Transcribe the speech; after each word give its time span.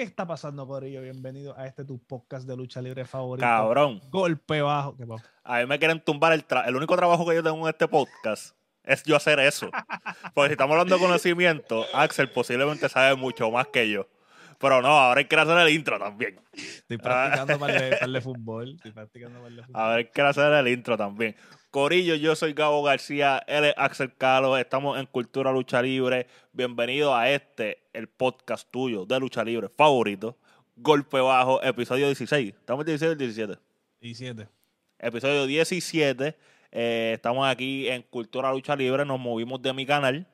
¿Qué 0.00 0.04
está 0.06 0.26
pasando, 0.26 0.66
Corillo? 0.66 1.02
Bienvenido 1.02 1.54
a 1.58 1.66
este 1.66 1.84
tu 1.84 1.98
podcast 1.98 2.46
de 2.48 2.56
lucha 2.56 2.80
libre 2.80 3.04
favorito. 3.04 3.46
Cabrón. 3.46 4.00
Golpe 4.08 4.62
bajo. 4.62 4.96
A 5.44 5.58
mí 5.58 5.66
me 5.66 5.78
quieren 5.78 6.02
tumbar 6.02 6.32
el 6.32 6.48
tra- 6.48 6.66
El 6.66 6.74
único 6.74 6.96
trabajo 6.96 7.26
que 7.28 7.34
yo 7.34 7.42
tengo 7.42 7.58
en 7.58 7.68
este 7.68 7.86
podcast 7.86 8.56
es 8.82 9.02
yo 9.04 9.14
hacer 9.14 9.38
eso. 9.40 9.68
Porque 10.34 10.48
si 10.48 10.52
estamos 10.52 10.72
hablando 10.72 10.94
de 10.96 11.02
conocimiento, 11.02 11.84
Axel 11.92 12.30
posiblemente 12.30 12.88
sabe 12.88 13.14
mucho 13.14 13.50
más 13.50 13.66
que 13.66 13.90
yo. 13.90 14.06
Pero 14.60 14.82
no, 14.82 14.88
ahora 14.88 15.20
hay 15.20 15.24
que 15.24 15.36
hacer 15.36 15.56
el 15.56 15.74
intro 15.74 15.98
también. 15.98 16.38
Estoy 16.52 16.98
practicando 16.98 17.58
para 17.58 17.76
el, 17.78 17.90
para 17.94 18.04
el 18.04 18.12
de 18.12 18.20
fútbol. 18.20 18.74
Estoy 18.76 18.92
practicando 18.92 19.38
para 19.40 19.54
el 19.54 19.64
fútbol. 19.64 19.82
A 19.82 19.88
ver, 19.94 20.10
quiero 20.10 20.28
hacer 20.28 20.52
el 20.52 20.68
intro 20.68 20.98
también. 20.98 21.34
Corillo, 21.70 22.14
yo 22.14 22.36
soy 22.36 22.52
Gabo 22.52 22.82
García, 22.82 23.42
él 23.46 23.64
es 23.64 23.74
Axel 23.78 24.14
Calo, 24.16 24.58
estamos 24.58 24.98
en 25.00 25.06
Cultura 25.06 25.50
Lucha 25.50 25.80
Libre. 25.80 26.26
Bienvenido 26.52 27.16
a 27.16 27.30
este, 27.30 27.84
el 27.94 28.08
podcast 28.08 28.70
tuyo 28.70 29.06
de 29.06 29.18
lucha 29.18 29.42
libre 29.44 29.70
favorito. 29.70 30.36
Golpe 30.76 31.20
Bajo, 31.20 31.62
episodio 31.62 32.06
16. 32.06 32.48
¿Estamos 32.50 32.82
en 32.82 32.86
16 32.86 33.12
o 33.12 33.14
17? 33.14 33.58
17. 34.00 34.48
Episodio 34.98 35.46
17. 35.46 36.36
Eh, 36.72 37.12
estamos 37.14 37.48
aquí 37.48 37.88
en 37.88 38.02
Cultura 38.02 38.52
Lucha 38.52 38.76
Libre, 38.76 39.06
nos 39.06 39.18
movimos 39.18 39.62
de 39.62 39.72
mi 39.72 39.86
canal 39.86 40.26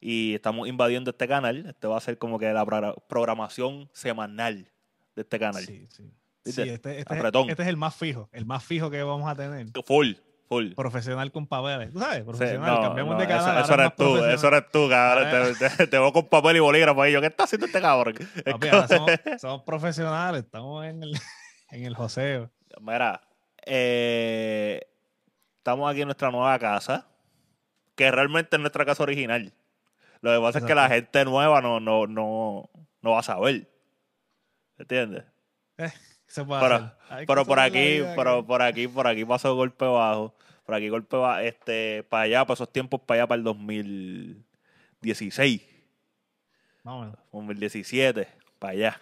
y 0.00 0.34
estamos 0.34 0.68
invadiendo 0.68 1.10
este 1.10 1.26
canal. 1.28 1.66
Este 1.66 1.86
va 1.86 1.96
a 1.96 2.00
ser 2.00 2.18
como 2.18 2.38
que 2.38 2.52
la 2.52 2.64
progra- 2.64 2.94
programación 3.08 3.88
semanal 3.92 4.70
de 5.14 5.22
este 5.22 5.38
canal. 5.38 5.64
Sí, 5.64 5.86
sí. 5.90 6.10
Sí, 6.44 6.50
este, 6.62 7.00
este, 7.00 7.00
es, 7.18 7.24
este 7.48 7.62
es 7.62 7.68
el 7.68 7.76
más 7.76 7.96
fijo. 7.96 8.28
El 8.32 8.46
más 8.46 8.62
fijo 8.64 8.88
que 8.88 9.02
vamos 9.02 9.28
a 9.28 9.34
tener. 9.34 9.66
Full, 9.84 10.12
full. 10.48 10.74
Profesional 10.74 11.32
con 11.32 11.46
papeles. 11.48 11.92
¿Tú 11.92 11.98
sabes? 11.98 12.18
Sí, 12.18 12.24
Profesional. 12.24 12.74
no, 12.76 12.80
Cambiamos 12.82 13.14
no, 13.14 13.20
de 13.20 13.26
canal. 13.26 13.64
Eso, 13.64 13.74
eres 13.74 13.96
tú, 13.96 14.16
eso 14.24 14.46
eres 14.48 14.70
tú, 14.70 14.88
cabrón. 14.88 15.54
Te, 15.58 15.68
te- 15.76 15.86
te 15.88 15.98
voy 15.98 16.12
con 16.12 16.26
papel 16.28 16.56
y 16.56 16.60
bolígrafo 16.60 17.02
ahí. 17.02 17.12
Yo, 17.12 17.20
¿qué 17.20 17.26
está 17.26 17.44
haciendo 17.44 17.66
este 17.66 17.80
cabrón? 17.80 18.14
Es 18.20 18.42
Papi, 18.44 18.68
como- 18.68 18.72
ahora 18.82 18.86
somos, 18.88 19.10
somos 19.40 19.62
profesionales. 19.62 20.44
Estamos 20.44 20.86
en 20.86 21.02
el, 21.02 21.14
en 21.72 21.84
el 21.84 21.96
joseo. 21.96 22.48
Mira, 22.80 23.22
eh, 23.64 24.86
estamos 25.58 25.90
aquí 25.90 26.02
en 26.02 26.06
nuestra 26.06 26.30
nueva 26.30 26.56
casa, 26.60 27.08
que 27.96 28.08
realmente 28.12 28.54
es 28.54 28.60
nuestra 28.60 28.84
casa 28.84 29.02
original. 29.02 29.52
Lo 30.26 30.40
que 30.40 30.44
pasa 30.44 30.58
es 30.58 30.64
que 30.64 30.74
la 30.74 30.88
gente 30.88 31.24
nueva 31.24 31.60
no, 31.60 31.78
no, 31.80 32.06
no, 32.06 32.70
no 33.02 33.10
va 33.10 33.20
a 33.20 33.22
saber. 33.22 33.68
¿Entiendes? 34.78 35.24
Se 36.26 36.44
puede 36.44 36.60
Pero, 36.62 36.74
hacer. 37.08 37.26
Pero 37.26 37.44
por 37.44 37.60
aquí, 37.60 38.00
pero 38.16 38.40
que- 38.42 38.46
por 38.46 38.62
aquí, 38.62 38.88
por 38.88 39.06
aquí 39.06 39.24
pasó 39.24 39.54
golpe 39.54 39.84
bajo. 39.84 40.34
Por 40.64 40.74
aquí 40.74 40.88
golpe 40.88 41.16
bajo, 41.16 41.38
este, 41.40 42.02
para 42.04 42.24
allá, 42.24 42.44
para 42.44 42.54
esos 42.54 42.72
tiempos, 42.72 43.00
para 43.02 43.20
allá, 43.22 43.28
para 43.28 43.38
el 43.38 43.44
2016, 43.44 45.62
Más 46.82 46.94
o 46.94 47.00
menos. 47.00 47.16
2017, 47.32 48.28
para 48.58 48.72
allá. 48.72 49.00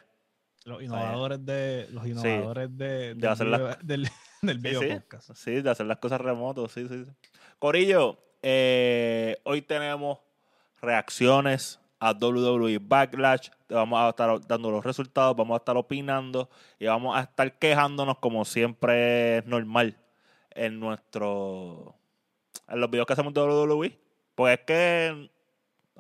Los 0.65 0.83
innovadores 0.83 1.45
de 1.45 1.87
los 1.91 2.07
innovadores 2.07 2.77
de, 2.77 3.15
del, 3.15 3.29
hacer 3.29 3.47
las- 3.47 3.61
video, 3.83 4.11
del, 4.43 4.59
video 4.59 4.81
sí. 4.81 4.89
podcast. 4.89 5.31
Sí, 5.35 5.61
de 5.61 5.71
hacer 5.71 5.87
las 5.87 5.99
cosas 5.99 6.21
remotos, 6.21 6.73
sí, 6.73 6.87
sí. 6.89 7.05
sí. 7.05 7.11
Corillo, 7.59 8.19
eh, 8.43 9.39
hoy 9.45 9.63
tenemos 9.63 10.19
reacciones 10.81 11.81
a 12.01 12.13
WWE 12.13 12.79
Backlash. 12.81 13.49
Te 13.67 13.75
vamos 13.75 13.99
a 14.01 14.11
estar 14.11 14.41
dando 14.47 14.71
los 14.71 14.85
resultados, 14.85 15.35
vamos 15.37 15.55
a 15.55 15.59
estar 15.59 15.77
opinando 15.77 16.51
y 16.79 16.87
vamos 16.87 17.17
a 17.17 17.21
estar 17.21 17.59
quejándonos 17.59 18.19
como 18.19 18.45
siempre 18.45 19.39
es 19.39 19.47
normal 19.47 19.97
en 20.51 20.79
nuestro 20.79 21.95
en 22.69 22.81
los 22.81 22.91
videos 22.91 23.07
que 23.07 23.13
hacemos 23.15 23.33
de 23.35 23.41
WWE. 23.41 23.99
Pues 24.35 24.59
es 24.59 24.65
que 24.67 25.31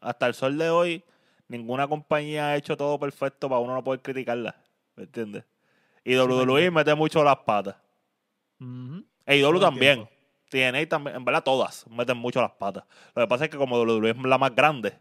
hasta 0.01 0.27
el 0.27 0.35
sol 0.35 0.59
de 0.59 0.71
hoy 0.71 1.05
ninguna 1.49 1.87
compañía 1.89 2.49
ha 2.49 2.57
hecho 2.57 2.77
todo 2.77 2.99
perfecto 2.99 3.49
para 3.49 3.61
uno 3.61 3.75
no 3.75 3.85
poder 3.85 4.01
criticarla, 4.03 4.57
¿me 4.97 5.05
entiendes? 5.05 5.45
Y 6.05 6.17
WWE 6.17 6.71
mete 6.71 6.95
mucho 6.95 7.25
las 7.25 7.37
patas. 7.39 7.77
Ujú. 8.61 9.05
AEW 9.27 9.41
Todo 9.43 9.55
el 9.55 9.61
también. 9.61 9.95
tiempo. 10.05 10.14
TNA 10.51 10.89
también. 10.89 11.17
En 11.17 11.25
verdad, 11.25 11.43
todas 11.43 11.87
meten 11.89 12.17
mucho 12.17 12.41
las 12.41 12.53
patas. 12.53 12.85
Lo 13.15 13.23
que 13.23 13.29
pasa 13.29 13.45
es 13.45 13.51
que 13.51 13.57
como 13.57 13.77
WWE 13.79 14.11
es 14.11 14.17
la 14.19 14.39
más 14.39 14.55
grande, 14.55 14.95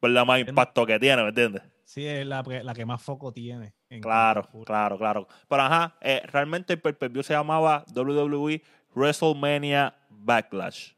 pues 0.00 0.12
la 0.12 0.24
más 0.24 0.40
impacto 0.40 0.84
que 0.86 0.98
tiene, 0.98 1.22
¿me 1.22 1.28
entiendes? 1.28 1.62
Sí, 1.84 2.06
es 2.06 2.26
la, 2.26 2.42
que- 2.42 2.62
la 2.62 2.72
que 2.74 2.86
más 2.86 3.02
foco 3.02 3.32
tiene. 3.32 3.74
en 3.90 4.00
Claro, 4.00 4.48
claro, 4.64 4.96
claro. 4.98 5.28
Pero 5.48 5.62
ajá, 5.62 5.96
eh, 6.00 6.22
realmente 6.26 6.72
el 6.72 6.80
pay-per-view 6.80 7.22
se 7.22 7.34
llamaba 7.34 7.84
WWE 7.94 8.62
WrestleMania 8.94 9.94
Backlash. 10.08 10.92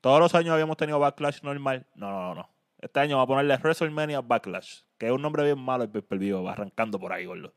Todos 0.00 0.20
los 0.20 0.34
años 0.34 0.52
habíamos 0.52 0.76
tenido 0.76 0.98
Backlash 0.98 1.42
normal. 1.42 1.86
No, 1.94 2.10
no, 2.10 2.20
no, 2.28 2.34
no. 2.34 2.50
Este 2.78 3.00
año 3.00 3.16
vamos 3.16 3.24
a 3.24 3.28
ponerle 3.28 3.56
WrestleMania 3.56 4.20
Backlash, 4.20 4.80
que 4.98 5.06
es 5.06 5.12
un 5.12 5.22
nombre 5.22 5.44
bien 5.44 5.58
malo 5.58 5.84
el 5.84 5.90
pay-per-view, 5.90 6.46
arrancando 6.46 6.98
por 6.98 7.12
ahí, 7.12 7.24
gordo. 7.24 7.54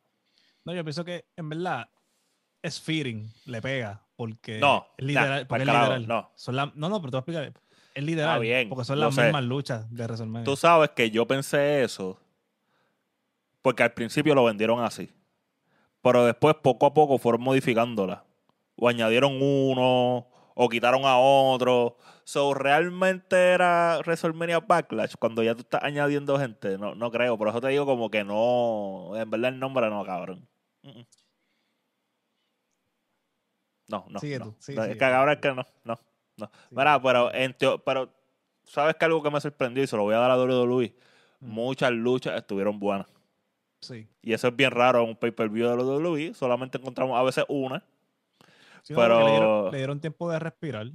No, 0.63 0.73
yo 0.73 0.83
pienso 0.83 1.03
que 1.03 1.25
en 1.35 1.49
verdad 1.49 1.89
es 2.67 2.79
feeding, 2.81 3.31
le 3.45 3.61
pega, 3.61 4.01
porque 4.15 4.59
No, 4.59 4.87
es 4.97 5.05
literal. 5.05 5.41
nah, 5.41 5.47
porque 5.47 5.63
es 5.63 5.67
literal. 5.67 6.07
no. 6.07 6.31
Son 6.35 6.55
la- 6.55 6.71
no, 6.75 6.89
no, 6.89 7.01
pero 7.01 7.11
te 7.23 7.31
voy 7.31 7.35
a 7.37 7.41
explicar. 7.43 7.63
Es 7.95 8.03
literal, 8.03 8.39
bien, 8.39 8.69
porque 8.69 8.85
son 8.85 8.99
las 8.99 9.15
sé. 9.15 9.23
mismas 9.23 9.43
luchas 9.43 9.89
de 9.91 10.03
WrestleMania. 10.03 10.45
Tú 10.45 10.55
sabes 10.55 10.91
que 10.91 11.09
yo 11.09 11.25
pensé 11.25 11.83
eso 11.83 12.19
porque 13.61 13.83
al 13.83 13.93
principio 13.93 14.35
lo 14.35 14.43
vendieron 14.45 14.83
así. 14.83 15.09
Pero 16.01 16.23
después, 16.25 16.55
poco 16.61 16.85
a 16.85 16.93
poco, 16.93 17.17
fueron 17.17 17.41
modificándola. 17.41 18.23
O 18.75 18.87
añadieron 18.87 19.41
uno, 19.41 20.27
o 20.53 20.69
quitaron 20.69 21.05
a 21.05 21.17
otro. 21.17 21.97
So, 22.23 22.53
realmente 22.53 23.35
era 23.35 23.97
WrestleMania 24.05 24.59
Backlash 24.59 25.15
cuando 25.19 25.41
ya 25.43 25.55
tú 25.55 25.61
estás 25.61 25.83
añadiendo 25.83 26.37
gente. 26.39 26.77
No, 26.77 26.93
no 26.95 27.09
creo. 27.11 27.37
Por 27.37 27.49
eso 27.49 27.59
te 27.59 27.69
digo 27.69 27.85
como 27.85 28.09
que 28.11 28.23
no. 28.23 29.13
En 29.15 29.29
verdad 29.29 29.51
el 29.53 29.59
nombre 29.59 29.89
no, 29.89 30.05
cabrón. 30.05 30.47
No, 33.87 34.05
no. 34.09 34.19
Sigue 34.19 34.39
no. 34.39 34.45
tú, 34.45 34.55
sí, 34.59 34.75
ahora 35.01 35.33
es 35.33 35.39
que 35.39 35.47
no, 35.49 35.65
no, 35.83 35.95
no. 36.37 36.45
Sí, 36.47 36.65
Mira, 36.71 37.01
pero, 37.01 37.29
sí. 37.31 37.37
en 37.37 37.53
teo- 37.57 37.81
pero, 37.83 38.09
¿sabes 38.63 38.95
que 38.95 39.05
algo 39.05 39.23
que 39.23 39.31
me 39.31 39.39
sorprendió 39.41 39.83
y 39.83 39.87
se 39.87 39.95
lo 39.95 40.03
voy 40.03 40.13
a 40.15 40.19
dar 40.19 40.31
a 40.31 40.37
WWE? 40.37 40.93
Mm. 41.39 41.49
Muchas 41.49 41.91
luchas 41.91 42.35
estuvieron 42.37 42.79
buenas. 42.79 43.07
Sí. 43.79 44.07
Y 44.21 44.33
eso 44.33 44.47
es 44.47 44.55
bien 44.55 44.71
raro 44.71 45.03
en 45.03 45.09
un 45.09 45.15
pay-per-view 45.15 45.67
de 45.67 45.75
WWE. 45.75 46.33
Solamente 46.33 46.77
encontramos 46.77 47.17
a 47.17 47.23
veces 47.23 47.45
una. 47.47 47.83
Sí, 48.83 48.93
no, 48.93 48.99
Pero- 48.99 49.19
le, 49.25 49.31
dieron, 49.31 49.71
le 49.71 49.77
dieron 49.77 49.99
tiempo 49.99 50.29
de 50.31 50.39
respirar. 50.39 50.87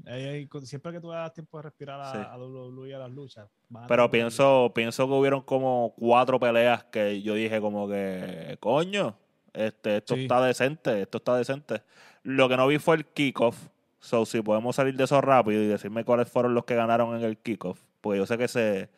Siempre 0.63 0.93
que 0.93 1.01
tú 1.01 1.11
das 1.11 1.33
tiempo 1.33 1.59
de 1.59 1.63
respirar 1.65 2.01
a, 2.01 2.13
Sí. 2.13 2.19
a 2.19 2.37
WWE 2.39 2.89
y 2.89 2.93
a 2.93 2.99
las 2.99 3.11
luchas. 3.11 3.49
Pero 3.89 4.11
pienso, 4.11 4.73
pienso 4.75 5.07
que 5.07 5.13
hubieron 5.13 5.43
como 5.43 5.95
cuatro 5.97 6.41
peleas 6.41 6.85
que 6.85 7.21
yo 7.23 7.35
dije 7.35 7.61
como 7.61 7.87
que, 7.89 8.57
coño, 8.61 9.15
este, 9.53 9.99
esto 9.99 10.15
Sí. 10.15 10.23
está 10.23 10.41
decente, 10.45 11.03
esto 11.03 11.19
está 11.19 11.37
decente. 11.37 11.83
Lo 12.23 12.49
que 12.49 12.57
no 12.57 12.67
vi 12.67 12.79
fue 12.79 12.97
el 12.97 13.07
kickoff. 13.07 13.69
So, 14.01 14.27
si 14.27 14.43
podemos 14.43 14.75
salir 14.77 14.97
de 14.97 15.05
eso 15.05 15.21
rápido 15.21 15.63
y 15.63 15.67
decirme 15.67 16.05
cuáles 16.05 16.29
fueron 16.29 16.55
los 16.55 16.65
que 16.65 16.75
ganaron 16.75 17.17
en 17.17 17.23
el 17.25 17.39
kickoff. 17.39 17.81
Porque 18.01 18.19
yo 18.19 18.27
sé 18.27 18.37
que 18.37 18.45
ese 18.45 18.91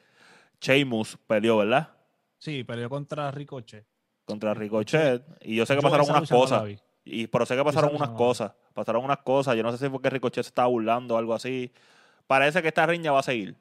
Sheamus 0.60 1.18
peleó, 1.26 1.58
¿verdad? 1.58 1.90
Sí, 2.38 2.64
peleó 2.64 2.88
contra 2.88 3.30
Ricochet. 3.30 3.86
Contra 4.24 4.54
Ricochet. 4.54 5.22
Y 5.42 5.56
yo 5.56 5.66
sé 5.66 5.74
que 5.74 5.82
Yo 5.82 5.90
pasaron 5.90 6.08
unas 6.08 6.30
no 6.30 6.36
cosas. 6.38 6.64
Y 7.04 7.26
pero 7.26 7.44
sé 7.44 7.54
que 7.56 7.64
pasaron 7.64 7.94
unas 7.94 8.10
no 8.10 8.16
cosas. 8.16 8.52
Pasaron 8.72 9.04
unas 9.04 9.18
cosas. 9.18 9.56
Yo 9.56 9.62
no 9.62 9.72
sé 9.72 9.78
si 9.84 9.90
fue 9.90 10.00
que 10.00 10.08
Ricochet 10.10 10.44
se 10.44 10.48
estaba 10.48 10.68
burlando 10.68 11.14
o 11.14 11.18
algo 11.18 11.34
así. 11.34 11.70
Parece 12.26 12.62
que 12.62 12.68
esta 12.68 12.86
riña 12.86 13.12
va 13.12 13.20
a 13.20 13.24
seguir. 13.24 13.56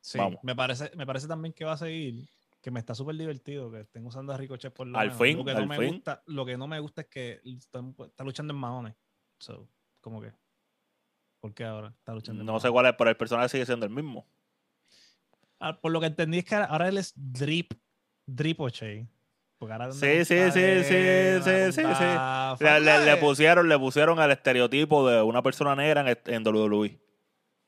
Sí, 0.00 0.16
Vamos. 0.18 0.40
Me 0.42 0.56
parece, 0.56 0.90
me 0.96 1.06
parece 1.06 1.28
también 1.28 1.52
que 1.52 1.64
va 1.64 1.72
a 1.72 1.76
seguir, 1.76 2.26
que 2.62 2.70
me 2.70 2.80
está 2.80 2.94
súper 2.94 3.16
divertido, 3.16 3.70
que 3.70 3.80
estén 3.80 4.06
usando 4.06 4.32
a 4.32 4.36
Ricochet 4.38 4.72
por 4.72 4.86
lo 4.86 4.96
Al 4.98 5.08
menos. 5.08 5.20
fin, 5.20 5.36
lo 5.38 5.44
que, 5.44 5.50
al 5.50 5.56
no 5.62 5.66
me. 5.66 5.86
Gusta, 5.90 6.22
lo 6.26 6.46
que 6.46 6.56
no 6.56 6.66
me 6.68 6.80
gusta 6.80 7.02
es 7.02 7.08
que 7.08 7.40
está, 7.44 7.82
está 8.06 8.24
luchando 8.24 8.54
en 8.54 8.58
maones. 8.60 8.94
So, 9.38 9.68
como 10.00 10.20
que. 10.22 10.32
¿Por 11.40 11.52
qué 11.54 11.64
ahora 11.64 11.88
está 11.98 12.14
luchando 12.14 12.40
en 12.42 12.46
No 12.46 12.60
sé 12.60 12.70
cuál 12.70 12.86
es, 12.86 12.94
pero 12.96 13.10
el 13.10 13.16
personaje 13.16 13.48
sigue 13.48 13.66
siendo 13.66 13.84
el 13.84 13.90
mismo. 13.92 14.24
Ah, 15.58 15.78
por 15.80 15.90
lo 15.92 16.00
que 16.00 16.06
entendí 16.06 16.38
es 16.38 16.44
que 16.44 16.54
ahora 16.54 16.88
él 16.88 16.98
es 16.98 17.12
Drip, 17.16 17.72
Dripochet. 18.26 19.06
Porque 19.58 19.72
ahora 19.72 19.92
Sí, 19.92 20.24
sí, 20.24 20.24
sí, 20.24 20.50
sí, 20.50 20.84
sí, 20.84 21.72
sí, 21.72 21.82
sí. 21.94 22.64
Le, 22.64 23.04
le- 23.04 23.16
pusieron, 23.18 23.68
le 23.68 23.78
pusieron 23.78 24.18
el 24.20 24.30
estereotipo 24.32 25.08
de 25.08 25.22
una 25.22 25.42
persona 25.42 25.74
negra 25.76 26.08
en, 26.08 26.18
en 26.26 26.42
WWE. 26.46 27.00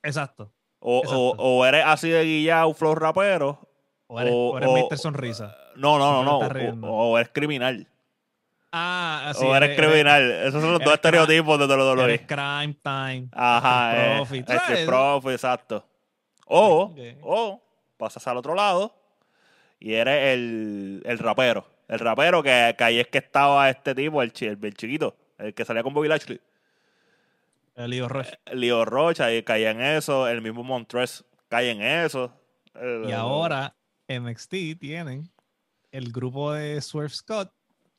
Exacto. 0.03 0.53
O, 0.81 1.03
o, 1.07 1.37
o 1.39 1.65
eres 1.67 1.85
así 1.87 2.11
de 2.11 2.25
guillado, 2.25 2.75
flow 2.75 2.95
rapero. 2.95 3.59
O 4.07 4.21
eres, 4.21 4.33
O- 4.33 4.51
o 4.53 4.57
eres 4.59 4.69
o- 4.69 4.89
Mr. 4.89 4.99
Sonrisa. 4.99 5.57
No, 5.77 5.99
no, 5.99 6.23
no, 6.23 6.41
no. 6.41 6.49
riendo. 6.49 6.87
O, 6.89 7.19
eres 7.19 7.31
criminal. 7.33 7.87
Ah, 8.77 9.27
así. 9.31 9.45
o 9.45 9.55
eres, 9.55 9.77
criminal. 9.77 10.31
Esos 10.31 10.61
son 10.61 10.73
los 10.73 10.83
dos 10.83 10.95
estereotipos 10.95 11.59
de 11.61 11.67
WWE. 11.67 12.05
Eres 12.05 12.23
crime 12.27 12.75
time. 12.83 13.29
Ajá, 13.33 13.97
eh, 13.97 14.17
Profit, 14.17 14.49
¿sabes? 14.49 14.87
Profit, 14.87 15.31
exacto. 15.31 15.87
O, 16.47 16.93
o 17.23 17.63
pasas 17.97 18.27
al 18.27 18.37
otro 18.37 18.55
lado 18.55 18.93
y 19.79 19.95
eres 19.95 20.35
el, 20.35 21.03
el 21.05 21.19
rapero. 21.19 21.65
El 21.89 21.99
rapero 22.01 22.43
que, 22.43 22.75
que 22.77 22.85
ahí 22.85 22.99
es 22.99 23.07
que 23.09 23.19
estaba 23.19 23.71
este 23.71 23.95
tipo, 23.95 24.23
el, 24.23 24.33
el, 24.41 24.59
el 24.61 24.75
chiquito, 24.75 25.17
el 25.39 25.55
que 25.55 25.65
salía 25.65 25.83
con 25.85 25.95
Bobby 25.95 26.09
Lashley. 26.09 26.41
El 27.77 27.91
Leo 27.91 28.09
Rush. 28.09 28.29
Leo 28.53 28.85
Rocha 28.85 29.33
y 29.33 29.43
caía 29.43 29.71
en 29.71 29.81
eso. 29.81 30.27
El 30.29 30.43
mismo 30.43 30.63
Montres 30.65 31.25
cae 31.49 31.71
en 31.71 31.81
eso. 31.83 32.33
El- 32.75 33.09
Y 33.09 33.13
ahora 33.13 33.75
NXT 34.09 34.79
tienen 34.79 35.31
el 35.93 36.13
grupo 36.13 36.53
de 36.53 36.81
Swerve 36.81 37.11
Scott, 37.11 37.53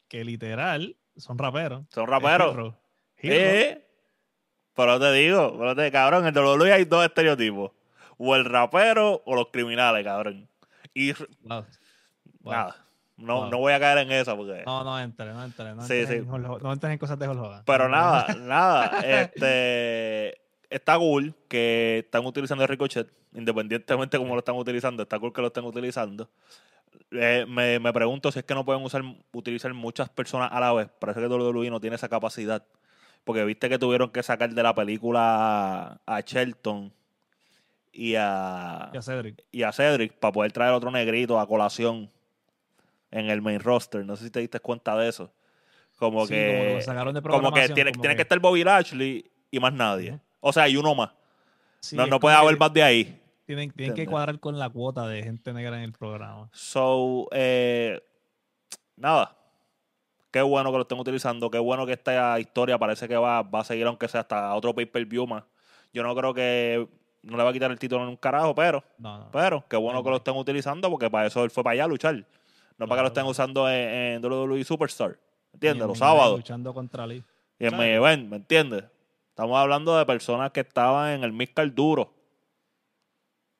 que 0.07 0.23
literal 0.23 0.95
son 1.17 1.37
raperos. 1.37 1.85
Son 1.89 2.07
raperos. 2.07 2.53
Hero. 2.53 2.77
Hero. 3.17 3.35
Eh, 3.35 3.87
pero 4.73 4.99
te 4.99 5.11
digo, 5.13 5.55
pero 5.57 5.75
te, 5.75 5.91
cabrón, 5.91 6.27
en 6.27 6.35
WWE 6.37 6.73
hay 6.73 6.85
dos 6.85 7.05
estereotipos. 7.05 7.71
O 8.17 8.35
el 8.35 8.45
rapero 8.45 9.21
o 9.25 9.35
los 9.35 9.47
criminales, 9.51 10.03
cabrón. 10.03 10.49
Y 10.93 11.09
r- 11.11 11.27
Wow. 11.43 11.65
Wow. 12.41 12.53
nada, 12.53 12.85
no, 13.17 13.35
Wow. 13.41 13.49
no 13.51 13.57
voy 13.59 13.73
a 13.73 13.79
caer 13.79 13.99
en 13.99 14.11
esa 14.11 14.35
porque... 14.35 14.63
No, 14.65 14.83
no 14.83 14.99
entres, 14.99 15.33
no 15.33 15.43
entres. 15.43 15.75
No 15.75 15.81
Sí, 15.87 15.93
entres, 15.93 16.09
sí. 16.23 16.29
En, 16.29 16.41
no 16.41 16.73
entres 16.73 16.93
en 16.93 16.97
cosas 16.99 17.17
de 17.17 17.27
Hogan. 17.27 17.63
Pero 17.65 17.89
nada, 17.89 18.33
nada. 18.35 18.99
Este 19.05 20.41
está 20.69 20.97
cool 20.97 21.33
que 21.47 21.99
están 22.05 22.25
utilizando 22.25 22.63
el 22.63 22.67
Ricochet, 22.69 23.11
independientemente 23.33 24.17
cómo 24.17 24.33
lo 24.33 24.39
están 24.39 24.55
utilizando, 24.55 25.03
está 25.03 25.19
cool 25.19 25.33
que 25.33 25.41
lo 25.41 25.47
estén 25.47 25.63
utilizando. 25.65 26.29
Eh, 27.11 27.45
me, 27.47 27.79
me 27.79 27.91
pregunto 27.93 28.31
si 28.31 28.39
es 28.39 28.45
que 28.45 28.53
no 28.53 28.63
pueden 28.65 28.83
usar 28.83 29.03
utilizar 29.33 29.73
muchas 29.73 30.09
personas 30.09 30.49
a 30.51 30.59
la 30.59 30.73
vez. 30.73 30.89
Parece 30.99 31.19
que 31.19 31.27
WWE 31.27 31.69
no 31.69 31.79
tiene 31.81 31.95
esa 31.97 32.07
capacidad. 32.09 32.63
Porque 33.23 33.43
viste 33.43 33.67
que 33.69 33.79
tuvieron 33.79 34.11
que 34.11 34.21
sacar 34.23 34.53
de 34.53 34.61
la 34.63 34.73
película 34.75 35.99
a 36.05 36.19
Shelton 36.21 36.93
y 37.91 38.15
a, 38.15 38.91
Cedric. 39.01 39.43
y 39.51 39.63
a 39.63 39.71
Cedric 39.71 40.13
para 40.13 40.31
poder 40.31 40.51
traer 40.51 40.73
otro 40.73 40.91
negrito 40.91 41.39
a 41.39 41.47
colación 41.47 42.11
en 43.11 43.29
el 43.29 43.41
main 43.41 43.59
roster. 43.59 44.05
No 44.05 44.15
sé 44.15 44.25
si 44.25 44.29
te 44.31 44.41
diste 44.41 44.59
cuenta 44.59 44.95
de 44.97 45.09
eso. 45.09 45.33
Como 45.97 46.27
Sí, 46.27 46.33
que 46.33 46.67
como 46.69 46.81
sacaron 46.81 47.13
de 47.15 47.21
como 47.21 47.51
que 47.53 47.69
tiene, 47.69 47.91
como 47.93 48.01
tiene 48.01 48.13
que- 48.15 48.17
que 48.17 48.21
estar 48.23 48.39
Bobby 48.39 48.63
Lashley 48.63 49.31
y 49.49 49.59
más 49.59 49.73
nadie. 49.73 50.19
O 50.47 50.53
sea, 50.53 50.69
y 50.69 50.77
uno 50.77 50.93
más. 50.93 51.09
Sí, 51.79 51.95
no 51.95 52.05
no 52.05 52.19
puede 52.19 52.35
haber 52.35 52.55
más 52.59 52.71
de 52.71 52.83
ahí. 52.83 53.21
Tienen, 53.47 53.71
tienen 53.71 53.95
que 53.95 54.05
cuadrar 54.05 54.39
con 54.39 54.59
la 54.59 54.69
cuota 54.69 55.07
de 55.07 55.23
gente 55.23 55.51
negra 55.53 55.75
en 55.77 55.83
el 55.85 55.91
programa. 55.91 56.49
So, 56.53 57.27
eh, 57.31 57.99
nada. 58.95 59.35
Qué 60.29 60.43
bueno 60.43 60.69
que 60.71 60.77
lo 60.77 60.81
estén 60.83 60.99
utilizando. 60.99 61.49
Qué 61.49 61.57
bueno 61.57 61.83
que 61.87 61.93
esta 61.93 62.39
historia 62.39 62.77
parece 62.77 63.07
que 63.07 63.17
va, 63.17 63.41
va 63.41 63.61
a 63.61 63.63
seguir, 63.63 63.87
aunque 63.87 64.07
sea 64.07 64.21
hasta 64.21 64.53
otro 64.53 64.75
pay-per-view 64.75 65.25
más. 65.25 65.43
Yo 65.91 66.03
no 66.03 66.15
creo 66.15 66.31
que 66.31 66.87
no 67.23 67.37
le 67.37 67.43
va 67.43 67.49
a 67.49 67.53
quitar 67.53 67.71
el 67.71 67.79
título 67.79 68.03
en 68.03 68.09
un 68.09 68.17
carajo, 68.17 68.53
pero, 68.53 68.83
No, 68.99 69.17
no. 69.17 69.31
pero 69.31 69.63
qué 69.67 69.77
bueno 69.77 70.03
que 70.03 70.11
lo 70.11 70.17
estén 70.17 70.35
utilizando 70.35 70.91
porque 70.91 71.09
para 71.09 71.25
eso 71.25 71.43
él 71.43 71.49
fue 71.49 71.63
para 71.63 71.73
allá 71.73 71.85
a 71.85 71.87
luchar. 71.87 72.23
No 72.77 72.87
para 72.87 72.99
que 72.99 73.03
lo 73.03 73.07
estén 73.07 73.25
usando 73.25 73.67
en, 73.67 74.21
en 74.23 74.23
WWE 74.23 74.63
Superstar. 74.63 75.17
¿Entiendes? 75.53 75.87
Los 75.87 75.97
sábados. 75.97 76.37
Luchando 76.37 76.71
contra 76.71 77.07
Lee. 77.07 77.23
Y 77.57 77.65
en 77.65 77.75
main 77.77 77.93
event, 77.93 78.29
¿me 78.29 78.35
entiendes? 78.35 78.83
Estamos 79.35 79.57
hablando 79.57 79.97
de 79.97 80.05
personas 80.05 80.49
que 80.51 80.61
estaban 80.61 81.11
en 81.11 81.23
el 81.25 81.33
Midcard 81.33 81.69
duro. 81.73 82.13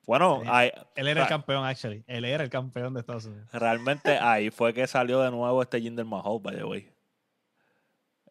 Bueno, 0.07 0.41
ahí- 0.45 0.71
Él 0.95 1.09
era 1.09 1.23
el 1.23 1.27
campeón, 1.27 1.65
actually. 1.65 2.01
Él 2.07 2.23
era 2.23 2.45
el 2.45 2.49
campeón 2.49 2.93
de 2.93 3.01
Estados 3.01 3.25
Unidos. 3.25 3.49
realmente 3.51 4.17
ahí 4.21 4.51
fue 4.51 4.73
que 4.73 4.87
salió 4.87 5.19
de 5.19 5.31
nuevo 5.31 5.61
este 5.61 5.81
Jinder 5.81 6.05
Mahal, 6.05 6.39
by 6.41 6.55
the 6.55 6.63
way. 6.63 6.89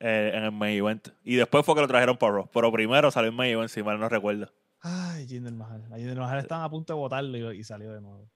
Eh, 0.01 0.31
en 0.35 0.45
el 0.45 0.53
main 0.53 0.79
event. 0.79 1.09
Y 1.23 1.35
después 1.37 1.67
fue 1.67 1.75
que 1.75 1.83
lo 1.83 1.87
trajeron 1.87 2.17
para 2.17 2.33
Raw. 2.33 2.49
Pero 2.51 2.73
primero 2.73 3.11
salió 3.11 3.29
en 3.29 3.37
main 3.37 3.53
event, 3.53 3.69
si 3.69 3.83
mal 3.83 4.01
no 4.01 4.09
recuerdo. 4.09 4.51
Ay, 4.81 5.27
Jinder 5.27 5.53
Mahal. 5.53 5.85
A 5.93 5.97
Jinder 5.97 6.17
Mahal 6.17 6.39
estaban 6.39 6.65
a 6.65 6.71
punto 6.71 6.95
de 6.95 6.99
votarlo 6.99 7.53
y, 7.53 7.59
y 7.59 7.65
salió 7.65 7.93
de 7.93 8.01
nuevo. 8.01 8.27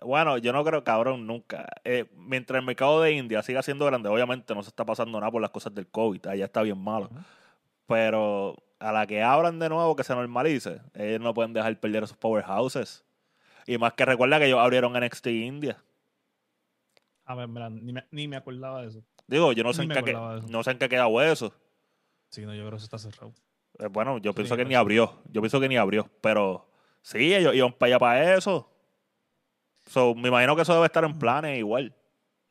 Bueno, 0.00 0.36
yo 0.38 0.52
no 0.52 0.64
creo, 0.64 0.82
cabrón, 0.82 1.28
nunca. 1.28 1.68
Eh, 1.84 2.06
mientras 2.16 2.58
el 2.58 2.66
mercado 2.66 3.00
de 3.02 3.12
India 3.12 3.40
siga 3.44 3.62
siendo 3.62 3.84
grande, 3.86 4.08
obviamente 4.08 4.52
no 4.52 4.64
se 4.64 4.70
está 4.70 4.84
pasando 4.84 5.20
nada 5.20 5.30
por 5.30 5.40
las 5.40 5.50
cosas 5.52 5.72
del 5.72 5.86
COVID. 5.86 6.26
Allá 6.26 6.46
está 6.46 6.62
bien 6.62 6.78
malo. 6.78 7.08
Pero 7.88 8.54
a 8.78 8.92
la 8.92 9.06
que 9.06 9.22
abran 9.22 9.58
de 9.58 9.68
nuevo, 9.68 9.96
que 9.96 10.04
se 10.04 10.14
normalice, 10.14 10.80
ellos 10.94 11.20
no 11.20 11.34
pueden 11.34 11.54
dejar 11.54 11.80
perder 11.80 12.04
esos 12.04 12.16
powerhouses. 12.16 13.04
Y 13.66 13.78
más 13.78 13.94
que 13.94 14.04
recuerda 14.04 14.38
que 14.38 14.46
ellos 14.46 14.60
abrieron 14.60 14.92
NXT 14.92 15.26
India. 15.28 15.82
A 17.24 17.34
ver, 17.34 17.48
mira, 17.48 17.68
ni 17.70 17.92
me, 17.92 18.06
ni 18.10 18.28
me 18.28 18.36
acordaba 18.36 18.82
de 18.82 18.88
eso. 18.88 19.02
Digo, 19.26 19.52
yo 19.52 19.64
no 19.64 19.72
sé, 19.72 19.82
en 19.82 19.90
qué, 19.90 20.12
no 20.12 20.62
sé 20.62 20.70
en 20.70 20.78
qué 20.78 20.88
queda 20.88 21.08
eso. 21.30 21.52
Sí, 22.30 22.46
no, 22.46 22.54
yo 22.54 22.60
creo 22.60 22.70
que 22.72 22.76
eso 22.76 22.84
está 22.84 22.98
cerrado. 22.98 23.32
Eh, 23.78 23.86
bueno, 23.86 24.18
yo 24.18 24.34
pienso 24.34 24.56
que 24.56 24.62
que 24.62 24.68
ni 24.68 24.74
abrió. 24.74 25.22
Yo 25.30 25.40
pienso 25.40 25.60
que 25.60 25.68
ni 25.68 25.76
abrió. 25.76 26.10
Pero 26.20 26.68
sí, 27.02 27.34
ellos 27.34 27.54
iban 27.54 27.72
para 27.72 27.88
allá 27.88 27.98
para 27.98 28.34
eso. 28.36 28.70
So, 29.86 30.14
me 30.14 30.28
imagino 30.28 30.56
que 30.56 30.62
eso 30.62 30.74
debe 30.74 30.86
estar 30.86 31.04
en 31.04 31.18
planes 31.18 31.58
igual. 31.58 31.94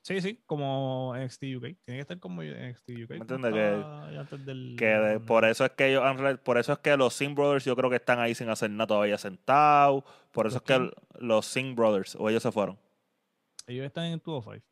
Sí, 0.07 0.21
sí, 0.21 0.39
como 0.45 1.13
NXT 1.17 1.43
UK. 1.57 1.61
Tiene 1.61 1.77
que 1.85 1.99
estar 1.99 2.17
como 2.19 2.41
NXT 2.41 2.89
UK. 2.91 3.09
¿Me 3.09 3.17
como 3.19 3.21
entiendes? 3.35 3.53
Que- 3.53 4.37
del- 4.37 4.75
de- 4.77 5.19
por 5.19 5.43
eso 5.43 5.65
es 5.65 5.71
que 5.71 5.89
ellos 5.89 6.01
han 6.03 6.37
por 6.37 6.57
eso 6.57 6.71
es 6.71 6.79
que 6.79 6.95
los 6.95 7.13
Singh 7.13 7.35
Brothers 7.35 7.65
yo 7.65 7.75
creo 7.75 7.89
que 7.89 7.97
están 7.97 8.19
ahí 8.19 8.33
sin 8.33 8.47
hacer 8.49 8.69
nada 8.71 8.87
todavía 8.87 9.17
sentados. 9.17 10.05
Por 10.31 10.47
eso 10.47 10.55
¿Los 10.55 10.55
es 10.55 10.61
que 10.61 10.73
quién? 10.75 10.91
el- 11.19 11.27
los 11.27 11.45
Singh 11.45 11.75
Brothers, 11.75 12.15
o 12.15 12.29
ellos 12.29 12.41
se 12.41 12.51
fueron. 12.53 12.79
Ellos 13.67 13.85
están 13.85 14.05
en 14.05 14.21
205. 14.23 14.65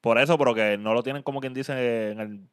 Por 0.00 0.18
eso, 0.18 0.38
pero 0.38 0.54
que 0.54 0.78
no 0.78 0.94
lo 0.94 1.02
tienen 1.02 1.22
como 1.22 1.40
quien 1.40 1.52
dice 1.52 2.10
en 2.12 2.20
el 2.20 2.48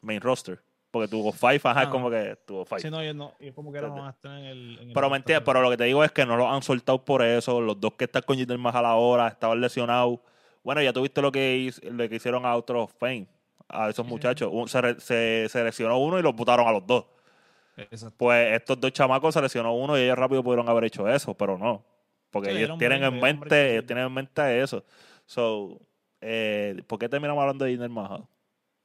main 0.00 0.20
roster. 0.22 0.62
Porque 0.90 1.08
tuvo 1.08 1.30
Five, 1.30 1.60
ajá, 1.64 1.80
Ah, 1.80 1.82
es 1.84 1.88
como 1.90 2.10
que 2.10 2.36
tuvo 2.46 2.64
Five. 2.64 2.80
Sí, 2.80 2.90
no, 2.90 3.00
ellos 3.02 3.14
no. 3.14 3.34
Ellos 3.38 3.54
como 3.54 3.70
que 3.70 3.78
a 3.78 4.08
estar 4.10 4.38
en 4.38 4.44
el. 4.46 4.78
en 4.80 4.88
el 4.88 4.94
Pero, 4.94 5.08
me 5.08 5.16
roster. 5.16 5.16
entiendes, 5.18 5.42
pero 5.44 5.60
lo 5.62 5.70
que 5.70 5.76
te 5.76 5.84
digo 5.84 6.02
es 6.02 6.10
que 6.10 6.24
no 6.26 6.36
los 6.38 6.48
han 6.48 6.62
soltado 6.62 7.04
por 7.04 7.22
eso. 7.22 7.60
Los 7.60 7.78
dos 7.78 7.92
que 7.94 8.06
están 8.06 8.22
con 8.22 8.36
Jinder 8.36 8.56
Mahal 8.58 8.86
ahora 8.86 9.28
estaban 9.28 9.60
lesionados. 9.60 10.20
Bueno, 10.62 10.82
ya 10.82 10.92
tuviste 10.92 11.22
lo 11.22 11.32
que, 11.32 11.72
lo 11.82 12.08
que 12.08 12.16
hicieron 12.16 12.44
a 12.44 12.54
otros 12.56 12.90
Fame, 12.98 13.26
a 13.68 13.88
esos 13.88 14.04
Sí, 14.06 14.10
muchachos. 14.12 14.50
Un- 14.52 14.68
se, 14.68 15.00
se, 15.00 15.48
se 15.48 15.64
lesionó 15.64 15.98
uno 15.98 16.18
y 16.18 16.22
los 16.22 16.34
botaron 16.34 16.66
a 16.68 16.72
los 16.72 16.86
dos. 16.86 17.06
Exacto. 17.76 18.14
Pues 18.18 18.52
estos 18.52 18.78
dos 18.80 18.92
chamacos 18.92 19.32
se 19.34 19.40
lesionó 19.40 19.74
uno 19.74 19.96
y 19.98 20.02
ellos 20.02 20.18
rápido 20.18 20.42
pudieron 20.42 20.68
haber 20.68 20.84
hecho 20.84 21.08
eso, 21.08 21.34
pero 21.34 21.56
no. 21.56 21.84
Porque 22.30 22.50
Sí, 22.50 22.56
ellos 22.58 22.78
tienen 22.78 23.02
en 23.02 23.18
mente, 23.20 23.72
ellos 23.72 23.86
tienen 23.86 24.06
en 24.06 24.12
mente 24.12 24.60
eso. 24.62 24.84
So, 25.26 25.80
eh, 26.20 26.82
¿por 26.86 26.98
qué 26.98 27.08
terminamos 27.08 27.40
hablando 27.40 27.64
de 27.64 27.70
Jinder 27.72 27.88
Mahal? 27.88 28.26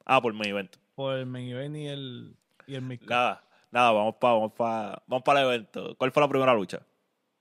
Ah, 0.04 0.20
por 0.20 0.32
mi 0.32 0.48
evento. 0.48 0.78
Por 0.94 1.16
el 1.16 1.26
main 1.26 1.48
event 1.50 1.76
y 1.76 1.86
el. 1.88 2.36
Y 2.66 2.74
el. 2.76 2.98
Nada, 3.02 3.42
nada, 3.70 3.92
vamos 3.92 4.14
para 4.16 4.34
vamos 4.34 4.52
pa, 4.52 5.02
vamos 5.06 5.22
pa 5.22 5.32
el 5.32 5.46
evento. 5.46 5.94
¿Cuál 5.98 6.10
fue 6.10 6.22
la 6.22 6.28
primera 6.28 6.54
lucha? 6.54 6.80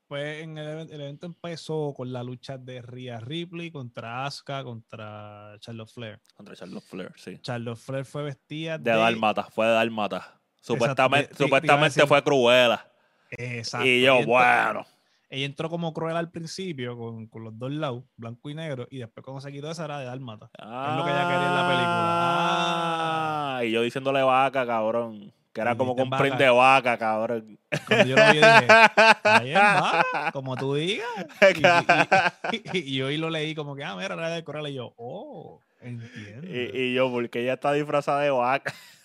Pues 0.08 0.44
en 0.44 0.58
el, 0.60 0.90
el 0.92 1.02
evento 1.02 1.26
empezó 1.26 1.94
con 1.96 2.14
la 2.14 2.22
lucha 2.24 2.58
de 2.60 2.82
Rhea 2.82 3.20
Ripley 3.20 3.72
contra 3.72 4.26
Asuka 4.26 4.64
contra 4.64 5.56
Charlotte 5.60 5.90
Flair. 5.92 6.22
Contra 6.36 6.56
Charlotte 6.56 6.84
Flair, 6.84 7.12
sí. 7.16 7.40
Charlotte 7.42 7.78
Flair 7.80 8.06
fue 8.06 8.22
vestida 8.24 8.78
De 8.78 8.92
de. 8.92 8.98
Dálmata, 8.98 9.44
fue 9.46 9.66
de 9.66 9.74
Dálmata. 9.74 10.40
Supuestamente, 10.62 11.34
supuestamente 11.36 12.00
decir- 12.02 12.08
fue 12.08 12.24
Cruella. 12.24 12.88
Exacto. 13.32 13.88
Y 13.88 14.02
yo, 14.04 14.18
entró- 14.18 14.28
bueno. 14.28 14.86
Ella 15.28 15.46
entró 15.48 15.70
como 15.72 15.92
cruel 15.92 16.16
al 16.16 16.30
principio 16.30 16.96
con, 16.96 17.26
con 17.28 17.44
los 17.44 17.58
dos 17.58 17.72
lados, 17.72 18.04
blanco 18.16 18.48
y 18.52 18.54
negro, 18.54 18.88
y 18.92 19.00
después 19.00 19.24
cuando 19.24 19.42
se 19.42 19.52
quitó 19.52 19.70
esa 19.72 19.86
era 19.86 19.98
de 20.00 20.06
Dálmata. 20.06 20.52
Ah, 20.60 20.96
lo 20.98 21.04
que 21.04 21.10
ella 21.10 21.24
quería 21.24 21.48
en 21.48 21.56
la 21.56 21.68
película. 21.68 23.66
Y 23.66 23.72
yo 23.72 23.82
diciéndole 23.82 24.22
vaca, 24.22 24.66
cabrón. 24.68 25.34
Que 25.56 25.62
era 25.62 25.78
como 25.78 25.96
con 25.96 26.10
print 26.10 26.34
vaca. 26.34 26.44
de 26.44 26.50
vaca, 26.50 26.98
cabrón. 26.98 27.58
Cuando 27.88 28.06
yo 28.08 28.16
lo 28.18 28.26
vi, 28.28 28.34
dije, 28.40 28.66
"Está 28.66 29.40
bien, 29.42 29.56
va, 29.58 30.32
como 30.34 30.58
tú 30.58 30.76
digas. 30.76 31.08
Y, 32.52 32.58
y- 32.58 32.78
y- 32.78 32.98
y 32.98 33.02
ahí 33.02 33.16
lo 33.18 33.30
leí 33.30 33.56
como 33.56 33.74
que, 33.74 33.84
ah, 33.86 33.96
mira, 33.96 34.14
era 34.16 34.30
de 34.30 34.44
Coral. 34.44 34.68
Y 34.68 34.74
yo, 34.74 34.94
oh, 34.98 35.62
entiendo. 35.80 36.46
Y, 36.46 36.94
yo, 36.94 37.10
porque 37.10 37.42
ella 37.42 37.54
está 37.54 37.72
disfrazada 37.72 38.20
de 38.22 38.32
vaca. 38.32 38.74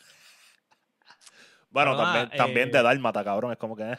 bueno, 1.71 1.93
Pero 1.93 2.03
nada, 2.03 2.13
también, 2.23 2.39
también 2.39 2.69
eh, 2.69 2.73
de 2.73 2.83
dálmata, 2.83 3.25
cabrón. 3.25 3.53
Es 3.53 3.59
como 3.59 3.77
que. 3.77 3.93
eh, 3.93 3.99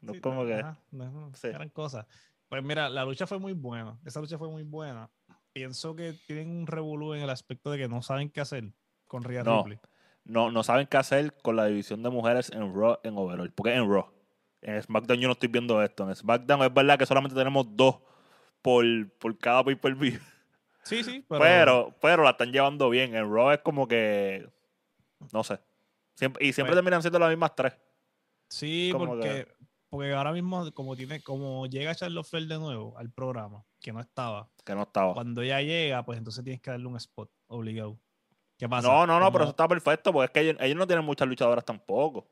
No 0.00 0.12
Sí, 0.12 0.16
es 0.16 0.22
como 0.22 0.42
no, 0.42 0.46
que. 0.48 0.54
ajá, 0.54 0.78
no, 0.92 1.10
no, 1.10 1.34
Sí. 1.34 1.48
Eran 1.48 1.68
cosas. 1.68 2.06
Pues 2.48 2.62
mira, 2.62 2.88
la 2.88 3.04
lucha 3.04 3.26
fue 3.26 3.38
muy 3.38 3.52
buena. 3.52 3.98
Esa 4.04 4.20
lucha 4.20 4.38
fue 4.38 4.48
muy 4.48 4.62
buena. 4.62 5.08
Pienso 5.52 5.94
que 5.94 6.14
tienen 6.26 6.50
un 6.50 6.66
revolú 6.66 7.14
en 7.14 7.22
el 7.22 7.30
aspecto 7.30 7.70
de 7.70 7.78
que 7.78 7.88
no 7.88 8.02
saben 8.02 8.30
qué 8.30 8.40
hacer 8.40 8.72
con 9.06 9.22
Rhea 9.22 9.42
No. 9.44 9.58
Ripley. 9.62 9.78
No, 10.24 10.50
no 10.50 10.62
saben 10.62 10.86
qué 10.86 10.96
hacer 10.96 11.34
con 11.42 11.56
la 11.56 11.66
división 11.66 12.02
de 12.02 12.10
mujeres 12.10 12.50
en 12.50 12.74
Raw, 12.74 12.98
en 13.02 13.16
Overall. 13.16 13.50
Porque 13.52 13.74
en 13.74 13.90
Raw. 13.90 14.06
En 14.60 14.80
SmackDown 14.80 15.18
yo 15.18 15.26
no 15.28 15.32
estoy 15.32 15.48
viendo 15.48 15.82
esto. 15.82 16.08
En 16.08 16.14
SmackDown 16.14 16.62
es 16.62 16.72
verdad 16.72 16.98
que 16.98 17.06
solamente 17.06 17.34
tenemos 17.34 17.66
dos 17.76 17.96
por, 18.62 18.84
por 19.18 19.36
cada 19.38 19.64
pay-per-view. 19.64 20.20
Sí, 20.84 21.02
sí, 21.02 21.24
pero, 21.28 21.40
Pero, 21.40 21.96
pero, 22.00 22.22
la 22.22 22.30
están 22.30 22.52
llevando 22.52 22.88
bien. 22.88 23.14
En 23.16 23.32
Raw 23.32 23.50
es 23.50 23.58
como 23.60 23.88
que. 23.88 24.48
No 25.32 25.42
sé. 25.42 25.58
Siempre, 26.14 26.46
y 26.46 26.52
siempre 26.52 26.70
Pues- 26.72 26.76
terminan 26.78 27.02
siendo 27.02 27.18
las 27.18 27.30
mismas 27.30 27.54
tres. 27.56 27.72
sí, 28.48 28.90
como 28.92 29.06
porque, 29.06 29.48
porque 29.88 30.12
ahora 30.12 30.32
mismo, 30.32 30.70
como 30.72 30.94
tiene, 30.94 31.22
como 31.22 31.66
llega 31.66 31.94
Charlotte 31.94 32.26
Flair 32.26 32.46
de 32.48 32.58
nuevo 32.58 32.96
al 32.98 33.10
programa, 33.10 33.64
que 33.80 33.92
no 33.92 34.00
estaba, 34.00 34.48
Que 34.64 34.74
no 34.74 34.82
estaba. 34.82 35.14
cuando 35.14 35.40
ella 35.42 35.60
llega, 35.62 36.04
pues 36.04 36.18
entonces 36.18 36.44
tienes 36.44 36.60
que 36.60 36.70
darle 36.70 36.86
un 36.86 36.96
spot 36.96 37.30
obligado. 37.48 37.98
¿Qué 38.62 38.68
pasa? 38.68 38.86
No, 38.86 39.08
no, 39.08 39.18
no, 39.18 39.32
pero 39.32 39.42
eso 39.42 39.50
está 39.50 39.66
perfecto. 39.66 40.12
Porque 40.12 40.26
es 40.26 40.30
que 40.30 40.40
ellos, 40.40 40.56
ellos 40.60 40.76
no 40.76 40.86
tienen 40.86 41.04
muchas 41.04 41.26
luchadoras 41.26 41.64
tampoco. 41.64 42.28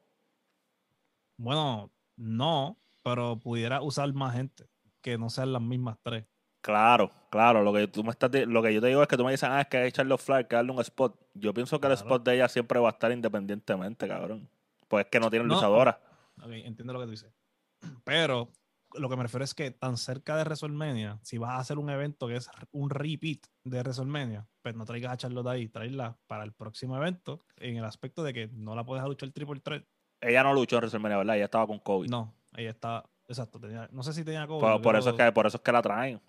Bueno, 1.37 1.91
no, 2.15 2.79
pero 3.03 3.37
pudiera 3.37 3.83
usar 3.83 4.13
más 4.13 4.37
gente 4.37 4.69
que 5.01 5.19
no 5.19 5.29
sean 5.29 5.53
las 5.53 5.61
mismas 5.61 5.99
tres. 6.05 6.25
Claro, 6.61 7.11
claro. 7.33 7.65
Lo 7.65 7.73
que 7.73 7.89
tú 7.89 8.05
me 8.05 8.11
estás 8.11 8.31
lo 8.47 8.63
que 8.63 8.73
yo 8.73 8.81
te 8.81 8.87
digo 8.87 9.03
es 9.03 9.09
que 9.09 9.17
tú 9.17 9.25
me 9.25 9.33
dices, 9.33 9.49
ah, 9.51 9.63
es 9.63 9.67
que 9.67 9.79
hay 9.79 9.91
Charlotte 9.91 10.21
Flair, 10.21 10.47
que 10.47 10.55
darle 10.55 10.71
un 10.71 10.79
spot. 10.79 11.19
Yo 11.35 11.53
pienso 11.53 11.81
que 11.81 11.89
el 11.89 11.95
spot 11.95 12.23
de 12.23 12.37
ella 12.37 12.49
siempre 12.49 12.79
va 12.79 12.91
a 12.91 12.93
estar 12.93 13.11
independientemente, 13.11 14.07
cabrón. 14.07 14.49
Pues 14.87 15.07
es 15.07 15.11
que 15.11 15.19
no 15.19 15.31
tienen 15.31 15.49
No, 15.49 15.55
luchadora. 15.55 16.01
Ok, 16.41 16.53
entiendo 16.53 16.93
lo 16.93 17.01
que 17.01 17.07
tú 17.07 17.11
dices. 17.11 17.33
Pero 18.05 18.51
lo 18.95 19.09
que 19.09 19.17
me 19.17 19.23
refiero 19.23 19.45
es 19.45 19.55
que 19.55 19.71
tan 19.71 19.97
cerca 19.97 20.37
de 20.37 20.43
WrestleMania, 20.45 21.19
si 21.23 21.39
vas 21.39 21.51
a 21.53 21.59
hacer 21.59 21.79
un 21.79 21.91
evento 21.91 22.27
que 22.29 22.37
es 22.37 22.51
un 22.73 22.91
repeat 22.91 23.41
de 23.65 23.79
WrestleMania, 23.81 24.47
pues 24.63 24.75
no 24.75 24.85
traigas 24.85 25.13
a 25.13 25.17
Charlotte 25.17 25.47
ahí, 25.47 25.69
traerla 25.69 26.17
para 26.27 26.45
el 26.45 26.53
próximo 26.53 26.97
evento 26.97 27.41
en 27.57 27.77
el 27.77 27.85
aspecto 27.85 28.23
de 28.23 28.33
que 28.33 28.49
no 28.53 28.75
la 28.75 28.85
puedes 28.85 29.05
luchar 29.05 29.27
el 29.29 29.33
triple 29.33 29.61
threat. 29.61 29.85
Ella 30.21 30.43
no 30.43 30.53
luchó 30.53 30.77
en 30.77 30.81
WrestleMania, 30.81 31.19
¿verdad? 31.19 31.37
Ella 31.37 31.45
estaba 31.47 31.67
con 31.67 31.79
COVID. 31.79 32.11
No, 32.11 32.35
ella 32.57 32.71
estaba, 32.71 33.09
exacto, 33.29 33.59
tenía, 33.61 33.89
no 33.93 34.03
sé 34.03 34.13
si 34.13 34.25
tenía 34.25 34.47
COVID. 34.47 34.61
Por, 34.61 34.71
no 34.71 34.83
por 34.83 34.97
eso 34.97 35.11
es 35.11 35.17
que, 35.17 35.33
por 35.33 35.47
eso 35.47 35.57
es 35.57 35.63
que 35.63 35.73
la 35.73 35.83
traen. 35.83 36.21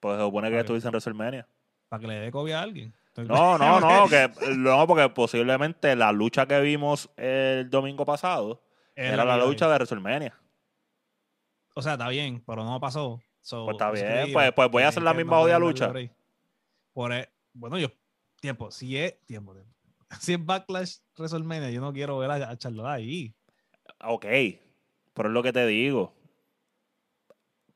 Pues 0.00 0.16
se 0.18 0.24
supone 0.24 0.48
que 0.48 0.56
Ok. 0.56 0.60
estuviste 0.60 0.88
en 0.88 0.92
WrestleMania. 0.92 1.48
Para 1.88 2.00
que 2.00 2.06
le 2.08 2.14
dé 2.14 2.30
COVID 2.32 2.52
a 2.52 2.62
alguien. 2.62 2.94
No, 3.16 3.58
no, 3.58 3.78
no, 3.78 4.08
que 4.08 4.30
no, 4.56 4.86
porque 4.86 5.08
posiblemente 5.10 5.94
la 5.94 6.12
lucha 6.12 6.46
que 6.46 6.60
vimos 6.60 7.10
el 7.16 7.68
domingo 7.68 8.04
pasado 8.06 8.62
Es 8.94 9.12
era 9.12 9.24
la 9.24 9.36
lucha 9.36 9.68
de 9.68 9.74
WrestleMania. 9.74 10.34
O 11.74 11.82
sea, 11.82 11.92
está 11.92 12.08
bien, 12.08 12.42
pero 12.46 12.64
no 12.64 12.78
pasó. 12.80 13.20
So, 13.40 13.64
Pues 13.64 13.74
está 13.74 13.90
bien, 13.90 14.26
digo 14.26 14.38
pues- 14.38 14.52
pues 14.52 14.70
voy 14.70 14.82
a 14.84 14.88
hacer 14.88 15.02
la 15.02 15.12
no 15.12 15.16
misma 15.16 15.40
pueden 15.40 15.60
lucha. 15.60 15.92
Por 16.92 17.12
e- 17.12 17.28
bueno, 17.54 17.78
yo, 17.78 17.88
tiempo, 18.40 18.70
si 18.70 18.96
es, 18.96 19.20
tiempo, 19.26 19.54
tiempo. 19.54 19.72
Si 20.20 20.34
es 20.34 20.44
Backlash 20.44 20.98
WrestleMania, 21.16 21.70
yo 21.70 21.80
no 21.80 21.92
quiero 21.92 22.18
ver 22.18 22.30
a, 22.30 22.34
a 22.50 22.56
Charlotte 22.56 22.86
ahí. 22.86 23.34
Ok, 24.04 24.26
pero 25.14 25.28
es 25.28 25.32
lo 25.32 25.42
que 25.42 25.52
te 25.52 25.66
digo. 25.66 26.14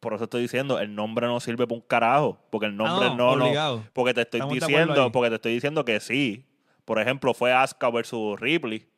Por 0.01 0.15
eso 0.15 0.25
estoy 0.25 0.43
diciendo, 0.43 0.79
el 0.79 0.95
nombre 0.95 1.27
no 1.27 1.41
sirve 1.41 1.67
para 1.67 1.81
un 1.81 1.87
carajo. 1.87 2.39
Porque 2.51 2.67
el 2.67 2.77
nombre 2.77 3.09
Ah, 3.09 3.15
no, 3.17 3.37
no. 3.37 3.85
Porque 3.93 4.15
te 4.15 4.21
estoy 4.21 4.39
Estamos 4.41 4.55
diciendo, 4.55 5.11
porque 5.11 5.31
te 5.31 5.35
estoy 5.37 5.55
diciendo 5.55 5.85
que 5.85 5.99
sí. 6.01 6.45
Por 6.85 7.01
ejemplo, 7.01 7.35
fue 7.35 7.53
Asuka 7.53 7.91
versus 7.91 8.39
Ripley. 8.39 8.89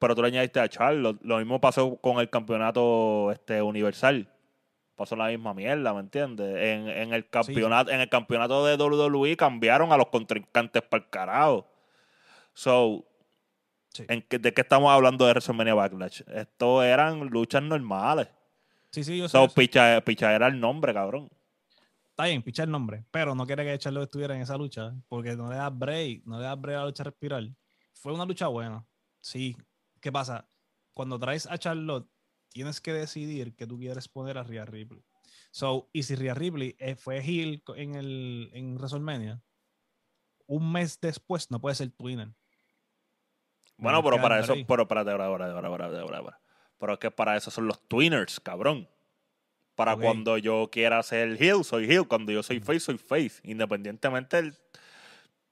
Pero 0.00 0.14
tú 0.16 0.22
le 0.22 0.28
añadiste 0.28 0.58
a 0.58 0.68
Charlotte. 0.68 1.20
Lo 1.22 1.36
mismo 1.38 1.60
pasó 1.60 1.96
con 1.98 2.18
el 2.18 2.28
campeonato 2.28 3.30
este, 3.30 3.62
universal. 3.62 4.28
Pasó 4.96 5.14
la 5.14 5.28
misma 5.28 5.54
mierda, 5.54 5.94
¿me 5.94 6.00
entiendes? 6.00 6.56
En, 6.56 6.88
en 6.88 7.12
el 7.14 7.28
campeonato, 7.30 7.90
en 7.92 8.00
el 8.00 8.08
campeonato 8.08 8.66
de 8.66 8.76
WWE 8.76 9.36
cambiaron 9.36 9.92
a 9.92 9.96
los 9.96 10.08
contrincantes 10.08 10.82
para 10.82 11.04
el 11.04 11.10
carajo. 11.10 11.66
So, 12.54 13.04
Sí. 13.92 14.04
¿en 14.08 14.22
qué- 14.22 14.38
¿de 14.38 14.54
qué 14.54 14.60
estamos 14.60 14.90
hablando 14.92 15.24
de 15.26 15.32
WrestleMania 15.32 15.74
Backlash? 15.74 16.22
Esto 16.28 16.82
eran 16.82 17.26
luchas 17.26 17.62
normales. 17.62 18.28
Sí, 18.92 19.02
sí, 19.04 19.18
yo 19.18 19.28
sé 19.28 19.36
So, 19.36 19.48
picha, 19.48 20.00
picha 20.02 20.32
era 20.34 20.46
el 20.46 20.60
nombre, 20.60 20.94
cabrón. 20.94 21.28
Está 22.10 22.24
bien, 22.26 22.40
picha 22.42 22.62
el 22.62 22.70
nombre, 22.70 23.04
pero 23.10 23.34
no 23.34 23.46
quiere 23.46 23.64
que 23.64 23.76
Charlotte 23.78 24.04
estuviera 24.04 24.34
en 24.36 24.42
esa 24.42 24.56
lucha 24.56 24.92
porque 25.08 25.34
no 25.36 25.48
le 25.50 25.56
da 25.56 25.70
break, 25.70 26.22
no 26.24 26.38
le 26.38 26.44
da 26.44 26.54
break 26.54 26.76
a 26.76 26.80
la 26.80 26.86
lucha 26.86 27.02
respirar. 27.04 27.42
Fue 27.94 28.12
una 28.12 28.24
lucha 28.24 28.46
buena, 28.46 28.84
sí. 29.20 29.56
¿Qué 30.00 30.10
pasa? 30.10 30.48
Cuando 30.94 31.18
traes 31.18 31.46
a 31.46 31.58
Charlotte, 31.58 32.10
tienes 32.48 32.80
que 32.80 32.92
decidir 32.92 33.54
que 33.54 33.66
tú 33.66 33.78
quieres 33.78 34.08
poner 34.08 34.38
a 34.38 34.42
Rhea 34.42 34.64
Ripley. 34.64 35.04
So, 35.50 35.88
y 35.92 36.02
si 36.02 36.14
Rhea 36.14 36.34
Ripley 36.34 36.76
eh, 36.78 36.96
fue 36.96 37.18
heel 37.18 37.62
en, 37.76 37.94
el, 37.94 38.50
en 38.52 38.76
WrestleMania, 38.76 39.42
un 40.46 40.72
mes 40.72 41.00
después 41.00 41.50
no 41.50 41.60
puede 41.60 41.76
ser 41.76 41.90
Twinner. 41.90 42.32
Bueno, 43.76 44.02
pero 44.02 44.20
para 44.20 44.40
eso, 44.40 44.54
pero 44.68 44.82
espérate, 44.82 45.10
ahora, 45.10 45.26
ahora, 45.26 45.46
ahora, 45.66 46.00
ahora. 46.00 46.40
Pero 46.78 46.94
es 46.94 46.98
que 46.98 47.10
para 47.10 47.36
eso 47.36 47.50
son 47.50 47.66
los 47.66 47.80
twiners, 47.88 48.40
cabrón. 48.40 48.88
Para 49.74 49.96
cuando 49.96 50.36
yo 50.36 50.68
quiera 50.70 51.02
ser 51.02 51.42
heel, 51.42 51.64
soy 51.64 51.90
heel. 51.90 52.06
Cuando 52.06 52.32
yo 52.32 52.42
soy 52.42 52.60
face, 52.60 52.80
soy 52.80 52.98
face. 52.98 53.40
Independientemente 53.42 54.36
del 54.36 54.54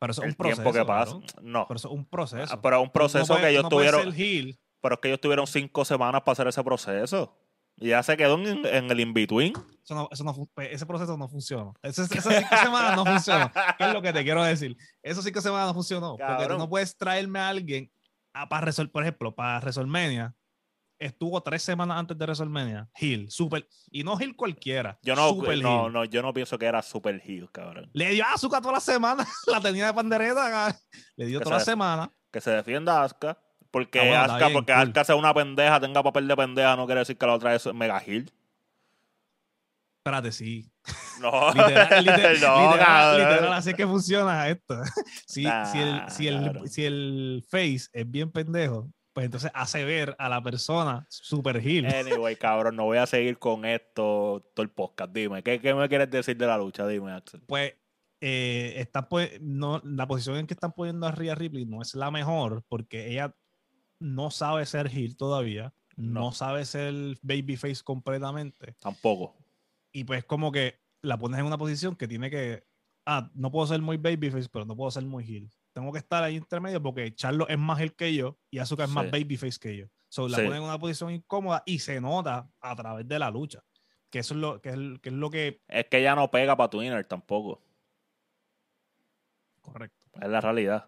Pero 0.00 0.10
eso 0.12 0.22
es 0.22 0.28
un 0.28 0.34
proceso. 0.34 0.62
tiempo 0.62 0.78
que 0.78 0.84
pasa. 0.84 1.12
cabrón. 1.12 1.26
No. 1.42 1.66
Pero 1.68 1.76
eso 1.78 1.88
es 1.88 1.94
un 1.94 2.04
proceso. 2.06 2.54
Ah, 2.54 2.60
pero 2.62 2.76
es 2.76 2.82
un 2.82 2.90
proceso 2.90 3.18
No 3.20 3.26
puede- 3.26 3.40
que 3.42 3.50
ellos 3.50 3.62
no 3.64 3.68
puede 3.68 3.90
tuvieron. 3.90 4.56
Pero 4.80 4.94
es 4.94 5.00
que 5.00 5.08
ellos 5.08 5.20
tuvieron 5.20 5.46
cinco 5.46 5.84
semanas 5.84 6.20
para 6.22 6.32
hacer 6.34 6.46
ese 6.48 6.62
proceso. 6.62 7.36
Y 7.80 7.88
ya 7.90 8.02
se 8.02 8.16
quedó 8.16 8.34
en, 8.34 8.64
en 8.66 8.90
el 8.90 9.00
in-between. 9.00 9.52
Eso 9.84 9.94
no, 9.94 10.08
eso 10.10 10.24
no 10.24 10.34
pues, 10.54 10.68
ese 10.72 10.84
proceso 10.84 11.16
no 11.16 11.28
funcionó. 11.28 11.74
Esas 11.82 12.08
cinco 12.08 12.22
semanas 12.62 12.96
no 12.96 13.04
funcionó. 13.04 13.50
¿Qué 13.78 13.84
es 13.86 13.92
lo 13.92 14.02
que 14.02 14.12
te 14.12 14.24
quiero 14.24 14.42
decir? 14.42 14.76
Esos 15.02 15.24
cinco 15.24 15.40
semanas 15.40 15.68
no 15.68 15.74
funcionó. 15.74 16.10
Porque 16.16 16.24
tú 16.32 16.38
Cabrón. 16.38 16.58
no 16.58 16.68
puedes 16.68 16.96
traerme 16.96 17.38
a 17.38 17.48
alguien 17.48 17.90
a, 18.34 18.48
para 18.48 18.66
resol- 18.66 18.90
por 18.90 19.02
ejemplo, 19.02 19.34
para 19.34 19.58
WrestleMania. 19.60 20.34
Estuvo 20.98 21.40
tres 21.42 21.62
semanas 21.62 21.96
antes 21.98 22.18
de 22.18 22.24
WrestleMania. 22.24 22.88
Hill, 22.98 23.30
super. 23.30 23.66
Y 23.90 24.02
no 24.02 24.20
Hill 24.20 24.34
cualquiera. 24.34 24.98
Yo 25.02 25.14
no, 25.14 25.28
super 25.28 25.56
no, 25.62 25.84
heel. 25.84 25.92
no, 25.92 26.04
yo 26.04 26.22
no 26.22 26.32
pienso 26.34 26.58
que 26.58 26.66
era 26.66 26.82
super 26.82 27.20
heel, 27.24 27.48
cabrón. 27.52 27.88
Le 27.92 28.10
dio 28.10 28.24
azúcar 28.26 28.60
toda 28.60 28.74
la 28.74 28.80
semana. 28.80 29.24
la 29.46 29.60
tenía 29.60 29.86
de 29.86 29.94
pandereta. 29.94 30.50
ca- 30.50 30.78
Le 31.16 31.26
dio 31.26 31.38
Que 31.38 31.44
toda 31.44 31.56
la 31.56 31.60
se- 31.64 31.70
semana. 31.70 32.12
Que 32.32 32.40
se 32.40 32.50
defienda 32.50 33.02
Asuka. 33.04 33.38
Porque 33.70 34.00
Ah, 34.00 34.04
bueno, 34.04 34.20
Asuka, 34.22 34.38
bien, 34.38 34.52
porque 34.54 34.72
cool. 34.72 34.82
Asuka 34.82 35.04
sea 35.04 35.14
una 35.16 35.32
pendeja, 35.34 35.78
tenga 35.80 36.02
papel 36.02 36.26
de 36.26 36.36
pendeja, 36.36 36.74
no 36.74 36.86
quiere 36.86 37.00
decir 37.00 37.16
que 37.16 37.26
la 37.26 37.34
otra 37.34 37.54
es 37.54 37.72
mega 37.74 37.98
heel. 38.00 38.32
Espérate, 40.00 40.32
sí. 40.32 40.70
No, 41.20 41.50
Literal, 41.54 42.04
literal, 42.04 42.40
no, 42.40 42.70
literal, 42.72 43.18
literal, 43.18 43.52
así 43.52 43.70
es 43.70 43.76
que 43.76 43.86
funciona 43.86 44.48
esto. 44.48 44.80
Si, 45.26 45.42
si, 45.44 45.78
el, 45.80 45.96
Nah, 45.96 46.08
si, 46.08 46.28
el, 46.28 46.68
si 46.70 46.84
el 46.84 47.44
face 47.48 47.88
es 47.92 48.10
bien 48.10 48.30
pendejo, 48.32 48.88
pues 49.18 49.24
entonces 49.24 49.50
hace 49.52 49.84
ver 49.84 50.14
a 50.20 50.28
la 50.28 50.40
persona 50.40 51.04
super 51.10 51.56
heel. 51.56 51.86
Anyway, 51.86 52.36
cabrón, 52.36 52.76
no 52.76 52.84
voy 52.84 52.98
a 52.98 53.06
seguir 53.06 53.36
con 53.36 53.64
esto 53.64 54.48
todo 54.54 54.62
el 54.62 54.70
podcast. 54.70 55.12
Dime, 55.12 55.42
¿qué, 55.42 55.60
qué 55.60 55.74
me 55.74 55.88
quieres 55.88 56.08
decir 56.08 56.36
de 56.36 56.46
la 56.46 56.56
lucha? 56.56 56.86
Dime, 56.86 57.10
Axel. 57.10 57.40
Pues 57.44 57.74
eh, 58.20 58.74
están 58.76 59.08
pu- 59.08 59.40
no, 59.40 59.80
la 59.84 60.06
posición 60.06 60.36
en 60.36 60.46
que 60.46 60.54
están 60.54 60.70
poniendo 60.70 61.04
a 61.04 61.10
Rhea 61.10 61.34
Ripley 61.34 61.64
no 61.64 61.82
es 61.82 61.96
la 61.96 62.12
mejor 62.12 62.62
porque 62.68 63.08
ella 63.10 63.34
no 63.98 64.30
sabe 64.30 64.64
ser 64.66 64.86
heel 64.88 65.16
todavía, 65.16 65.74
no, 65.96 66.20
No. 66.20 66.32
sabe 66.32 66.64
ser 66.64 66.94
babyface 67.22 67.82
completamente. 67.82 68.74
Tampoco. 68.80 69.36
Y 69.92 70.04
pues 70.04 70.22
como 70.22 70.52
que 70.52 70.78
la 71.02 71.18
pones 71.18 71.40
en 71.40 71.46
una 71.46 71.58
posición 71.58 71.96
que 71.96 72.06
tiene 72.06 72.30
que, 72.30 72.62
ah, 73.04 73.32
no 73.34 73.50
puedo 73.50 73.66
ser 73.66 73.82
muy 73.82 73.96
babyface, 73.96 74.48
pero 74.48 74.64
no 74.64 74.76
puedo 74.76 74.92
ser 74.92 75.02
muy 75.02 75.24
heel. 75.24 75.50
Tengo 75.78 75.92
que 75.92 75.98
estar 76.00 76.24
ahí 76.24 76.34
intermedio 76.34 76.82
porque 76.82 77.14
Charlo 77.14 77.46
es 77.48 77.56
más 77.56 77.78
heel 77.80 77.94
que 77.94 78.12
yo 78.12 78.36
y 78.50 78.58
Asuka 78.58 78.82
es 78.82 78.90
más 78.90 79.08
babyface 79.12 79.60
que 79.60 79.76
yo. 79.76 79.86
So, 80.08 80.26
la 80.28 80.38
Sí. 80.38 80.42
ponen 80.42 80.58
en 80.58 80.64
una 80.64 80.76
posición 80.78 81.12
incómoda 81.12 81.62
y 81.66 81.78
se 81.78 82.00
nota 82.00 82.50
a 82.60 82.74
través 82.74 83.06
de 83.06 83.16
la 83.16 83.30
lucha. 83.30 83.62
Que 84.10 84.18
eso 84.18 84.34
es 84.34 84.40
lo 84.40 84.60
que 84.60 84.70
es, 84.70 84.76
que 85.00 85.10
es 85.10 85.14
lo 85.14 85.30
que 85.30 85.62
Es 85.68 85.84
que 85.86 85.98
ella 85.98 86.16
no 86.16 86.28
pega 86.32 86.56
para 86.56 86.68
Twinner 86.70 87.04
tampoco. 87.04 87.62
correcto. 89.62 89.96
Es 90.20 90.28
la 90.28 90.40
realidad. 90.40 90.86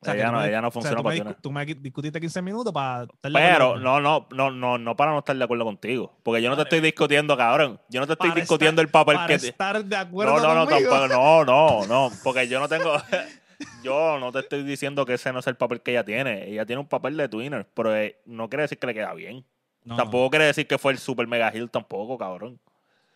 O 0.00 0.04
sea, 0.04 0.14
ella, 0.16 0.32
no, 0.32 0.40
me- 0.40 0.48
ella 0.48 0.60
no 0.60 0.66
o 0.66 0.70
sea, 0.72 0.80
funciona 0.82 0.96
tú, 0.96 1.02
para 1.04 1.24
me, 1.24 1.34
tú 1.34 1.52
me 1.52 1.64
discutiste 1.64 2.18
15 2.20 2.42
minutos 2.42 2.72
para 2.72 3.04
estar 3.04 3.30
Pero 3.32 3.78
no, 3.78 4.00
no, 4.00 4.26
no, 4.32 4.50
no, 4.50 4.76
no 4.78 4.96
para 4.96 5.12
no 5.12 5.18
estar 5.20 5.36
de 5.36 5.44
acuerdo 5.44 5.64
contigo. 5.64 6.18
Porque 6.24 6.42
yo 6.42 6.50
no 6.50 6.56
te 6.56 6.62
estoy 6.62 6.80
discutiendo, 6.80 7.36
cabrón. 7.36 7.80
Yo 7.88 8.00
no 8.00 8.08
te 8.08 8.14
estoy 8.14 8.30
Para 8.30 8.40
discutiendo 8.40 8.82
estar- 8.82 8.86
el 8.86 8.90
papel 8.90 9.14
para 9.14 9.26
que. 9.28 9.34
estar 9.34 9.84
de 9.84 9.94
acuerdo 9.96 10.34
No, 10.34 10.40
no, 10.42 10.54
no, 10.54 10.66
tampoco. 10.66 11.06
No, 11.08 11.44
no, 11.44 11.86
no. 11.86 12.10
Porque 12.24 12.48
yo 12.48 12.58
no 12.58 12.68
tengo. 12.68 12.94
yo 13.82 14.18
no 14.18 14.32
te 14.32 14.40
estoy 14.40 14.62
diciendo 14.62 15.04
que 15.06 15.14
ese 15.14 15.32
no 15.32 15.38
es 15.40 15.46
el 15.46 15.56
papel 15.56 15.80
que 15.82 15.90
ella 15.92 16.04
tiene. 16.04 16.48
Ella 16.50 16.66
tiene 16.66 16.80
un 16.80 16.88
papel 16.88 17.16
de 17.16 17.28
Twinner. 17.28 17.66
Pero 17.74 17.94
eh, 17.96 18.20
no 18.26 18.48
quiere 18.48 18.62
decir 18.62 18.78
que 18.78 18.86
le 18.86 18.94
queda 18.94 19.12
bien. 19.14 19.44
No, 19.84 19.96
tampoco 19.96 20.30
quiere 20.30 20.44
decir 20.46 20.66
que 20.66 20.78
fue 20.78 20.92
el 20.92 20.98
super 20.98 21.26
mega 21.26 21.48
heel 21.50 21.70
tampoco, 21.70 22.16
cabrón. 22.18 22.60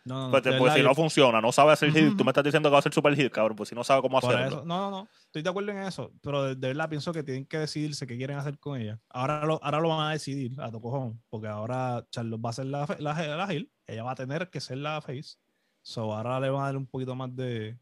No, 0.04 0.30
Pues, 0.30 0.42
pues 0.58 0.72
si 0.74 0.82
no 0.82 0.94
funciona, 0.94 1.40
no 1.40 1.50
sabe 1.50 1.72
hacer 1.72 1.88
heel, 1.96 2.16
tú 2.16 2.24
me 2.24 2.30
estás 2.30 2.44
diciendo 2.44 2.68
que 2.68 2.72
va 2.74 2.78
a 2.78 2.82
ser 2.82 2.94
super 2.94 3.12
heel, 3.18 3.30
cabrón. 3.30 3.56
Pues 3.56 3.68
si 3.70 3.74
no 3.74 3.82
sabe 3.82 4.02
cómo 4.02 4.20
Por 4.20 4.32
hacerlo. 4.34 4.58
eso, 4.58 4.64
no, 4.64 4.78
no, 4.78 4.90
no. 4.90 5.08
Estoy 5.26 5.42
de 5.42 5.50
acuerdo 5.50 5.72
en 5.72 5.78
eso. 5.78 6.12
Pero 6.22 6.44
de, 6.44 6.54
de 6.54 6.68
verdad 6.68 6.88
pienso 6.88 7.12
que 7.12 7.22
tienen 7.24 7.44
que 7.44 7.58
decidirse 7.58 8.06
qué 8.06 8.16
quieren 8.16 8.38
hacer 8.38 8.58
con 8.58 8.80
ella. 8.80 9.00
Ahora 9.08 9.44
lo, 9.44 9.58
ahora 9.64 9.80
lo 9.80 9.88
van 9.88 10.08
a 10.08 10.12
decidir 10.12 10.52
a 10.60 10.70
tu 10.70 10.80
cojón. 10.80 11.20
Porque 11.28 11.48
ahora 11.48 12.04
Charlotte 12.10 12.40
va 12.44 12.50
a 12.50 12.52
ser 12.52 12.66
la, 12.66 12.86
fe- 12.86 12.96
la, 13.00 13.14
la 13.36 13.52
heel. 13.52 13.70
Ella 13.86 14.04
va 14.04 14.12
a 14.12 14.16
tener 14.16 14.48
que 14.48 14.60
ser 14.60 14.78
la 14.78 15.00
face. 15.00 15.38
So 15.82 16.12
ahora 16.14 16.38
le 16.40 16.50
van 16.50 16.62
a 16.62 16.66
dar 16.66 16.76
un 16.76 16.86
poquito 16.86 17.14
más 17.16 17.34
de. 17.34 17.76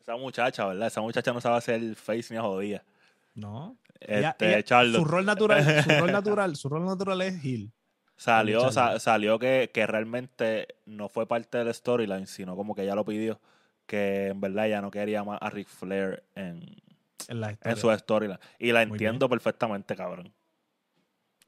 Esa 0.00 0.16
muchacha, 0.16 0.66
¿verdad? 0.66 0.86
Esa 0.88 1.00
muchacha 1.00 1.32
no 1.32 1.40
sabe 1.40 1.56
hacer 1.56 1.94
face 1.94 2.32
ni 2.32 2.38
a 2.38 2.42
jodida. 2.42 2.82
No. 3.34 3.76
Este, 4.00 4.18
Ella- 4.18 4.36
ella- 4.40 4.62
Charlotte. 4.62 4.96
Su 5.02 5.04
rol 5.04 5.24
natural, 5.26 5.82
su 5.82 5.90
rol 6.00 6.12
natural, 6.12 6.56
su 6.56 6.68
rol 6.68 6.84
natural 6.84 7.20
es 7.22 7.44
heel. 7.44 7.70
Salió, 8.16 8.70
sa- 8.70 8.98
salió 9.00 9.38
que, 9.38 9.70
que 9.72 9.86
realmente 9.86 10.68
no 10.84 11.08
fue 11.08 11.26
parte 11.26 11.58
del 11.58 11.72
storyline, 11.72 12.26
sino 12.26 12.54
como 12.56 12.74
que 12.74 12.82
ella 12.82 12.94
lo 12.94 13.04
pidió. 13.04 13.40
Que 13.86 14.28
en 14.28 14.40
verdad 14.40 14.66
ella 14.66 14.82
no 14.82 14.90
quería 14.90 15.24
más 15.24 15.38
a 15.40 15.50
Ric 15.50 15.66
Flair 15.68 16.22
en, 16.34 16.76
En 17.62 17.76
su 17.76 17.90
storyline. 17.98 18.38
Y 18.58 18.72
la 18.72 18.84
Muy 18.86 18.94
entiendo 18.96 19.28
perfectamente, 19.28 19.96
cabrón. 19.96 20.32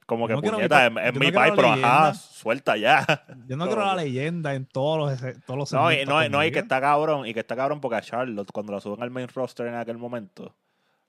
Como 0.06 0.26
que 0.26 0.34
no 0.34 0.42
puñeta, 0.42 0.90
mi 0.90 1.00
es, 1.00 1.14
mi 1.14 1.30
no 1.30 1.32
país, 1.32 1.52
pero 1.54 1.72
ajá, 1.72 2.14
suelta 2.14 2.76
ya. 2.76 3.04
Yo 3.46 3.56
no 3.56 3.66
quiero 3.66 3.84
la 3.84 3.94
leyenda 3.94 4.54
en 4.54 4.66
todos 4.66 4.98
los, 4.98 5.44
todos 5.46 5.58
los 5.58 5.72
No, 5.72 5.92
y, 5.92 6.04
no, 6.04 6.28
no, 6.28 6.44
y 6.44 6.50
que 6.50 6.58
está 6.58 6.80
cabrón, 6.80 7.26
y 7.26 7.32
que 7.32 7.40
está 7.40 7.56
cabrón 7.56 7.80
porque 7.80 7.96
a 7.96 8.02
Charlotte, 8.02 8.50
cuando 8.52 8.72
la 8.72 8.80
suben 8.80 9.02
al 9.02 9.10
main 9.10 9.28
roster 9.28 9.66
en 9.66 9.74
aquel 9.76 9.98
momento, 9.98 10.54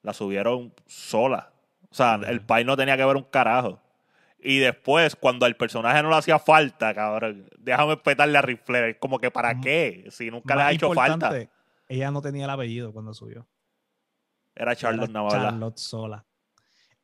la 0.04 0.14
subieron 0.14 0.74
sola. 0.86 1.52
O 1.90 1.96
sea, 1.96 2.16
el 2.28 2.42
país 2.42 2.66
no 2.66 2.78
tenía 2.78 2.98
que 2.98 3.06
ver 3.06 3.16
un 3.16 3.24
carajo. 3.24 3.80
Y 4.40 4.60
después, 4.60 5.16
cuando 5.16 5.46
al 5.46 5.56
personaje 5.56 6.04
no 6.04 6.10
le 6.10 6.18
hacía 6.18 6.38
falta, 6.38 6.94
cabrón, 6.94 7.50
déjame 7.58 7.96
petarle 7.98 8.38
a 8.38 8.42
Ric 8.42 8.64
Flair. 8.64 9.00
Como 9.00 9.18
que, 9.18 9.32
¿para 9.32 9.60
qué? 9.62 10.06
Si 10.10 10.30
nunca 10.30 10.56
le 10.56 10.62
ha 10.64 10.72
hecho 10.72 10.92
falta. 10.94 11.32
Ella 11.88 12.12
no 12.12 12.22
tenía 12.22 12.44
el 12.46 12.50
apellido 12.50 12.92
cuando 12.92 13.14
subió. 13.14 13.48
Era 14.56 14.76
Charlotte 14.76 15.12
Navarra. 15.12 15.50
Charlotte 15.50 15.78
sola. 15.78 16.26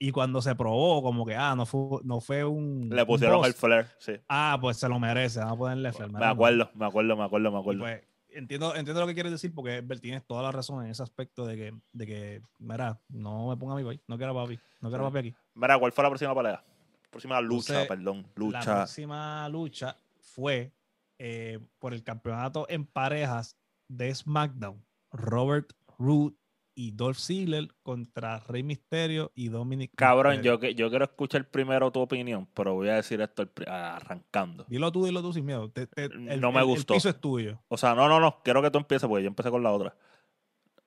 Y 0.01 0.11
cuando 0.11 0.41
se 0.41 0.55
probó, 0.55 1.03
como 1.03 1.25
que, 1.25 1.35
ah, 1.35 1.55
no 1.55 1.65
fue, 1.65 1.99
no 2.03 2.21
fue 2.21 2.45
un. 2.45 2.89
Le 2.89 3.05
pusieron 3.05 3.43
el 3.43 3.53
flair, 3.53 3.85
sí. 3.99 4.13
Ah, 4.29 4.57
pues 4.61 4.77
se 4.77 4.87
lo 4.87 4.97
merece, 4.97 5.39
vamos 5.39 5.55
a 5.55 5.57
ponerle 5.57 5.91
flair. 5.91 6.11
Me 6.11 6.25
acuerdo, 6.25 6.69
me 6.73 6.85
acuerdo, 6.85 7.17
me 7.17 7.23
acuerdo, 7.25 7.51
me 7.51 7.59
acuerdo. 7.59 7.81
pues, 7.81 8.01
entiendo, 8.29 8.73
entiendo 8.75 9.01
lo 9.01 9.07
que 9.07 9.13
quieres 9.13 9.33
decir 9.33 9.53
porque 9.53 9.81
Bert, 9.81 10.01
tienes 10.01 10.25
toda 10.25 10.41
la 10.41 10.51
razón 10.53 10.85
en 10.85 10.91
ese 10.91 11.03
aspecto 11.03 11.45
de 11.45 11.57
que, 11.57 11.73
de 11.91 12.05
que, 12.07 12.41
mira, 12.59 12.97
no 13.09 13.49
me 13.49 13.57
ponga 13.57 13.73
amigo 13.73 13.89
ahí, 13.89 13.99
no 14.07 14.17
quiero 14.17 14.33
papi, 14.33 14.57
no 14.79 14.87
quiero 14.89 15.03
papi 15.03 15.17
aquí. 15.17 15.35
Mira, 15.53 15.77
¿cuál 15.77 15.91
fue 15.91 16.03
la 16.05 16.09
próxima 16.09 16.33
pelea? 16.33 16.63
Próxima 17.09 17.41
lucha, 17.41 17.81
Entonces, 17.81 17.87
perdón. 17.89 18.21
La 18.23 18.31
Lucha. 18.35 18.75
próxima 18.77 19.49
lucha 19.49 19.97
fue 20.21 20.71
eh, 21.17 21.59
por 21.79 21.93
el 21.93 22.03
campeonato 22.03 22.65
en 22.69 22.85
parejas 22.85 23.57
de 23.89 24.15
SmackDown. 24.15 24.81
Robert 25.11 25.73
Roode 25.97 26.35
y 26.81 26.91
Dolph 26.91 27.17
Ziggler 27.17 27.67
contra 27.83 28.39
Rey 28.39 28.63
Mysterio 28.63 29.33
y 29.35 29.49
Dominic 29.49 29.91
Cabrón, 29.95 30.31
Mysterio. 30.35 30.53
yo, 30.53 30.59
que- 30.61 30.75
yo 30.75 30.89
quiero 30.89 31.03
escuchar 31.03 31.43
primero 31.49 31.91
tu 31.91 31.99
opinión, 31.99 32.47
pero 32.53 32.73
voy 32.75 32.87
a 32.87 32.93
decir 32.95 33.19
esto 33.19 33.49
arrancando. 33.67 34.63
Dilo 34.69 34.89
tú, 34.89 35.03
dilo 35.05 35.21
tú 35.21 35.33
sin 35.33 35.45
miedo. 35.45 35.69
Te- 35.69 35.87
te- 35.87 36.05
el, 36.05 36.39
No 36.39 36.53
me 36.53 36.59
el- 36.61 36.65
gustó. 36.67 36.93
El 36.93 36.97
piso 36.97 37.09
es 37.09 37.19
tuyo. 37.19 37.59
O 37.67 37.75
sea, 37.77 37.95
no, 37.95 38.07
no, 38.07 38.21
no, 38.21 38.41
quiero 38.43 38.61
que 38.61 38.71
tú 38.71 38.77
empieces 38.77 39.09
porque 39.09 39.23
yo 39.23 39.27
empecé 39.27 39.51
con 39.51 39.61
la 39.61 39.73
otra. 39.73 39.93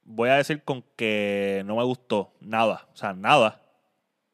Voy 0.04 0.30
a 0.30 0.36
decir 0.36 0.62
con 0.64 0.82
que 0.96 1.62
no 1.66 1.76
me 1.76 1.84
gustó 1.84 2.32
nada, 2.40 2.88
o 2.92 2.96
sea, 2.96 3.12
nada. 3.12 3.60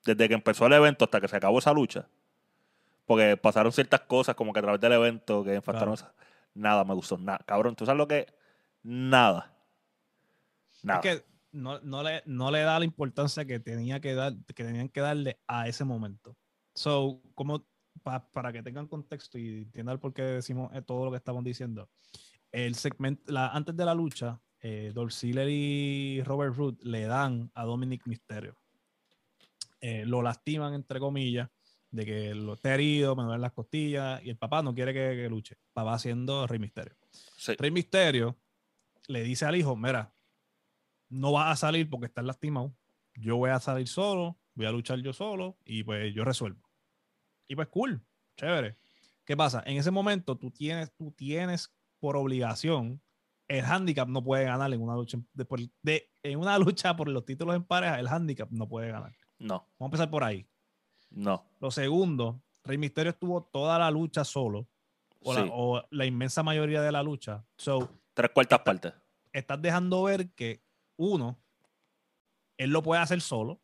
Desde 0.05 0.29
que 0.29 0.35
empezó 0.35 0.67
el 0.67 0.73
evento 0.75 1.07
hasta 1.07 1.21
que 1.21 1.27
se 1.27 1.37
acabó 1.37 1.59
esa 1.59 1.73
lucha. 1.73 2.07
Porque 3.05 3.37
pasaron 3.37 3.73
ciertas 3.73 4.03
cosas 4.03 4.37
como 4.37 4.53
que 4.53 4.61
a 4.61 4.63
través 4.63 4.81
del 4.81 4.93
evento 4.93 5.43
que 5.43 5.57
impactaron 5.57 5.97
Claro. 5.97 6.13
Nada 6.55 6.85
me 6.85 6.95
gustó, 6.95 7.19
nada. 7.19 7.41
Cabrón, 7.45 7.75
¿tú 7.75 7.85
sabes 7.85 7.99
lo 7.99 8.07
que? 8.07 8.27
Nada. 8.85 9.53
Nada. 10.85 11.01
Es 11.03 11.21
que 11.21 11.28
no, 11.53 11.81
no, 11.81 12.03
le, 12.03 12.23
no 12.27 12.51
le 12.51 12.61
da 12.61 12.79
la 12.79 12.85
importancia 12.85 13.45
que, 13.45 13.61
tenía 13.61 14.01
que, 14.01 14.15
dar, 14.15 14.35
que 14.55 14.65
tenían 14.65 14.89
que 14.89 15.01
darle 15.01 15.41
a 15.47 15.69
ese 15.69 15.85
momento. 15.85 16.37
So, 16.75 17.23
como 17.35 17.67
pa- 18.03 18.31
para 18.31 18.53
que 18.53 18.63
tengan 18.63 18.87
contexto 18.87 19.39
y 19.39 19.63
entiendan 19.63 19.99
por 19.99 20.13
qué 20.13 20.23
decimos 20.23 20.71
eh, 20.75 20.83
todo 20.83 21.05
lo 21.05 21.11
que 21.11 21.17
estamos 21.17 21.45
diciendo, 21.45 21.89
el 22.53 22.75
segmento, 22.75 23.31
la, 23.33 23.49
antes 23.49 23.77
de 23.77 23.85
la 23.85 23.95
lucha, 23.95 24.41
eh, 24.61 24.93
Dolph 24.95 25.13
Ziggler 25.13 25.49
y 25.49 26.23
Robert 26.23 26.55
Root 26.55 26.83
le 26.83 27.03
dan 27.03 27.51
a 27.55 27.65
Dominic 27.65 28.07
Mysterio. 28.07 28.57
Eh, 29.81 30.05
lo 30.05 30.23
lastiman, 30.23 30.75
entre 30.75 30.99
comillas, 30.99 31.49
de 31.91 32.05
que 32.05 32.35
lo 32.35 32.55
esté 32.55 32.75
herido, 32.75 33.17
me 33.17 33.23
duelen 33.23 33.41
las 33.41 33.53
costillas, 33.53 34.23
y 34.25 34.31
el 34.31 34.37
papá 34.37 34.63
no 34.63 34.75
quiere 34.75 34.93
que, 34.93 35.17
que 35.17 35.29
luche. 35.29 35.57
Papá 35.73 35.95
haciendo 35.95 36.47
Rey 36.47 36.59
Mysterio. 36.59 36.97
Sí. 37.11 37.55
Rey 37.57 37.71
Misterio 37.71 38.37
le 39.07 39.23
dice 39.23 39.47
al 39.47 39.57
hijo, 39.57 39.75
mira, 39.77 40.13
no 41.09 41.33
vas 41.33 41.53
a 41.53 41.57
salir 41.57 41.89
porque 41.89 42.07
estás 42.07 42.25
lastimado. 42.25 42.75
Yo 43.15 43.37
voy 43.37 43.51
a 43.51 43.61
salir 43.61 43.89
solo, 43.89 44.39
voy 44.55 44.67
a 44.67 44.71
luchar 44.73 44.99
yo 45.01 45.13
solo 45.13 45.57
y 45.65 45.83
pues 45.83 46.15
yo 46.15 46.25
resuelvo. 46.25 46.61
Y 47.49 47.57
pues 47.57 47.69
cool, 47.69 48.01
chévere. 48.37 48.77
¿Qué 49.25 49.37
pasa? 49.37 49.63
En 49.67 49.77
ese 49.77 49.91
momento 49.91 50.37
tú 50.37 50.51
tienes, 50.51 50.93
tú 50.95 51.11
tienes 51.13 51.73
por 51.99 52.17
obligación, 52.17 53.01
el 53.49 53.65
handicap 53.65 54.09
no 54.09 54.23
puede 54.23 54.45
ganar 54.45 54.73
en 54.73 54.81
una 54.83 54.95
lucha 54.95 55.19
de, 55.33 56.11
en 56.23 56.39
una 56.39 56.59
lucha 56.59 56.95
por 56.97 57.09
los 57.09 57.25
títulos 57.25 57.57
en 57.57 57.65
pareja, 57.65 57.99
el 57.99 58.07
handicap 58.09 58.49
no 58.51 58.69
puede 58.69 58.91
ganar. 58.91 59.15
No, 59.39 59.67
Vamos 59.79 59.81
a 59.81 59.85
empezar 59.87 60.11
por 60.11 60.25
ahí. 60.25 60.47
no. 61.11 61.45
Lo 61.61 61.71
segundo, 61.71 62.41
Rey 62.65 62.77
Misterio 62.79 63.11
estuvo 63.11 63.43
toda 63.43 63.79
la 63.79 63.91
lucha 63.91 64.25
solo, 64.25 64.69
o, 65.21 65.35
Sí. 65.35 65.41
la, 65.41 65.49
o 65.53 65.83
la 65.91 66.07
inmensa 66.07 66.43
mayoría 66.43 66.83
de 66.83 66.93
la 66.93 67.03
lucha. 67.03 67.45
So, 67.57 67.89
Tres 68.15 68.31
cuartas 68.33 68.61
partes. 68.61 68.93
estás 69.33 69.61
dejando 69.61 70.03
ver 70.05 70.31
que, 70.33 70.63
uno, 70.99 71.41
él 72.59 72.71
lo 72.71 72.83
puede 72.83 73.01
hacer 73.01 73.21
solo, 73.21 73.61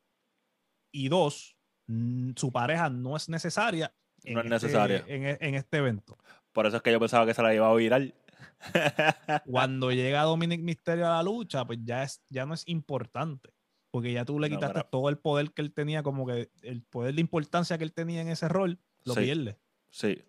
y 0.92 1.08
dos, 1.08 1.56
mm, 1.88 2.30
su 2.36 2.52
pareja 2.52 2.88
no 2.88 3.16
es 3.16 3.28
necesaria. 3.28 3.94
No 4.24 4.40
es 4.40 4.44
este- 4.46 4.48
necesaria. 4.50 5.04
en, 5.08 5.26
e- 5.26 5.38
en 5.40 5.54
este 5.56 5.78
evento. 5.78 6.16
Por 6.52 6.66
eso 6.66 6.76
es 6.76 6.82
que 6.82 6.92
yo 6.92 7.00
pensaba 7.00 7.26
que 7.26 7.34
se 7.34 7.42
la 7.42 7.54
iba 7.54 7.68
a 7.68 7.74
virar. 7.74 8.14
Cuando 9.46 9.90
llega 9.90 10.22
Dominic 10.22 10.60
Mysterio 10.62 11.06
a 11.06 11.16
la 11.16 11.22
lucha, 11.22 11.64
pues 11.66 11.80
ya, 11.82 12.02
es, 12.04 12.22
ya 12.28 12.46
no 12.46 12.54
es 12.54 12.62
importante. 12.68 13.50
Porque 13.90 14.12
ya 14.12 14.24
tú 14.24 14.38
le 14.40 14.48
No, 14.48 14.56
quitaste 14.56 14.82
todo 14.90 15.08
el 15.08 15.18
poder 15.18 15.52
que 15.52 15.62
él 15.62 15.72
tenía, 15.72 16.02
como 16.02 16.26
que 16.26 16.50
el 16.62 16.82
poder 16.82 17.14
de 17.14 17.20
importancia 17.20 17.78
que 17.78 17.84
él 17.84 17.92
tenía 17.92 18.22
en 18.22 18.28
ese 18.28 18.48
rol, 18.48 18.78
lo 19.04 19.14
Sí. 19.14 19.20
pierde. 19.20 19.58
Sí. 19.90 20.22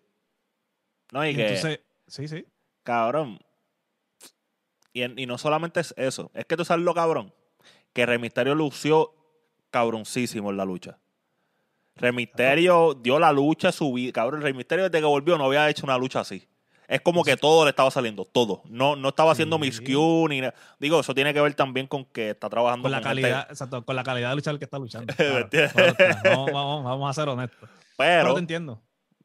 No, 1.12 1.24
y, 1.26 1.30
Y 1.30 1.34
que, 1.36 1.42
entonces, 1.48 1.80
sí, 2.06 2.28
sí. 2.28 2.46
cabrón. 2.84 3.38
Y, 4.96 5.02
en- 5.02 5.18
y 5.18 5.26
no 5.26 5.36
solamente 5.36 5.80
es 5.80 5.92
eso. 5.98 6.30
Es 6.32 6.46
que 6.46 6.56
tú 6.56 6.64
sabes 6.64 6.82
lo 6.84 6.94
cabrón. 6.94 7.32
Que 7.92 8.06
Rey 8.06 8.18
Mysterio 8.18 8.54
lució 8.54 9.12
cabroncísimo 9.70 10.50
en 10.50 10.56
la 10.56 10.64
lucha. 10.64 10.98
Rey 11.96 12.12
Mysterio 12.12 12.94
dio 12.94 13.18
la 13.18 13.30
lucha 13.32 13.72
su 13.72 13.92
vida. 13.92 14.12
Cabrón, 14.12 14.40
Rey 14.40 14.54
Mysterio 14.54 14.84
desde 14.88 14.98
que 15.00 15.04
volvió 15.06 15.36
no 15.36 15.44
había 15.44 15.68
hecho 15.68 15.84
una 15.84 15.98
lucha 15.98 16.20
así. 16.20 16.48
Es 16.88 17.00
como 17.00 17.24
que 17.24 17.36
todo 17.36 17.64
le 17.64 17.70
estaba 17.70 17.90
saliendo, 17.90 18.24
todo. 18.24 18.62
No, 18.66 18.96
no 18.96 19.08
estaba 19.08 19.32
haciendo 19.32 19.56
Sí. 19.56 19.62
miscue 19.62 20.28
ni 20.30 20.40
nada. 20.40 20.54
Digo, 20.78 21.00
eso 21.00 21.14
tiene 21.14 21.34
que 21.34 21.40
ver 21.40 21.52
también 21.54 21.86
con 21.88 22.04
que 22.06 22.30
está 22.30 22.48
trabajando 22.48 22.82
Con 22.84 22.92
la 22.92 22.98
gente- 22.98 23.08
calidad, 23.22 23.46
exacto, 23.50 23.84
con 23.84 23.96
la 23.96 24.04
calidad 24.04 24.30
de 24.30 24.36
lucha 24.36 24.50
del 24.50 24.58
que 24.58 24.64
está 24.66 24.78
luchando. 24.78 25.12
Vamos, 26.24 26.52
vamos, 26.52 26.84
vamos 26.84 27.10
a 27.10 27.12
ser 27.12 27.28
honestos. 27.28 27.68
Pero, 27.98 28.22
Pero, 28.22 28.34
te 28.34 28.40
entiendo. 28.40 28.80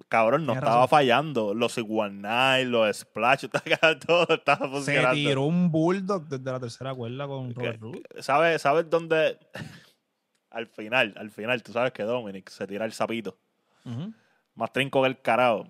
Cabrón, 0.08 0.46
no 0.46 0.54
estaba 0.54 0.76
razón. 0.76 0.90
fallando. 0.90 1.54
Los 1.54 1.78
Iguanay, 1.78 2.66
los 2.66 2.98
Splash, 2.98 3.46
todo 4.08 4.28
estaba 4.30 4.66
Se 4.68 4.72
funcionando. 4.72 5.14
tiró 5.14 5.42
un 5.44 5.72
bulldog 5.72 6.28
desde 6.28 6.52
la 6.52 6.60
tercera 6.60 6.94
cuerda 6.94 7.28
con 7.28 7.54
Robert 7.54 7.80
Roode. 7.82 8.02
¿Sabes, 8.20 8.62
¿Sabes 8.62 8.90
dónde? 8.90 9.38
al 10.50 10.68
final, 10.68 11.14
al 11.18 11.30
final, 11.32 11.64
tú 11.64 11.72
sabes 11.72 11.92
que 11.94 12.04
Dominic 12.04 12.50
se 12.50 12.68
tira 12.68 12.86
el 12.86 12.94
sapito. 12.94 13.38
Ujú. 13.86 14.14
Más 14.56 14.72
trinco 14.74 15.02
que 15.02 15.08
el 15.08 15.22
carajo. 15.22 15.68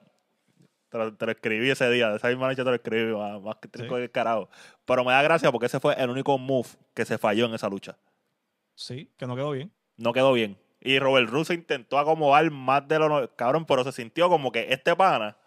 Te 0.89 0.97
lo, 0.97 1.13
te 1.15 1.25
lo 1.25 1.31
escribí 1.31 1.69
ese 1.69 1.89
día, 1.89 2.09
de 2.09 2.17
esa 2.17 2.27
misma 2.27 2.47
noche 2.47 2.63
te 2.63 2.69
lo 2.69 2.75
escribí, 2.75 3.13
más, 3.15 3.41
más 3.41 3.55
que 3.61 3.69
trinco 3.69 3.95
Sí. 3.95 3.99
que 3.99 4.03
el 4.05 4.11
carajo. 4.11 4.49
Pero 4.85 5.05
me 5.05 5.13
da 5.13 5.21
gracia 5.21 5.49
porque 5.51 5.67
ese 5.67 5.79
fue 5.79 5.93
el 6.01 6.09
único 6.09 6.37
move 6.37 6.67
que 6.93 7.05
se 7.05 7.17
falló 7.17 7.45
en 7.45 7.53
esa 7.53 7.69
lucha. 7.69 7.97
Sí, 8.75 9.09
que 9.17 9.25
no 9.25 9.35
quedó 9.35 9.51
bien. 9.51 9.71
No 9.95 10.11
quedó 10.11 10.33
bien. 10.33 10.57
Y 10.81 10.97
Robert 10.99 11.29
Russo 11.29 11.53
intentó 11.53 11.99
acomodar 11.99 12.49
más 12.51 12.87
de 12.87 12.97
lo 12.99 13.07
no- 13.07 13.29
cabrón, 13.35 13.65
pero 13.65 13.83
se 13.83 13.91
sintió 13.91 14.29
como 14.29 14.51
que 14.51 14.67
este 14.73 14.95
pana 14.95 15.37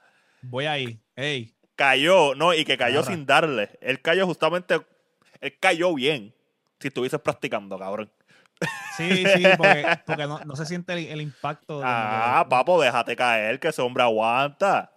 Voy 0.42 0.66
ahí. 0.66 1.00
Ey, 1.16 1.54
cayó, 1.74 2.34
no, 2.34 2.52
y 2.54 2.64
que 2.64 2.76
cayó 2.78 3.02
sin 3.02 3.26
darle. 3.26 3.70
Él 3.80 4.00
cayó 4.00 4.26
justamente, 4.26 4.80
él 5.40 5.56
cayó 5.58 5.94
bien. 5.94 6.34
Si 6.78 6.88
estuvieses 6.88 7.20
practicando, 7.20 7.78
cabrón. 7.78 8.10
Sí, 8.96 9.24
sí, 9.26 9.42
porque, 9.56 9.84
porque 10.06 10.26
no, 10.26 10.38
no 10.44 10.54
se 10.54 10.66
siente 10.66 10.92
el, 10.92 11.06
el 11.06 11.20
impacto. 11.20 11.78
de 11.80 11.84
Ah, 11.86 12.46
papo, 12.48 12.80
déjate 12.80 13.16
caer, 13.16 13.58
que 13.58 13.68
ese 13.68 13.82
hombre 13.82 14.02
aguanta. 14.04 14.92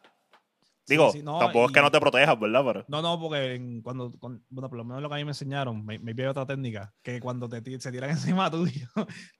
Digo, 0.87 1.11
sí, 1.11 1.21
no, 1.21 1.37
tampoco 1.39 1.65
es 1.65 1.71
que 1.73 1.81
no 1.81 1.91
te 1.91 1.99
protejas, 1.99 2.39
¿verdad? 2.39 2.63
Pero, 2.65 2.85
No, 2.87 3.01
no, 3.01 3.19
porque 3.19 3.55
en- 3.55 3.81
cuando, 3.81 4.09
bueno, 4.19 4.69
por 4.69 4.77
lo 4.77 4.85
menos 4.85 5.01
lo 5.01 5.09
que 5.09 5.15
a 5.15 5.17
mí 5.17 5.25
me 5.25 5.31
enseñaron, 5.31 5.85
me, 5.85 5.99
me 5.99 6.13
vi 6.13 6.23
otra 6.23 6.45
técnica, 6.45 6.93
que 7.03 7.19
cuando 7.19 7.49
te 7.49 7.61
se 7.79 7.91
tiran 7.91 8.09
encima 8.39 8.49
tuyo, 8.49 8.87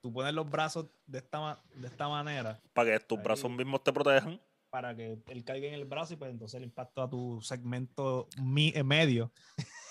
tú 0.01 0.11
pones 0.11 0.33
los 0.33 0.49
brazos 0.49 0.87
de 1.05 1.19
esta, 1.19 1.63
de 1.73 1.87
esta 1.87 2.07
manera 2.09 2.61
para 2.73 2.91
que 2.91 2.99
tus 3.05 3.17
Ahí. 3.17 3.23
brazos 3.23 3.49
mismos 3.51 3.81
te 3.83 3.93
protejan. 3.93 4.41
para 4.69 4.93
que 4.95 5.17
él 5.27 5.43
caiga 5.45 5.67
en 5.67 5.73
el 5.75 5.85
brazo 5.85 6.13
y 6.13 6.17
pues 6.17 6.29
entonces 6.31 6.57
el 6.57 6.63
impacto 6.65 7.01
a 7.01 7.09
tu 7.09 7.39
segmento 7.41 8.27
mi, 8.41 8.73
eh, 8.75 8.83
medio, 8.83 9.31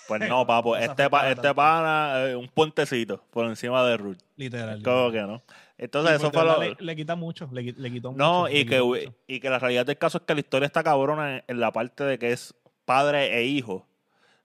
Pues 0.07 0.21
no, 0.29 0.45
papo, 0.47 0.75
No 0.75 0.79
se 0.81 0.85
este, 0.85 1.09
pa- 1.09 1.29
este 1.29 1.53
pana, 1.53 2.27
eh, 2.27 2.35
un 2.35 2.47
puentecito 2.47 3.21
por 3.31 3.45
encima 3.45 3.83
de 3.85 3.97
Ruth. 3.97 4.17
literal. 4.37 4.81
Como 4.83 5.11
que 5.11 5.21
no. 5.21 5.41
Entonces, 5.77 6.15
eso 6.15 6.31
fue 6.31 6.43
lo. 6.43 6.59
le, 6.59 6.75
le 6.79 6.95
quita 6.95 7.15
mucho, 7.15 7.49
le, 7.51 7.61
qui- 7.63 7.75
le 7.77 7.91
quitó 7.91 8.11
mucho. 8.11 8.23
No, 8.23 8.49
y 8.49 8.65
que, 8.65 8.81
mucho. 8.81 9.13
y 9.27 9.39
que 9.39 9.49
la 9.49 9.59
realidad 9.59 9.85
del 9.85 9.97
caso 9.97 10.17
es 10.19 10.23
que 10.23 10.33
la 10.33 10.39
historia 10.39 10.65
está 10.65 10.81
cabrona 10.83 11.37
en, 11.37 11.43
en 11.47 11.59
la 11.59 11.71
parte 11.71 12.03
de 12.03 12.17
que 12.17 12.31
es 12.31 12.55
padre 12.85 13.37
e 13.37 13.43
hijo 13.45 13.85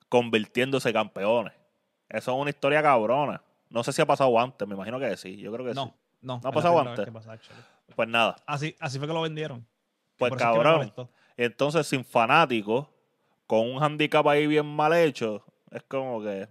convirtiéndose 0.08 0.92
campeones. 0.92 1.52
Eso 2.08 2.32
es 2.32 2.38
una 2.40 2.50
historia 2.50 2.82
cabrona. 2.82 3.42
No 3.70 3.82
sé 3.82 3.92
si 3.92 4.02
ha 4.02 4.06
pasado 4.06 4.38
antes, 4.38 4.66
me 4.68 4.74
imagino 4.74 4.98
que 4.98 5.16
sí. 5.16 5.36
Yo 5.38 5.52
creo 5.52 5.64
que 5.64 5.72
sí. 5.72 5.76
No, 5.76 5.94
no. 6.20 6.40
ha 6.44 6.52
pasado 6.52 6.78
antes. 6.80 7.08
pasa. 7.10 7.38
Pues 7.96 8.08
nada. 8.08 8.36
Así, 8.46 8.76
así 8.80 8.98
fue 8.98 9.06
que 9.08 9.14
lo 9.14 9.22
vendieron. 9.22 9.66
Pues 10.18 10.32
es 10.32 10.38
que 10.38 10.44
cabrón. 10.44 10.92
Entonces, 11.36 11.86
sin 11.86 12.04
fanáticos, 12.04 12.86
con 13.46 13.60
un 13.70 13.82
handicap 13.82 14.26
ahí 14.28 14.46
bien 14.46 14.66
mal 14.66 14.92
hecho, 14.94 15.42
es 15.72 15.82
como 15.84 16.22
que. 16.22 16.42
eh, 16.42 16.48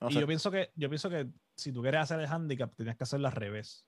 no 0.00 0.10
y 0.10 0.14
sé. 0.14 0.20
yo 0.20 0.26
pienso 0.26 0.50
que, 0.50 0.70
yo 0.74 0.88
pienso 0.88 1.08
que 1.08 1.28
si 1.54 1.72
tú 1.72 1.82
quieres 1.82 2.00
hacer 2.00 2.20
el 2.20 2.26
handicap, 2.26 2.74
tenías 2.74 2.96
que 2.96 3.04
hacerlo 3.04 3.28
al 3.28 3.34
revés. 3.34 3.86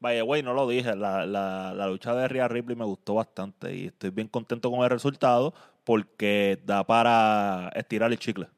Vaya, 0.00 0.22
güey, 0.22 0.42
no 0.42 0.54
lo 0.54 0.68
dije. 0.68 0.94
La, 0.94 1.26
la, 1.26 1.72
la 1.74 1.86
lucha 1.88 2.14
de 2.14 2.28
Rhea 2.28 2.48
Ripley 2.48 2.76
me 2.76 2.84
gustó 2.84 3.14
bastante 3.14 3.74
y 3.74 3.86
estoy 3.86 4.10
bien 4.10 4.28
contento 4.28 4.70
con 4.70 4.80
el 4.80 4.90
resultado 4.90 5.54
porque 5.84 6.60
da 6.64 6.84
para 6.84 7.70
estirar 7.74 8.12
el 8.12 8.18
chicle. 8.18 8.48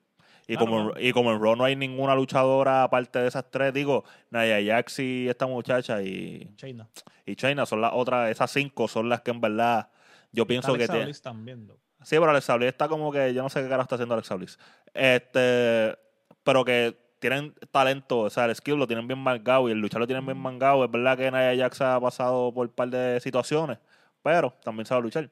Y, 0.46 0.56
como, 0.56 0.92
y 0.98 1.12
como 1.12 1.30
en 1.30 1.40
Raw 1.40 1.54
no 1.54 1.62
hay 1.62 1.76
ninguna 1.76 2.16
luchadora 2.16 2.82
aparte 2.82 3.20
de 3.20 3.28
esas 3.28 3.48
tres, 3.52 3.72
digo, 3.72 4.04
Nia 4.30 4.60
Jax 4.60 4.98
y 4.98 5.28
esta 5.28 5.46
muchacha 5.46 6.02
y, 6.02 6.52
China. 6.56 6.88
y 7.24 7.36
China 7.36 7.64
son 7.66 7.80
las 7.80 7.92
otras, 7.94 8.32
esas 8.32 8.50
cinco 8.50 8.88
son 8.88 9.08
las 9.08 9.20
que 9.20 9.30
en 9.30 9.40
verdad 9.40 9.90
yo 10.32 10.48
pienso 10.48 10.74
que 10.74 10.88
tienen. 10.88 11.14
También. 11.22 11.70
Sí, 12.02 12.16
pero 12.18 12.30
Alexa 12.30 12.56
Bliss 12.56 12.68
está 12.68 12.88
como 12.88 13.12
que 13.12 13.32
yo 13.34 13.42
no 13.42 13.48
sé 13.50 13.62
qué 13.62 13.68
carajo 13.68 13.82
está 13.82 13.94
haciendo 13.96 14.14
Alexa 14.14 14.34
Bliss. 14.34 14.58
Este, 14.94 15.96
pero 16.42 16.64
que 16.64 16.96
tienen 17.18 17.54
talento, 17.70 18.20
o 18.20 18.30
sea, 18.30 18.46
el 18.46 18.54
skill 18.54 18.76
lo 18.76 18.86
tienen 18.86 19.06
bien 19.06 19.18
mangado 19.18 19.68
y 19.68 19.72
el 19.72 19.78
luchar 19.78 20.00
lo 20.00 20.06
tienen 20.06 20.24
bien 20.24 20.38
mangado. 20.38 20.84
Es 20.84 20.90
verdad 20.90 21.16
que 21.18 21.30
Nia 21.30 21.54
Jax 21.56 21.80
ha 21.82 22.00
pasado 22.00 22.52
por 22.54 22.66
un 22.68 22.72
par 22.72 22.88
de 22.88 23.20
situaciones, 23.20 23.78
pero 24.22 24.54
también 24.64 24.86
sabe 24.86 25.02
luchar. 25.02 25.28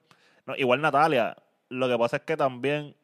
No, 0.47 0.55
igual 0.57 0.81
Natalia, 0.83 1.37
lo 1.71 1.89
que 1.89 1.97
pasa 1.99 2.17
es 2.17 2.23
que 2.23 2.37
también 2.37 2.95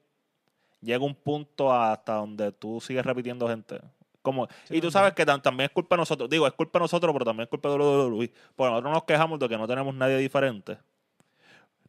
llega 0.83 1.03
un 1.05 1.14
punto 1.14 1.72
hasta 1.72 2.14
donde 2.14 2.53
tú 2.53 2.81
sigues 2.81 3.05
repitiendo 3.07 3.48
gente. 3.48 3.81
Como, 4.20 4.48
Sí, 4.64 4.77
y 4.77 4.81
tú 4.81 4.90
sabes 4.90 5.12
que 5.12 5.27
tam- 5.27 5.40
también 5.42 5.66
es 5.68 5.74
culpa 5.74 5.96
de 5.96 6.00
nosotros. 6.00 6.29
Digo, 6.31 6.46
es 6.46 6.53
culpa 6.55 6.79
de 6.79 6.85
nosotros, 6.85 7.12
pero 7.12 7.24
también 7.27 7.44
es 7.44 7.50
culpa 7.50 7.68
de 7.68 7.74
WWE. 7.77 8.33
Porque 8.57 8.70
nosotros 8.70 8.92
nos 8.94 9.05
quejamos 9.05 9.38
de 9.38 9.48
que 9.48 9.59
no 9.59 9.66
tenemos 9.66 9.94
nadie 9.94 10.16
diferente. 10.16 10.79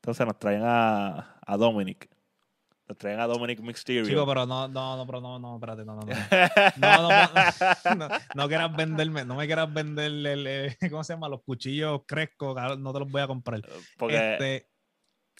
Entonces 0.05 0.27
nos 0.27 0.37
traen 0.37 0.61
a, 0.63 1.35
a 1.43 1.57
Dominic. 1.57 2.07
Nos 2.87 2.95
traen 2.99 3.19
a 3.19 3.25
Dominic 3.25 3.59
Mysterio. 3.61 4.05
Chico, 4.05 4.23
pero 4.27 4.45
no, 4.45 4.67
no, 4.67 4.97
no, 4.97 5.05
pero 5.07 5.19
no, 5.19 5.39
no, 5.39 5.55
espérate, 5.55 5.83
no, 5.83 5.95
no, 5.95 6.01
no. 6.01 6.07
No, 6.77 7.09
no, 7.09 7.09
no, 7.97 8.07
no 8.35 8.47
quieras 8.47 8.75
venderme, 8.75 9.25
no 9.25 9.33
me 9.35 9.47
quieras 9.47 9.73
vender 9.73 10.11
el, 10.11 10.45
eh, 10.47 10.77
¿cómo 10.91 11.03
se 11.03 11.13
llama? 11.13 11.27
Los 11.27 11.41
cuchillos 11.41 12.01
crescos, 12.05 12.53
cabrón, 12.53 12.83
no 12.83 12.93
te 12.93 12.99
los 12.99 13.09
voy 13.09 13.21
a 13.23 13.27
comprar. 13.27 13.61
porque, 13.97 14.33
Este, 14.33 14.69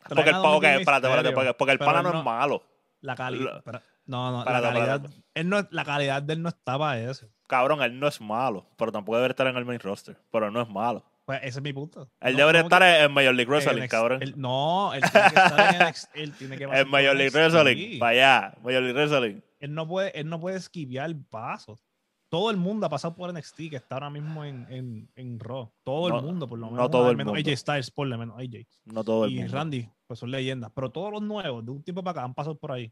porque, 0.10 0.22
el, 0.22 0.26
traen 0.26 0.36
a 0.36 0.42
pa- 0.42 0.50
ok, 0.50 0.54
Dominic 0.64 0.80
espérate, 0.80 1.08
espérate, 1.08 1.32
porque, 1.36 1.54
porque 1.54 1.72
el 1.74 1.78
pana 1.80 2.02
no 2.02 2.12
no- 2.14 2.18
es 2.20 2.26
malo. 2.26 2.64
La 3.02 3.16
calidad. 3.16 3.62
No, 4.08 4.32
no, 4.32 4.40
Espérate, 4.40 4.64
la 4.64 4.74
calidad. 4.74 5.02
Él 5.36 5.50
no, 5.50 5.68
la 5.70 5.86
calidad 5.86 6.24
de 6.24 6.34
él 6.34 6.42
no 6.42 6.50
estaba 6.50 6.98
eso. 6.98 7.28
Cabrón, 7.48 7.84
él 7.84 8.00
no 8.00 8.08
es 8.08 8.20
malo, 8.20 8.66
pero 8.76 8.92
tampoco 8.92 9.18
debe 9.18 9.30
estar 9.30 9.46
en 9.46 9.56
el 9.58 9.66
main 9.66 9.80
roster. 9.80 10.18
Pero 10.32 10.50
no 10.50 10.62
es 10.64 10.70
malo. 10.70 11.04
Pues 11.26 11.40
ese 11.42 11.58
es 11.60 11.62
mi 11.62 11.74
punto. 11.74 12.08
Él 12.22 12.34
No- 12.34 12.40
debería 12.40 12.62
no 12.62 12.68
estar 12.68 12.84
en 12.84 13.12
Major 13.12 13.34
League 13.34 13.50
Wrestling, 13.50 13.78
NXT. 13.82 13.92
cabrón. 13.92 14.20
No, 14.36 14.94
él 14.94 15.02
tiene 15.12 15.30
que 15.30 15.36
estar 15.36 15.76
en 15.76 15.82
NXT, 15.88 16.10
él 16.16 16.34
tiene 16.34 16.58
que 16.58 16.68
pasar 16.68 16.82
En 16.86 16.92
Major 16.92 17.16
League. 17.16 17.32
Wrestling, 17.32 18.00
allá. 18.04 18.54
Major 18.64 18.84
League 18.84 18.94
Wrestling. 18.94 19.42
Él 19.60 19.74
no 19.74 19.88
puede, 19.88 20.20
él 20.20 20.30
no 20.30 20.40
puede 20.40 20.58
esquivar 20.58 21.10
pasos. 21.32 21.84
Todo 22.30 22.52
el 22.52 22.58
mundo 22.58 22.86
ha 22.86 22.90
pasado 22.90 23.16
por 23.16 23.32
NXT, 23.34 23.70
que 23.70 23.76
está 23.78 23.96
ahora 23.96 24.10
mismo 24.10 24.44
en, 24.44 24.68
en, 24.70 25.10
en 25.16 25.40
Raw. 25.40 25.72
Todo 25.84 26.10
No- 26.10 26.18
el 26.20 26.24
mundo, 26.26 26.48
por 26.48 26.60
lo 26.60 26.68
no 26.68 26.72
menos. 26.74 26.92
todo 26.92 27.06
al 27.06 27.12
el 27.12 27.18
menos 27.18 27.34
mundo. 27.34 27.50
AJ 27.50 27.58
Styles, 27.58 27.92
por 27.92 28.08
lo 28.08 28.18
menos 28.18 28.38
AJ. 28.38 28.68
No 28.86 29.04
todo 29.04 29.26
el 29.26 29.32
y 29.32 29.40
mundo. 29.40 29.54
Randy, 29.54 29.90
pues 30.06 30.20
son 30.20 30.30
leyendas. 30.32 30.72
Pero 30.76 30.92
todos 30.92 31.12
los 31.12 31.22
nuevos, 31.24 31.66
de 31.66 31.72
un 31.72 31.82
tiempo 31.84 32.04
para 32.04 32.12
acá, 32.20 32.24
han 32.26 32.34
pasado 32.36 32.56
por 32.58 32.72
ahí. 32.72 32.92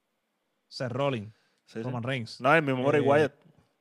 Seth 0.67 0.91
Rollins, 0.91 1.34
Sí, 1.65 1.80
sí. 1.80 1.84
Roman 1.84 2.02
Reigns, 2.04 2.41
No, 2.41 2.54
el 2.56 2.62
mismo 2.63 2.84
Bray 2.84 3.02
Eh, 3.04 3.06
Wyatt. 3.08 3.34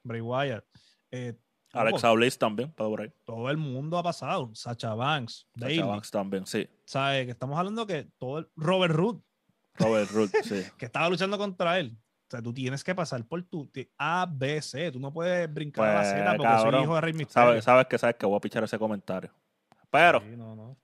Bray 0.02 0.20
Wyatt. 0.20 0.64
eh, 1.10 1.34
Alexa 1.72 2.10
Bliss 2.12 2.38
también, 2.38 2.70
para 2.72 2.88
por 2.90 3.00
ahí. 3.00 3.12
todo 3.24 3.50
el 3.50 3.56
mundo 3.56 3.98
ha 3.98 4.02
pasado. 4.02 4.50
Sacha 4.54 4.94
Banks, 4.94 5.46
Sasha 5.54 5.66
Bayley. 5.66 5.82
Banks 5.82 6.10
también, 6.10 6.46
sí. 6.46 6.68
¿Sabes? 6.84 7.24
Que 7.24 7.30
estamos 7.32 7.58
hablando 7.58 7.86
que 7.86 8.08
todo 8.18 8.38
el, 8.40 8.48
Robert 8.56 8.94
Root, 8.94 9.24
Robert 9.76 10.10
Root, 10.10 10.30
sí. 10.44 10.62
que 10.76 10.84
estaba 10.84 11.08
luchando 11.08 11.38
contra 11.38 11.78
él. 11.78 11.96
O 11.96 12.30
sea, 12.32 12.42
tú 12.42 12.52
tienes 12.52 12.82
que 12.82 12.94
pasar 12.94 13.26
por 13.26 13.42
tu 13.42 13.70
A, 13.98 14.26
B, 14.30 14.62
C. 14.62 14.90
Tú 14.90 14.98
no 14.98 15.12
puedes 15.12 15.52
brincar 15.52 15.84
a 15.84 15.94
la 15.94 16.00
Pues, 16.00 16.08
Z 16.10 16.36
porque 16.36 16.52
soy 16.52 16.62
cabrón, 16.62 16.82
hijo 16.82 16.94
de 16.94 17.00
Rey. 17.00 17.26
Sabes, 17.28 17.64
sabes 17.64 17.86
que 17.86 17.98
sabes 17.98 18.16
que 18.16 18.26
voy 18.26 18.36
a 18.36 18.40
pichar 18.40 18.64
ese 18.64 18.78
comentario. 18.78 19.30
Pero, 19.90 20.20
Sí, 20.20 20.36
no, 20.36 20.56
no. 20.56 20.78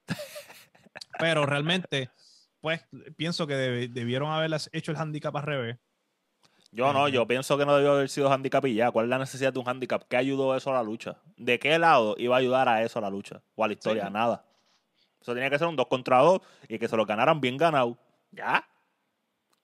Pero 1.18 1.46
realmente, 1.46 2.10
pues, 2.60 2.86
pienso 3.16 3.46
que 3.46 3.54
debieron 3.54 4.30
haber 4.30 4.50
hecho 4.72 4.92
el 4.92 4.98
handicap 4.98 5.34
al 5.36 5.42
revés. 5.42 5.78
Yo 6.70 6.92
no, 6.92 7.08
yo 7.08 7.26
pienso 7.26 7.56
que 7.58 7.64
no 7.66 7.74
debió 7.76 7.92
haber 7.92 8.08
sido 8.08 8.30
handicap 8.32 8.64
y 8.66 8.74
ya. 8.74 8.90
¿Cuál 8.90 9.06
es 9.06 9.10
la 9.10 9.18
necesidad 9.18 9.52
de 9.52 9.58
un 9.58 9.68
handicap? 9.68 10.02
¿Qué 10.08 10.16
ayudó 10.16 10.54
eso 10.56 10.70
a 10.70 10.74
la 10.74 10.82
lucha? 10.82 11.16
¿De 11.36 11.58
qué 11.58 11.78
lado 11.78 12.14
iba 12.18 12.36
a 12.36 12.38
ayudar 12.38 12.68
a 12.68 12.82
eso 12.82 12.98
a 12.98 13.02
la 13.02 13.10
lucha? 13.10 13.40
O 13.56 13.64
a 13.64 13.66
la 13.68 13.72
historia, 13.72 14.06
Sí. 14.06 14.12
nada. 14.12 14.44
Eso 15.20 15.34
tenía 15.34 15.50
que 15.50 15.58
ser 15.58 15.66
un 15.66 15.76
2 15.76 15.86
contra 15.88 16.18
2 16.18 16.40
y 16.68 16.78
que 16.78 16.86
se 16.88 16.96
lo 16.96 17.04
ganaran 17.04 17.40
bien 17.40 17.56
ganado. 17.56 17.96
¿Ya? 18.30 18.64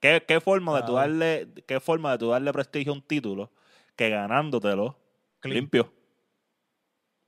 ¿Qué, 0.01 0.23
qué 0.27 0.41
forma 0.41 0.77
de 0.77 0.83
tú 0.87 0.95
darle, 0.95 1.49
qué 1.67 1.81
forma 1.81 2.13
de 2.13 2.19
tú 2.19 2.29
darle 2.31 2.53
prestigio 2.53 2.93
a 2.93 2.97
un 2.97 3.03
título 3.03 3.51
que 3.97 4.11
ganándotelo 4.11 4.97
Clean. 5.41 5.55
limpio? 5.61 5.93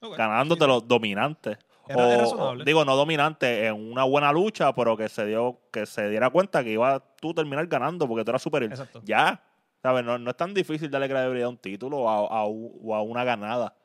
Ok, 0.01 0.17
ganándotelo 0.17 0.81
dominante. 0.81 1.59
Era- 1.89 2.25
o, 2.27 2.57
digo, 2.65 2.85
no 2.85 2.97
dominante, 2.97 3.67
en 3.67 3.93
una 3.93 4.05
buena 4.05 4.33
lucha, 4.33 4.75
pero 4.75 4.97
que 4.97 5.09
se 5.09 5.25
dio, 5.25 5.61
que 5.73 5.87
se 5.87 6.09
diera 6.11 6.31
cuenta 6.31 6.65
que 6.65 6.73
iba 6.73 6.99
tú 7.21 7.31
a 7.31 7.35
terminar 7.35 7.67
ganando 7.69 8.09
porque 8.09 8.25
tú 8.25 8.31
eras 8.33 8.43
superior. 8.43 8.73
Exacto. 8.73 9.01
Ya, 9.05 9.41
¿sabes? 9.87 10.05
No, 10.05 10.18
no 10.18 10.31
es 10.31 10.37
tan 10.37 10.53
difícil 10.53 10.90
darle 10.90 11.09
credibilidad 11.09 11.46
a 11.46 11.51
un 11.51 11.59
título 11.59 11.99
o 11.99 12.09
a, 12.94 13.03
una 13.03 13.22
ganada 13.25 13.77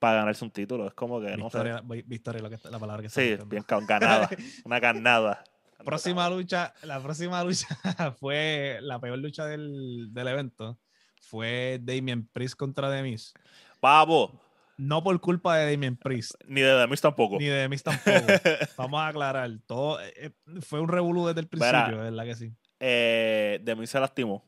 para 0.00 0.16
ganarse 0.18 0.44
un 0.44 0.50
título. 0.50 0.88
Es 0.88 0.94
como 0.94 1.20
que, 1.20 1.36
no 1.36 1.48
sé. 1.50 1.58
Victoria, 1.58 1.80
vi- 1.84 2.02
victoria, 2.02 2.42
la, 2.42 2.50
que, 2.50 2.58
la 2.68 2.78
palabra 2.78 3.00
que 3.02 3.06
está 3.06 3.20
Sí, 3.20 3.36
bien 3.46 3.64
ganada. 3.86 4.28
una 4.64 4.80
ganada. 4.80 5.44
Próxima 5.84 6.28
lucha, 6.28 6.74
la 6.82 7.00
próxima 7.00 7.44
lucha 7.44 7.68
fue 8.20 8.78
la 8.82 8.98
peor 9.00 9.18
lucha 9.18 9.46
del, 9.46 10.12
del 10.12 10.28
evento. 10.28 10.78
Fue 11.20 11.78
Damien 11.80 12.26
Priest 12.26 12.56
contra 12.56 12.90
Demis. 12.90 13.32
Pavo, 13.78 14.32
No 14.78 15.02
por 15.04 15.18
culpa 15.20 15.56
de 15.58 15.70
Damien 15.70 15.96
Priest, 15.96 16.32
ni 16.46 16.60
de 16.60 16.72
Demis 16.74 17.00
tampoco. 17.00 17.38
ni 17.38 17.44
de 17.46 17.54
Demis 17.54 17.82
tampoco. 17.82 18.26
Vamos 18.76 19.00
a 19.00 19.06
aclarar. 19.08 19.50
Todo 19.66 20.00
eh, 20.00 20.12
eh, 20.16 20.30
fue 20.60 20.80
un 20.80 20.88
revolú 20.88 21.26
desde 21.28 21.40
el 21.40 21.46
Verá. 21.52 21.84
principio, 21.84 22.02
¿verdad 22.10 22.24
que 22.24 22.34
sí? 22.34 22.52
Eh, 22.80 23.60
Demis 23.62 23.90
se 23.90 24.00
lastimó. 24.00 24.42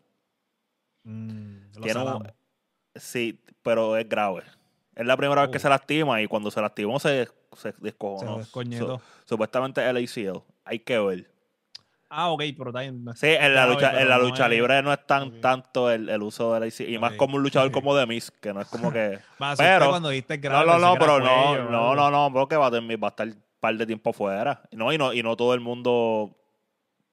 Mm, 1.05 1.57
lo 1.75 1.81
Tiene 1.83 2.01
un- 2.01 2.07
salamos. 2.07 2.29
Sí, 2.95 3.41
pero 3.63 3.97
es 3.97 4.09
grave. 4.09 4.43
Es 4.95 5.07
la 5.07 5.17
primera 5.17 5.43
vez 5.43 5.51
que 5.51 5.59
se 5.59 5.69
lastima 5.69 6.21
y 6.21 6.27
cuando 6.27 6.51
se 6.51 6.61
lastimó 6.61 7.01
se, 7.01 7.27
se 7.57 7.73
Se 7.73 7.75
descojonó. 7.81 8.39
descoñetó. 8.39 8.99
Su- 8.99 9.29
supuestamente 9.31 9.89
el 9.89 9.97
ACL. 9.97 10.43
Hay 10.65 10.79
que 10.81 10.99
ver. 10.99 11.31
Ah, 12.15 12.29
ok, 12.29 12.43
pero 12.59 12.71
también. 12.73 13.03
no 13.03 13.15
Sí, 13.15 13.29
en 13.29 13.55
la 13.55 13.67
lucha, 13.67 13.99
en 13.99 14.07
la 14.07 14.19
no 14.19 14.25
lucha 14.25 14.45
es- 14.45 14.51
libre 14.51 14.83
no 14.83 14.93
es 14.93 15.07
tan 15.07 15.41
tanto 15.41 15.91
el, 15.91 16.11
el 16.11 16.23
uso 16.23 16.53
del 16.53 16.65
ACL. 16.65 16.91
Y 16.93 16.99
más 16.99 17.15
como 17.15 17.37
un 17.37 17.43
luchador 17.43 17.69
Ok. 17.69 17.73
como 17.83 17.97
Demis, 17.97 18.31
que 18.31 18.53
no 18.53 18.61
es 18.61 18.69
como 18.69 18.93
que. 18.93 19.19
Más, 19.39 19.57
pero- 19.59 19.89
cuando 19.89 20.11
dijiste 20.11 20.37
no, 20.37 20.43
grave, 20.43 20.67
no, 20.67 20.79
no, 20.79 20.91
era 20.91 20.99
pero 21.01 21.21
no, 21.21 21.51
o 21.53 21.57
no, 21.71 21.95
no, 21.95 22.11
no, 22.11 22.31
porque 22.33 22.57
va 22.57 22.67
a, 22.67 22.71
tener- 22.71 23.03
va 23.03 23.09
a 23.09 23.11
estar 23.11 23.27
un 23.29 23.43
par 23.61 23.75
de 23.77 23.87
tiempo 23.87 24.13
fuera. 24.13 24.61
No, 24.73 24.93
y 24.93 24.99
no, 24.99 25.15
y 25.15 25.23
no 25.23 25.35
todo 25.37 25.55
el 25.55 25.61
mundo 25.61 26.37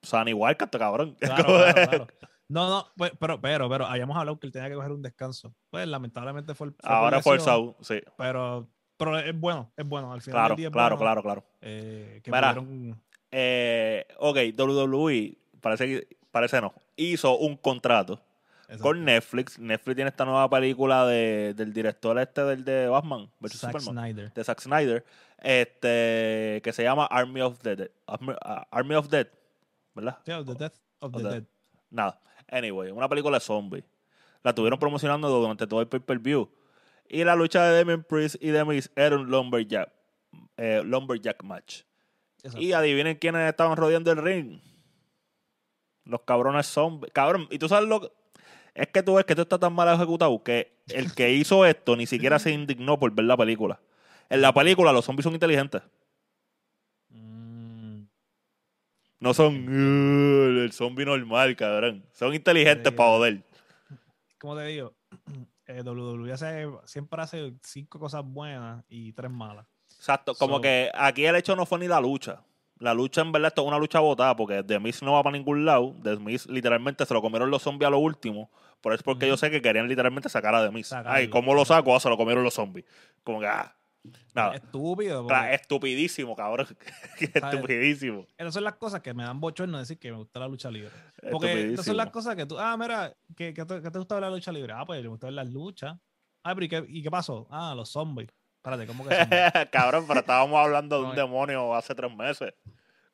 sana 0.02 0.30
igual 0.30 0.58
que 0.58 0.66
este 0.66 0.78
cabrón. 0.78 1.16
Claro, 1.22 1.46
claro, 1.46 1.74
claro. 1.74 2.08
No, 2.50 2.68
no, 2.68 2.88
pues, 2.98 3.12
pero, 3.20 3.40
pero, 3.40 3.70
pero 3.70 3.86
habíamos 3.86 4.18
hablado 4.18 4.40
que 4.40 4.48
él 4.48 4.52
tenía 4.54 4.68
que 4.70 4.76
coger 4.76 4.92
un 4.92 5.02
descanso. 5.04 5.54
Pues 5.70 5.88
lamentablemente 5.88 6.54
fue, 6.56 6.68
fue 6.72 6.76
por 6.82 6.92
Ahora 6.92 7.18
es 7.20 7.26
lesión, 7.26 7.38
forzado, 7.38 7.78
sí. 7.82 8.02
Pero, 8.18 8.68
pero 8.98 9.18
es 9.20 9.40
bueno, 9.40 9.72
es 9.78 9.88
bueno. 9.88 10.12
Al 10.12 10.22
final 10.22 10.34
Claro, 10.34 10.48
del 10.50 10.58
día 10.58 10.68
es 10.68 10.74
claro, 10.74 10.98
bueno, 10.98 11.22
claro, 11.22 11.22
claro. 11.24 11.44
eh, 11.62 12.20
que 12.24 12.32
Mira, 12.32 12.56
pudieron- 12.56 13.02
Eh, 13.32 14.08
ok, 14.18 14.38
WWE, 14.58 15.38
parece 15.62 15.86
que, 15.86 16.18
parece 16.32 16.60
no, 16.60 16.74
hizo 16.96 17.38
un 17.38 17.56
contrato 17.56 18.20
exacto. 18.64 18.82
con 18.84 19.06
Netflix. 19.06 19.60
Netflix 19.60 19.96
tiene 19.96 20.10
esta 20.10 20.26
nueva 20.26 20.50
película 20.50 21.06
de, 21.06 21.54
del 21.56 21.72
director 21.72 22.18
este 22.18 22.44
del 22.44 22.66
de 22.66 22.88
Batman 22.88 23.30
Zack 23.44 23.52
Superman, 23.80 23.82
Snyder. 23.82 24.34
de 24.34 24.44
Zack 24.44 24.60
Snyder, 24.62 25.06
este, 25.38 26.62
que 26.64 26.74
se 26.74 26.82
llama 26.84 27.06
Army 27.06 27.42
of 27.42 27.60
the 27.60 27.76
Dead. 27.76 27.92
Army, 28.08 28.34
ah, 28.44 28.68
Army 28.72 28.96
of 28.96 29.08
Dead, 29.10 29.28
¿verdad? 29.94 30.18
Sí, 30.26 30.32
of 30.32 30.46
the 30.48 30.56
Death 30.56 30.74
of 31.00 31.12
the 31.12 31.18
Of 31.18 31.24
the- 31.24 31.30
Dead. 31.30 31.44
Nada. 31.92 32.20
Anyway, 32.52 32.92
una 32.92 33.08
película 33.08 33.38
de 33.38 33.42
zombies. 33.42 33.84
La 34.44 34.54
tuvieron 34.54 34.80
promocionando 34.80 35.30
durante 35.30 35.68
todo 35.68 35.82
el 35.82 35.88
pay-per-view. 35.88 36.50
Y 37.08 37.24
la 37.24 37.36
lucha 37.36 37.64
de 37.64 37.78
Damien 37.78 38.04
Priest 38.04 38.36
y 38.40 38.50
Demis 38.50 38.92
era 38.96 39.16
un 39.16 39.30
lumberjack, 39.30 39.92
eh, 40.58 40.82
lumberjack 40.86 41.44
match. 41.44 41.82
Exacto. 42.38 42.62
Y 42.62 42.72
adivinen 42.74 43.18
quiénes 43.18 43.50
estaban 43.50 43.76
rodeando 43.76 44.12
el 44.12 44.18
ring. 44.18 44.62
Los 46.06 46.22
cabrones 46.22 46.68
zombies. 46.68 47.12
Cabrón, 47.12 47.48
y 47.50 47.60
tú 47.60 47.68
sabes 47.68 47.90
lo 47.90 48.02
que... 48.02 48.12
Es 48.76 48.88
que 48.88 49.04
tú 49.04 49.16
ves 49.16 49.26
que 49.26 49.34
esto 49.34 49.42
está 49.42 49.60
tan 49.60 49.74
mal 49.74 49.94
ejecutado 49.94 50.42
que 50.44 50.80
el 50.88 51.14
que 51.14 51.34
hizo 51.34 51.66
esto 51.66 51.96
ni 51.96 52.06
siquiera 52.06 52.40
se 52.40 52.52
indignó 52.52 52.98
por 53.00 53.12
ver 53.12 53.26
la 53.26 53.36
película. 53.36 53.82
En 54.30 54.42
la 54.42 54.54
película 54.54 54.94
los 54.94 55.04
zombies 55.04 55.24
son 55.24 55.34
inteligentes. 55.34 55.82
Mm, 57.10 58.04
No 59.20 59.34
son 59.34 59.68
"Uh, 59.68 60.60
el 60.62 60.72
zombie 60.72 61.06
normal, 61.06 61.56
cabrón. 61.56 62.06
Son 62.14 62.34
inteligentes 62.34 62.92
para 62.94 63.10
joder. 63.10 63.44
como 64.40 64.56
te 64.58 64.66
digo, 64.68 64.94
eh, 65.68 65.82
WWE 65.84 66.32
hace- 66.32 66.68
siempre 66.86 67.22
hace 67.22 67.54
cinco 67.64 68.00
cosas 68.00 68.24
buenas 68.26 68.84
y 68.88 69.12
tres 69.14 69.30
malas. 69.32 69.66
Exacto, 69.98 70.34
como 70.36 70.62
que 70.62 70.90
aquí 70.94 71.26
el 71.26 71.36
hecho 71.36 71.56
no 71.56 71.66
fue 71.66 71.80
ni 71.80 71.88
la 71.88 72.00
lucha. 72.00 72.42
La 72.78 72.94
lucha 72.94 73.20
en 73.22 73.34
verdad 73.34 73.50
esto 73.50 73.64
es 73.64 73.68
una 73.68 73.78
lucha 73.78 74.00
botada 74.00 74.34
porque 74.38 74.64
The 74.64 74.80
Miz 74.80 75.04
no 75.04 75.12
va 75.12 75.22
para 75.24 75.38
ningún 75.38 75.66
lado. 75.66 75.94
The 76.02 76.16
Miz 76.16 76.46
literalmente 76.48 77.06
se 77.06 77.14
lo 77.14 77.22
comieron 77.22 77.52
los 77.52 77.62
zombies 77.62 77.88
a 77.88 77.92
lo 77.92 78.00
último. 78.00 78.50
Por 78.80 78.94
eso 78.94 79.00
es 79.02 79.04
porque 79.04 79.28
yo 79.28 79.36
sé 79.36 79.52
que 79.52 79.62
querían 79.62 79.90
literalmente 79.90 80.30
sacar 80.30 80.56
a 80.56 80.64
The 80.66 80.72
Miz. 80.72 80.88
Sacarlo. 80.88 81.12
Ay, 81.12 81.28
¿cómo 81.28 81.54
lo 81.54 81.66
saco? 81.66 81.94
Ah, 81.94 82.00
se 82.00 82.08
lo 82.08 82.16
comieron 82.16 82.42
los 82.46 82.54
zombies. 82.54 82.86
Como 83.26 83.42
que, 83.42 83.48
ah. 83.48 83.76
Nada. 84.34 84.56
Estúpido. 84.56 85.24
porque 85.28 85.54
estupidísimo, 85.54 86.36
cabrón. 86.36 86.68
estupidísimo. 87.20 88.26
Esas 88.38 88.54
son 88.54 88.64
las 88.64 88.76
cosas 88.76 89.02
que 89.02 89.14
me 89.14 89.24
dan 89.24 89.40
bochorno 89.40 89.78
decir 89.78 90.00
que 90.00 90.12
me 90.12 90.18
gusta 90.18 90.40
la 90.40 90.48
lucha 90.48 90.72
libre. 90.72 90.92
Porque 91.32 91.74
esas 91.74 91.86
son 91.86 91.98
las 91.98 92.10
cosas 92.10 92.36
que 92.36 92.46
tú, 92.46 92.58
ah, 92.58 92.76
mira, 92.78 93.14
¿qué, 93.36 93.54
qué 93.54 93.66
te, 93.66 93.82
qué 93.82 93.92
te 93.92 93.98
gusta 94.00 94.16
ver 94.16 94.24
la 94.24 94.30
lucha 94.30 94.52
libre? 94.52 94.74
Ah, 94.76 94.86
pues 94.86 95.02
me 95.02 95.10
gusta 95.10 95.28
ver 95.28 95.34
las 95.34 95.50
luchas. 95.50 95.98
Ah, 96.44 96.54
pero 96.56 96.66
¿y 96.66 96.70
qué, 96.70 96.86
y 96.88 97.04
qué 97.04 97.12
pasó? 97.12 97.48
Ah, 97.50 97.74
los 97.76 97.90
zombies. 97.90 98.30
Espérate, 98.58 98.88
¿cómo 98.88 99.06
que 99.08 99.16
zombies? 99.16 99.52
cabrón, 99.72 100.06
pero 100.08 100.22
estábamos 100.22 100.58
hablando 100.60 101.02
de 101.02 101.10
un 101.10 101.16
demonio 101.16 101.76
hace 101.76 101.94
tres 101.94 102.16
meses. 102.16 102.54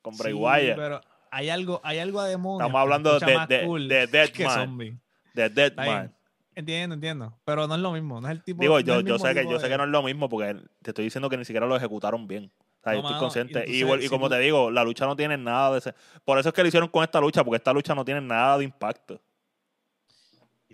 Con 0.02 0.16
Bray 0.16 0.32
Sí, 0.32 0.38
Wyatt. 0.38 0.76
pero 0.76 1.00
hay 1.32 1.48
algo, 1.50 1.80
hay 1.82 1.98
algo 1.98 2.20
a 2.20 2.28
demonios. 2.28 2.68
Estamos 2.68 2.80
hablando 2.80 3.18
de- 3.18 3.46
de- 3.48 3.64
cool 3.66 3.88
de 3.88 4.06
Dead 4.06 4.28
que 4.30 4.44
Man. 4.44 6.14
Entiendo, 6.56 6.94
entiendo. 6.94 7.38
Pero 7.44 7.68
no 7.68 7.74
es 7.74 7.80
lo 7.80 7.92
mismo. 7.92 8.20
No 8.20 8.26
es 8.28 8.32
el 8.32 8.42
tipo. 8.42 8.60
Digo, 8.62 8.80
yo, 8.80 9.00
yo 9.02 9.18
sé 9.18 9.34
que 9.34 9.44
yo 9.44 9.60
sé 9.60 9.68
que 9.68 9.76
no 9.76 9.84
es 9.84 9.90
lo 9.90 10.02
mismo 10.02 10.28
porque 10.28 10.54
te 10.82 10.90
estoy 10.90 11.04
diciendo 11.04 11.28
que 11.28 11.36
ni 11.36 11.44
siquiera 11.44 11.66
lo 11.66 11.76
ejecutaron 11.76 12.26
bien. 12.26 12.50
O 12.80 12.82
sea, 12.82 12.92
No, 12.92 12.98
yo 12.98 12.98
estoy 13.00 13.12
mano, 13.12 13.18
consciente. 13.20 13.64
y 13.70 13.82
entonces, 13.82 14.10
como 14.10 14.28
te 14.30 14.38
digo, 14.38 14.70
la 14.70 14.82
lucha 14.82 15.06
no 15.06 15.14
tiene 15.14 15.36
nada 15.36 15.72
de 15.72 15.78
ese. 15.78 15.94
Por 16.24 16.38
eso 16.38 16.48
es 16.48 16.54
que 16.54 16.62
lo 16.62 16.68
hicieron 16.68 16.88
con 16.88 17.04
esta 17.04 17.20
lucha, 17.20 17.44
porque 17.44 17.58
esta 17.58 17.72
lucha 17.74 17.94
no 17.94 18.04
tiene 18.04 18.22
nada 18.22 18.56
de 18.58 18.64
impacto. 18.64 19.20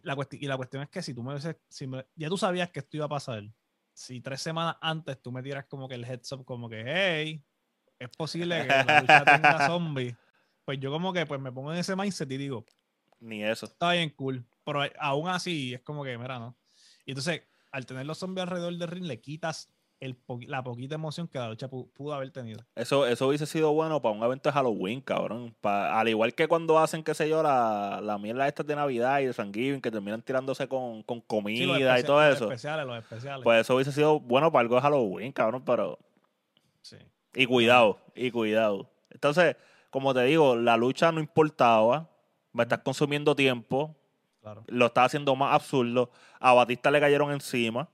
La 0.02 0.16
y 0.30 0.46
la 0.46 0.56
cuestión 0.56 0.82
es 0.82 0.88
que 0.88 1.02
si 1.02 1.14
tú 1.14 1.22
me 1.22 1.34
dices, 1.34 1.56
si 1.68 1.86
me- 1.86 2.06
ya 2.16 2.28
tú 2.28 2.36
sabías 2.38 2.70
que 2.70 2.80
esto 2.80 2.96
iba 2.96 3.06
a 3.06 3.08
pasar, 3.08 3.42
si 3.92 4.20
tres 4.20 4.40
semanas 4.40 4.76
antes 4.80 5.20
tú 5.20 5.30
me 5.30 5.42
tiras 5.42 5.64
como 5.66 5.88
que 5.88 5.94
el 5.94 6.04
heads 6.04 6.32
up, 6.32 6.44
como 6.44 6.68
que, 6.68 6.82
hey, 6.86 7.44
es 7.98 8.08
posible 8.10 8.62
que 8.62 8.68
la 8.68 9.00
lucha 9.00 9.24
tenga 9.26 9.60
zombies, 9.60 10.16
pues 10.64 10.78
yo 10.80 10.90
como 10.90 11.12
que 11.12 11.24
pues 11.26 11.40
me 11.40 11.52
pongo 11.52 11.72
en 11.72 11.78
ese 11.78 11.94
mindset 11.94 12.30
y 12.32 12.36
digo, 12.36 12.64
Ni 13.20 13.44
eso. 13.44 13.66
está 13.66 13.92
bien 13.92 14.10
cool, 14.10 14.44
pero 14.64 14.83
aún 14.98 15.29
así 15.29 15.75
es 15.75 15.81
como 15.81 16.05
que, 16.05 16.16
mira, 16.18 16.38
¿no? 16.38 16.57
Y 17.05 17.12
entonces, 17.12 17.42
al 17.70 17.87
tener 17.87 18.07
los 18.07 18.18
zombies 18.18 18.42
alrededor 18.42 18.77
del 18.77 18.88
ring, 18.88 19.05
le 19.05 19.20
quitas 19.20 19.68
el 20.01 20.16
poqui- 20.27 20.48
la 20.48 20.64
poquita 20.64 20.96
emoción 20.96 21.29
que 21.29 21.38
la 21.38 21.48
lucha 21.48 21.70
pu- 21.70 21.88
pudo 21.92 22.12
haber 22.12 22.31
tenido. 22.33 22.64
Eso, 22.75 23.07
eso 23.07 23.29
hubiese 23.29 23.46
sido 23.46 23.72
bueno 23.72 24.03
para 24.03 24.14
un 24.16 24.22
evento 24.25 24.48
de 24.48 24.53
Halloween, 24.53 25.01
cabrón. 25.01 25.55
Pa- 25.61 25.98
al 25.98 26.09
igual 26.09 26.35
que 26.35 26.48
cuando 26.48 26.79
hacen, 26.81 27.05
qué 27.05 27.14
sé 27.14 27.29
yo, 27.29 27.40
la, 27.42 28.01
la 28.03 28.18
mierda 28.18 28.48
esta 28.48 28.64
de 28.64 28.75
Navidad 28.75 29.20
y 29.20 29.27
de 29.27 29.33
Thanksgiving, 29.33 29.81
que 29.81 29.92
terminan 29.92 30.20
tirándose 30.22 30.66
con, 30.66 31.03
con 31.05 31.18
Sí, 31.20 31.25
comida 31.29 32.01
y 32.01 32.03
todo 32.03 32.20
los 32.20 32.35
eso. 32.35 32.44
especiales, 32.46 32.85
los 32.85 32.98
especiales. 32.98 33.44
Pues 33.44 33.61
eso 33.61 33.77
hubiese 33.77 33.92
sido 33.92 34.18
bueno 34.18 34.51
para 34.51 34.62
algo 34.62 34.75
de 34.75 34.81
Halloween, 34.83 35.31
cabrón, 35.33 35.62
pero... 35.64 35.98
sí. 36.81 36.96
Y 37.35 37.46
cuidado, 37.46 37.98
y 38.14 38.31
cuidado. 38.31 38.90
Entonces, 39.09 39.57
como 39.90 40.12
te 40.14 40.22
digo, 40.25 40.57
la 40.57 40.77
lucha 40.77 41.11
no 41.12 41.20
importaba. 41.20 42.11
Me 42.53 42.64
estás 42.64 42.81
consumiendo 42.81 43.35
tiempo. 43.35 43.96
Claro, 44.42 44.64
Lo 44.66 44.87
estás 44.87 45.07
haciendo 45.07 45.35
más 45.37 45.55
absurdo. 45.55 46.11
A 46.40 46.52
Batista 46.52 46.90
le 46.90 47.00
cayeron 47.00 47.31
encima. 47.33 47.88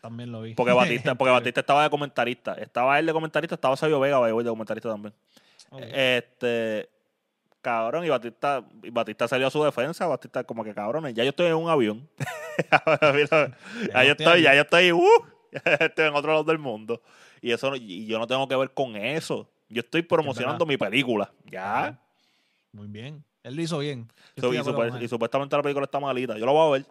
también 0.00 0.32
lo 0.32 0.40
vi. 0.40 0.54
Porque 0.54 0.72
Batista, 0.72 1.14
porque 1.16 1.30
Batista 1.30 1.60
estaba 1.60 1.82
de 1.84 1.90
comentarista. 1.90 2.54
Estaba 2.54 2.98
él 2.98 3.06
de 3.06 3.12
comentarista, 3.12 3.54
estaba 3.54 3.76
Sabio 3.76 4.00
Vega 4.00 4.18
de 4.26 4.44
comentarista 4.44 4.88
también. 4.88 5.14
Este. 5.92 6.88
Cabrón, 7.60 8.04
y 8.04 8.08
Batista, 8.08 8.64
y 8.82 8.90
Batista 8.90 9.28
salió 9.28 9.46
a 9.46 9.50
su 9.50 9.62
defensa. 9.62 10.06
Batista, 10.06 10.42
como 10.42 10.64
que 10.64 10.74
cabrones, 10.74 11.14
ya 11.14 11.22
yo 11.22 11.30
estoy 11.30 11.46
en 11.46 11.54
un 11.54 11.70
avión. 11.70 12.08
Mira, 13.14 13.56
ya 13.92 14.04
yo 14.04 14.12
estoy, 14.12 14.42
ya 14.42 14.54
yo 14.54 14.62
estoy, 14.62 14.92
uh, 14.92 15.06
estoy 15.80 16.06
en 16.06 16.14
otro 16.14 16.32
lado 16.32 16.44
del 16.44 16.58
mundo. 16.58 17.00
Y 17.40 17.52
eso 17.52 17.76
y 17.76 18.06
yo 18.06 18.18
no 18.18 18.26
tengo 18.26 18.48
que 18.48 18.56
ver 18.56 18.72
con 18.72 18.96
eso. 18.96 19.48
Yo 19.68 19.80
estoy 19.80 20.02
promocionando 20.02 20.66
mi 20.66 20.76
película. 20.76 21.32
Ya. 21.44 21.98
Muy 22.72 22.88
bien. 22.88 23.24
Él 23.42 23.56
lo 23.56 23.62
hizo 23.62 23.78
bien. 23.78 24.08
So- 24.38 24.52
y, 24.52 25.04
y 25.04 25.08
supuestamente 25.08 25.56
la 25.56 25.62
película 25.62 25.84
está 25.84 26.00
malita. 26.00 26.38
Yo 26.38 26.46
la 26.46 26.52
voy 26.52 26.68
a 26.68 26.70
ver. 26.78 26.86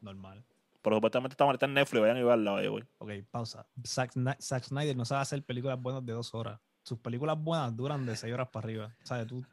Normal. 0.00 0.44
Pero 0.82 0.96
supuestamente 0.96 1.32
está 1.32 1.44
malita 1.44 1.66
en 1.66 1.74
Netflix. 1.74 2.00
Vayan 2.00 2.18
y 2.18 2.22
verla, 2.22 2.52
vaya, 2.52 2.68
güey. 2.68 2.84
Ok, 2.98 3.10
pausa. 3.30 3.66
Zack, 3.84 4.12
Zack 4.40 4.64
Snyder 4.64 4.96
no 4.96 5.04
sabe 5.04 5.22
hacer 5.22 5.42
películas 5.44 5.80
buenas 5.80 6.04
de 6.06 6.12
dos 6.12 6.32
horas. 6.34 6.60
Sus 6.84 6.98
películas 6.98 7.36
buenas 7.36 7.76
duran 7.76 8.06
de 8.06 8.14
seis 8.16 8.32
horas 8.32 8.48
para 8.48 8.64
arriba. 8.64 8.96
O 9.02 9.06
sea, 9.06 9.26
tú 9.26 9.44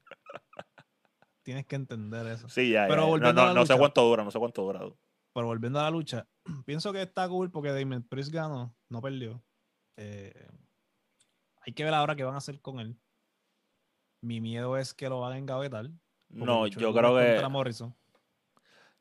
tienes 1.42 1.66
que 1.66 1.76
entender 1.76 2.28
eso. 2.28 2.48
Sí, 2.50 2.70
ya. 2.72 2.86
Pero 2.88 3.02
ya. 3.02 3.08
Volviendo 3.08 3.42
no, 3.42 3.50
a 3.50 3.54
la 3.54 3.60
no 3.60 3.66
sé 3.66 3.76
cuánto 3.78 4.04
dura, 4.04 4.24
no 4.24 4.30
sé 4.30 4.38
cuánto 4.38 4.62
dura. 4.62 4.82
Pero 5.34 5.48
volviendo 5.48 5.80
a 5.80 5.84
la 5.84 5.89
lucha, 5.89 6.28
pienso 6.66 6.94
que 6.94 7.02
está 7.02 7.28
cool 7.28 7.50
porque 7.50 7.70
Damien 7.70 8.04
Priest 8.04 8.32
ganó, 8.32 8.76
no 8.89 9.02
perdió. 9.02 9.42
Eh, 9.98 10.48
hay 11.66 11.74
que 11.74 11.84
ver 11.84 11.94
ahora 11.94 12.16
qué 12.16 12.24
van 12.24 12.36
a 12.36 12.39
hacer 12.39 12.62
con 12.62 12.80
él. 12.80 12.96
Mi 14.22 14.39
miedo 14.39 14.78
es 14.78 14.94
que 14.94 15.10
lo 15.10 15.20
van 15.20 15.34
a 15.34 15.38
engavetar. 15.38 15.89
No, 16.34 16.67
yo 16.67 16.93
creo 16.93 17.15
que. 17.17 17.32
contra 17.32 17.50
Morrison. 17.50 17.96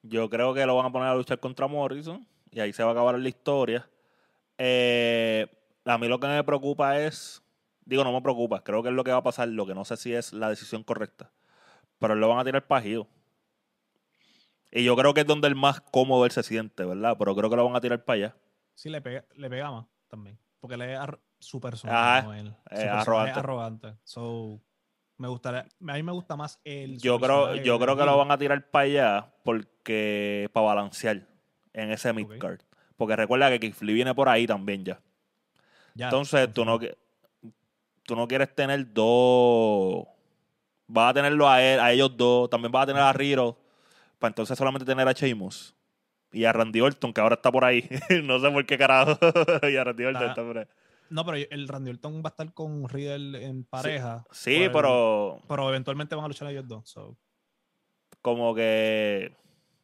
Yo 0.02 0.28
creo 0.28 0.52
que 0.52 0.66
lo 0.66 0.76
van 0.76 0.86
a 0.86 0.92
poner 0.92 1.08
a 1.08 1.14
luchar 1.14 1.38
contra 1.38 1.68
Morrison 1.68 2.26
y 2.50 2.60
ahí 2.60 2.72
se 2.72 2.82
va 2.82 2.90
a 2.90 2.92
acabar 2.92 3.18
la 3.18 3.28
historia. 3.28 3.88
Eh, 4.58 5.46
a 5.84 5.98
mí 5.98 6.08
lo 6.08 6.20
que 6.20 6.26
me 6.26 6.44
preocupa 6.44 6.98
es, 6.98 7.42
digo, 7.84 8.04
no 8.04 8.12
me 8.12 8.20
preocupa, 8.20 8.62
creo 8.62 8.82
que 8.82 8.90
es 8.90 8.94
lo 8.94 9.04
que 9.04 9.12
va 9.12 9.18
a 9.18 9.22
pasar, 9.22 9.48
lo 9.48 9.66
que 9.66 9.74
no 9.74 9.84
sé 9.84 9.96
si 9.96 10.12
es 10.12 10.32
la 10.32 10.48
decisión 10.48 10.82
correcta, 10.82 11.30
pero 11.98 12.14
lo 12.14 12.28
van 12.28 12.38
a 12.38 12.44
tirar 12.44 12.66
pajido. 12.66 13.08
Y 14.70 14.84
yo 14.84 14.96
creo 14.96 15.14
que 15.14 15.20
es 15.20 15.26
donde 15.26 15.48
el 15.48 15.54
más 15.54 15.80
cómodo 15.80 16.24
él 16.24 16.30
se 16.30 16.42
siente, 16.42 16.84
¿verdad? 16.84 17.16
Pero 17.18 17.36
creo 17.36 17.50
que 17.50 17.56
lo 17.56 17.64
van 17.64 17.76
a 17.76 17.80
tirar 17.80 18.04
para 18.04 18.16
allá. 18.16 18.36
Sí, 18.74 18.88
le 18.88 19.02
pega, 19.02 19.24
le 19.36 19.50
pega 19.50 19.70
más 19.70 19.86
también. 20.08 20.38
Porque 20.60 20.76
le 20.76 20.94
es 20.94 21.00
su 21.40 21.60
personaje, 21.60 22.26
no 22.26 22.34
él. 22.34 22.46
Su 22.46 22.52
eh, 22.52 22.56
personaje 22.68 22.84
es 22.84 22.90
arrogante. 22.90 23.38
arrogante. 23.38 23.94
So, 24.04 24.60
me 25.22 25.28
gustaría, 25.28 25.60
a 25.60 25.92
mí 25.94 26.02
me 26.02 26.10
gusta 26.10 26.34
más 26.34 26.58
el. 26.64 26.98
Yo 26.98 27.20
creo, 27.20 27.54
yo 27.54 27.78
creo 27.78 27.96
que 27.96 28.04
lo 28.04 28.18
van 28.18 28.32
a 28.32 28.36
tirar 28.36 28.68
para 28.70 28.84
allá 28.84 29.32
porque 29.44 30.50
para 30.52 30.66
balancear 30.66 31.22
en 31.72 31.92
ese 31.92 32.12
midcard. 32.12 32.60
Porque 32.96 33.14
recuerda 33.14 33.56
que 33.56 33.72
Lee 33.82 33.94
viene 33.94 34.16
por 34.16 34.28
ahí 34.28 34.48
también 34.48 34.84
ya. 34.84 35.00
Ya, 35.94 36.06
Entonces, 36.06 36.52
tú 36.52 36.64
no, 36.64 36.80
tú 38.02 38.16
no 38.16 38.26
quieres 38.26 38.52
tener 38.52 38.92
dos. 38.92 40.08
Vas 40.88 41.10
a 41.12 41.14
tenerlo 41.14 41.48
a, 41.48 41.62
él, 41.62 41.78
a 41.78 41.92
ellos 41.92 42.16
dos. 42.16 42.50
También 42.50 42.72
vas 42.72 42.82
a 42.82 42.86
tener 42.86 43.02
a 43.02 43.12
Riro. 43.12 43.56
Para 44.18 44.30
entonces 44.30 44.58
solamente 44.58 44.84
tener 44.84 45.06
a 45.06 45.12
Sheamus. 45.12 45.72
Y 46.32 46.46
a 46.46 46.52
Randy 46.52 46.80
Orton, 46.80 47.12
que 47.12 47.20
ahora 47.20 47.36
está 47.36 47.52
por 47.52 47.64
ahí. 47.64 47.88
no 48.24 48.40
sé 48.40 48.50
por 48.50 48.66
qué 48.66 48.76
carajo. 48.76 49.16
y 49.70 49.76
a 49.76 49.84
Randy 49.84 50.04
Orton 50.04 50.22
Está- 50.22 50.32
está 50.32 50.42
por 50.42 50.58
ahí. 50.58 50.66
No, 51.12 51.24
pero 51.24 51.36
el 51.50 51.68
Randy 51.68 51.90
Orton 51.90 52.16
va 52.24 52.28
a 52.28 52.28
estar 52.30 52.52
con 52.54 52.88
Riddle 52.88 53.44
en 53.44 53.64
pareja. 53.64 54.24
Sí, 54.30 54.64
el- 54.64 54.72
pero 54.72 55.40
Pero 55.48 55.68
eventualmente 55.68 56.14
van 56.14 56.24
a 56.24 56.28
luchar 56.28 56.48
ellos 56.50 56.66
dos. 56.66 56.88
so. 56.88 57.16
como 58.20 58.54
que. 58.54 59.34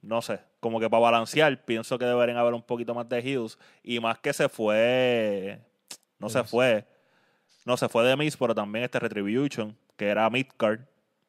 No 0.00 0.22
sé. 0.22 0.40
Como 0.60 0.78
que 0.80 0.88
para 0.88 1.00
balancear, 1.02 1.64
pienso 1.64 1.98
que 1.98 2.04
deberían 2.04 2.38
haber 2.38 2.54
un 2.54 2.62
poquito 2.62 2.94
más 2.94 3.08
de 3.08 3.18
heels. 3.18 3.58
Y 3.82 3.98
más 4.00 4.18
que 4.20 4.32
se 4.32 4.48
fue. 4.48 5.60
No 6.18 6.28
se 6.28 6.44
fue. 6.44 6.86
No 7.66 7.76
se 7.76 7.88
fue 7.88 8.04
de 8.06 8.16
Miz, 8.16 8.36
pero 8.36 8.54
también 8.54 8.84
este 8.84 8.98
Retribution, 9.00 9.76
que 9.96 10.06
era 10.08 10.30
midcard. 10.30 10.80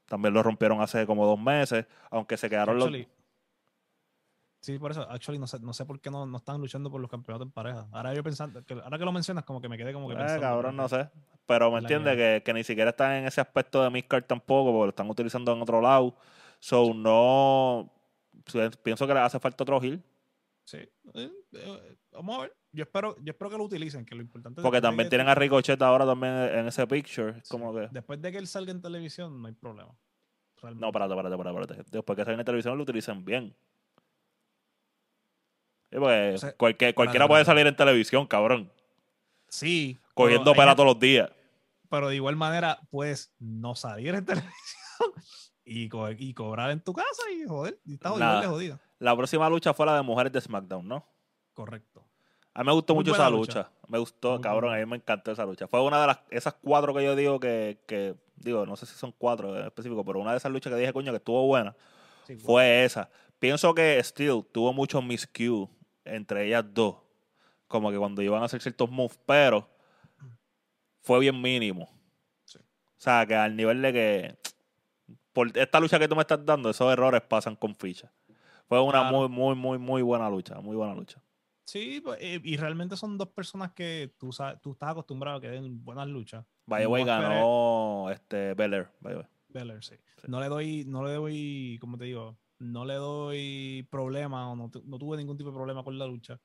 También 0.07 0.33
lo 0.33 0.41
rompieron 0.43 0.81
hace 0.81 1.05
como 1.05 1.25
dos 1.25 1.39
meses. 1.39 1.85
Aunque 2.11 2.37
se 2.37 2.49
quedaron 2.49 2.77
los. 2.79 2.89
Sí, 4.61 4.77
por 4.77 4.91
eso, 4.91 5.01
actually, 5.09 5.39
no 5.39 5.47
sé, 5.47 5.59
no 5.61 5.71
sé 5.73 5.85
por 5.85 6.01
qué 6.01 6.11
no, 6.11 6.25
no 6.25 6.37
están 6.37 6.59
luchando 6.59 6.91
por 6.91 6.99
los 6.99 7.09
campeonatos 7.09 7.47
en 7.47 7.51
pareja. 7.51 7.87
Ahora 7.93 8.13
yo 8.13 8.21
pensando, 8.23 8.63
que, 8.65 8.73
ahora 8.73 8.97
que 8.97 9.05
lo 9.05 9.11
mencionas, 9.13 9.45
como 9.45 9.61
que 9.61 9.69
me 9.69 9.77
quedé 9.77 9.93
como 9.93 10.07
que 10.09 10.15
Eh, 10.15 10.17
pensando. 10.17 10.41
cabrón, 10.41 10.75
no 10.75 10.89
sé. 10.89 11.09
Pero 11.45 11.71
me 11.71 11.79
entiende 11.79 12.15
que, 12.17 12.43
que 12.43 12.53
ni 12.53 12.63
siquiera 12.63 12.89
están 12.89 13.13
en 13.13 13.25
ese 13.25 13.39
aspecto 13.41 13.81
de 13.81 13.89
midcard 13.89 14.25
tampoco, 14.25 14.71
porque 14.71 14.85
lo 14.85 14.89
están 14.89 15.09
utilizando 15.09 15.53
en 15.53 15.61
otro 15.61 15.79
lado. 15.81 16.13
So, 16.59 16.93
no. 16.93 17.89
Pienso 18.83 19.07
que 19.07 19.13
le 19.13 19.19
hace 19.21 19.39
falta 19.39 19.63
otro 19.63 19.81
heel. 19.81 20.03
Sí. 20.65 20.77
Eh, 20.77 21.31
eh, 21.53 21.97
vamos 22.11 22.37
a 22.37 22.41
ver. 22.41 22.55
Yo 22.71 22.83
espero, 22.83 23.15
yo 23.23 23.31
espero 23.31 23.49
que 23.49 23.57
lo 23.57 23.63
utilicen, 23.63 24.05
que 24.05 24.13
lo 24.13 24.21
importante 24.21 24.61
Porque 24.61 24.81
también 24.81 25.05
que- 25.07 25.09
tienen 25.09 25.27
a 25.29 25.33
Ricochet 25.35 25.81
ahora 25.81 26.05
también 26.05 26.33
en 26.33 26.67
ese 26.67 26.85
picture. 26.85 27.33
sí, 27.41 27.49
Como 27.49 27.73
que. 27.73 27.87
Después 27.91 28.21
de 28.21 28.31
que 28.31 28.37
él 28.37 28.45
salga 28.47 28.71
en 28.71 28.81
televisión, 28.81 29.41
no 29.41 29.47
hay 29.47 29.53
problema. 29.55 29.97
Realmente. 30.61 30.81
No, 30.81 30.87
espérate, 30.89 31.13
espérate, 31.13 31.49
espérate. 31.49 31.89
Después 31.91 32.15
que 32.17 32.25
salen 32.25 32.39
en 32.41 32.45
televisión 32.45 32.77
lo 32.77 32.83
utilicen 32.83 33.23
bien. 33.25 33.55
Sí, 35.91 35.97
porque 35.97 36.33
O 36.35 36.37
sea, 36.37 36.53
cualquier- 36.55 36.93
cualquiera 36.93 37.27
puede 37.27 37.43
salir 37.45 37.65
en 37.67 37.75
televisión, 37.75 38.27
cabrón. 38.27 38.71
Sí. 39.47 39.97
Cogiendo 40.13 40.53
pela 40.53 40.75
todos 40.75 40.87
los 40.87 40.99
días. 40.99 41.29
Pero 41.89 42.09
de 42.09 42.15
igual 42.15 42.35
manera, 42.35 42.79
puedes 42.91 43.33
no 43.39 43.73
salir 43.75 44.13
en 44.13 44.25
televisión 44.25 45.11
y, 45.65 45.89
co- 45.89 46.11
y 46.11 46.33
cobrar 46.33 46.69
en 46.71 46.81
tu 46.81 46.93
casa 46.93 47.23
y 47.31 47.47
joder, 47.47 47.79
y 47.85 47.95
estás 47.95 48.15
de 48.17 48.47
jodido. 48.47 48.79
La 48.99 49.15
próxima 49.15 49.49
lucha 49.49 49.73
fue 49.73 49.85
la 49.85 49.95
de 49.95 50.01
mujeres 50.03 50.31
de 50.31 50.41
SmackDown, 50.41 50.87
¿no? 50.87 51.05
Correcto. 51.53 52.05
A 52.53 52.61
mí 52.63 52.67
me 52.67 52.73
gustó 52.73 52.93
Muy 52.93 53.03
mucho 53.03 53.13
esa 53.15 53.29
lucha. 53.29 53.59
lucha. 53.59 53.71
Me 53.87 53.97
gustó, 53.97 54.31
Muy 54.33 54.41
cabrón. 54.41 54.69
buena. 54.71 54.83
A 54.83 54.85
mí 54.85 54.89
me 54.91 54.97
encantó 54.97 55.31
esa 55.31 55.45
lucha. 55.45 55.67
Fue 55.67 55.81
una 55.81 56.01
de 56.01 56.07
las 56.07 56.19
esas 56.29 56.53
cuatro 56.61 56.93
que 56.93 57.03
yo 57.03 57.15
digo 57.15 57.39
que, 57.39 57.79
que 57.87 58.15
digo, 58.35 58.65
no 58.65 58.75
sé 58.75 58.85
si 58.85 58.93
son 58.95 59.11
cuatro 59.17 59.57
en 59.57 59.65
específico, 59.65 60.03
pero 60.03 60.19
una 60.19 60.31
de 60.31 60.37
esas 60.37 60.51
luchas 60.51 60.71
que 60.73 60.79
dije, 60.79 60.93
coño, 60.93 61.11
que 61.11 61.17
estuvo 61.17 61.45
buena, 61.47 61.75
Sí, 62.27 62.35
fue 62.35 62.83
esa. 62.83 63.09
Pienso 63.39 63.73
que 63.73 64.03
Steel 64.03 64.43
tuvo 64.51 64.73
muchos 64.73 65.03
miscues 65.03 65.69
entre 66.15 66.45
ellas 66.47 66.65
dos. 66.73 66.97
Como 67.67 67.91
que 67.91 67.97
cuando 67.97 68.21
iban 68.21 68.41
a 68.41 68.45
hacer 68.45 68.61
ciertos 68.61 68.89
moves, 68.89 69.19
pero 69.25 69.69
fue 71.01 71.19
bien 71.19 71.39
mínimo. 71.41 71.89
Sí. 72.45 72.57
O 72.59 72.95
sea, 72.97 73.25
que 73.25 73.35
al 73.35 73.55
nivel 73.55 73.81
de 73.81 73.93
que 73.93 74.37
por 75.33 75.55
esta 75.57 75.79
lucha 75.79 75.99
que 75.99 76.07
tú 76.07 76.15
me 76.15 76.21
estás 76.21 76.43
dando, 76.45 76.69
esos 76.69 76.91
errores 76.91 77.21
pasan 77.21 77.55
con 77.55 77.75
ficha. 77.75 78.11
Fue 78.67 78.79
una 78.81 79.01
Claro. 79.01 79.17
muy, 79.17 79.29
muy, 79.29 79.55
muy, 79.55 79.77
muy 79.77 80.01
buena 80.01 80.29
lucha. 80.29 80.59
Muy 80.61 80.75
buena 80.75 80.93
lucha. 80.93 81.21
Sí, 81.65 82.01
pues, 82.03 82.17
eh, 82.21 82.41
y 82.43 82.57
realmente 82.57 82.97
son 82.97 83.17
dos 83.17 83.27
personas 83.29 83.71
que 83.73 84.11
tú, 84.17 84.31
sabes, 84.31 84.59
tú 84.61 84.71
estás 84.71 84.89
acostumbrado 84.89 85.37
a 85.37 85.41
que 85.41 85.49
den 85.49 85.83
buenas 85.83 86.07
luchas. 86.07 86.43
By 86.65 86.85
way, 86.87 87.03
ganó 87.03 88.09
este 88.11 88.55
Belair. 88.55 88.87
by. 88.99 89.23
Beller, 89.49 89.83
sí. 89.83 89.95
Sí. 90.17 90.27
No 90.27 90.39
le 90.39 90.47
doy, 90.47 90.85
no 90.85 91.03
le 91.03 91.13
doy, 91.13 91.77
como 91.79 91.97
te 91.97 92.05
digo, 92.05 92.37
no 92.59 92.85
le 92.85 92.95
doy 92.95 93.87
problema 93.89 94.51
o 94.51 94.55
no, 94.55 94.71
no 94.85 94.97
tuve 94.99 95.17
ningún 95.17 95.37
tipo 95.37 95.49
de 95.49 95.55
problema 95.55 95.83
con 95.83 95.97
la 95.97 96.05
lucha. 96.07 96.39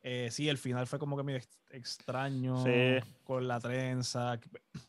Eh, 0.00 0.28
sí, 0.30 0.48
el 0.48 0.58
final 0.58 0.86
fue 0.86 0.98
como 0.98 1.16
que 1.16 1.24
medio 1.24 1.38
ex- 1.38 1.58
extraño 1.70 2.64
Sí. 2.64 2.98
con 3.24 3.46
la 3.48 3.58
trenza. 3.60 4.38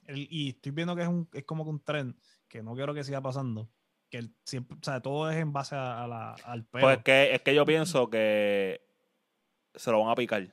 el- 0.05 0.27
y 0.29 0.49
estoy 0.49 0.71
viendo 0.71 0.95
que 0.95 1.01
es, 1.01 1.07
un, 1.07 1.27
es 1.33 1.43
como 1.45 1.63
que 1.63 1.69
un 1.71 1.79
tren 1.83 2.15
que 2.47 2.61
no 2.63 2.75
quiero 2.75 2.93
que 2.93 3.03
siga 3.03 3.21
pasando. 3.21 3.67
que 4.11 4.27
siempre, 4.43 4.75
o 4.75 4.83
sea, 4.83 4.99
todo 5.01 5.29
es 5.29 5.37
en 5.37 5.53
base 5.53 5.75
a, 5.75 6.03
a 6.03 6.07
la, 6.07 6.33
al 6.33 6.63
pelo. 6.65 6.81
Pues 6.83 6.97
es 6.97 7.03
que, 7.03 7.35
es 7.35 7.41
que 7.43 7.53
yo 7.53 7.63
pienso 7.63 8.09
que 8.09 8.81
se 9.75 9.91
lo 9.91 9.99
van 10.01 10.09
a 10.09 10.15
picar. 10.15 10.47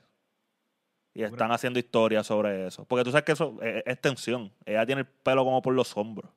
Y 1.14 1.22
están 1.22 1.50
haciendo 1.50 1.78
historias 1.78 2.26
sobre 2.26 2.66
eso. 2.66 2.84
Porque 2.84 3.02
tú 3.04 3.10
sabes 3.10 3.24
que 3.24 3.32
eso 3.32 3.56
es, 3.62 3.82
es 3.86 3.98
tensión. 4.00 4.52
Ella 4.66 4.84
tiene 4.84 5.00
el 5.02 5.06
pelo 5.06 5.42
como 5.44 5.62
por 5.62 5.72
los 5.72 5.96
hombros. 5.96 6.30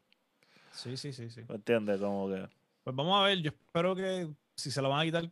Sí, 0.71 0.95
sí, 0.95 1.11
sí, 1.11 1.29
sí. 1.29 1.41
¿Me 1.49 1.55
entiendes? 1.55 1.99
Como 1.99 2.29
que. 2.29 2.47
Pues 2.83 2.95
vamos 2.95 3.19
a 3.19 3.23
ver, 3.25 3.41
yo 3.41 3.49
espero 3.51 3.95
que 3.95 4.29
si 4.55 4.71
se 4.71 4.81
lo 4.81 4.89
van 4.89 5.01
a 5.01 5.03
quitar, 5.05 5.31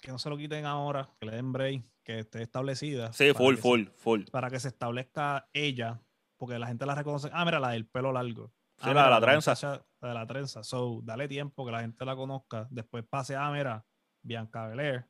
que 0.00 0.10
no 0.10 0.18
se 0.18 0.28
lo 0.30 0.36
quiten 0.36 0.64
ahora, 0.64 1.08
que 1.18 1.26
le 1.26 1.32
den 1.36 1.52
break, 1.52 1.82
que 2.04 2.20
esté 2.20 2.42
establecida. 2.42 3.12
Sí, 3.12 3.32
full, 3.32 3.56
se- 3.56 3.60
full, 3.62 3.84
full. 3.96 4.22
para 4.30 4.50
que 4.50 4.60
se 4.60 4.68
establezca 4.68 5.48
ella, 5.52 6.00
porque 6.36 6.58
la 6.58 6.66
gente 6.66 6.86
la 6.86 6.94
reconoce. 6.94 7.28
Ah, 7.32 7.44
mira, 7.44 7.60
la 7.60 7.70
del 7.70 7.86
pelo 7.86 8.12
largo. 8.12 8.52
Sí, 8.78 8.88
Ah, 8.90 8.94
la 8.94 9.04
de 9.04 9.10
la 9.10 9.20
trenza. 9.20 9.50
muchacha- 9.52 9.86
La 10.02 10.08
de 10.08 10.14
la 10.14 10.26
trenza. 10.26 10.62
So, 10.62 11.00
dale 11.02 11.26
tiempo 11.26 11.64
que 11.64 11.72
la 11.72 11.80
gente 11.80 12.04
la 12.04 12.14
conozca. 12.14 12.68
Después 12.70 13.04
pase, 13.08 13.34
ah, 13.34 13.50
mira, 13.50 13.84
Bianca 14.22 14.68
Belair. 14.68 15.06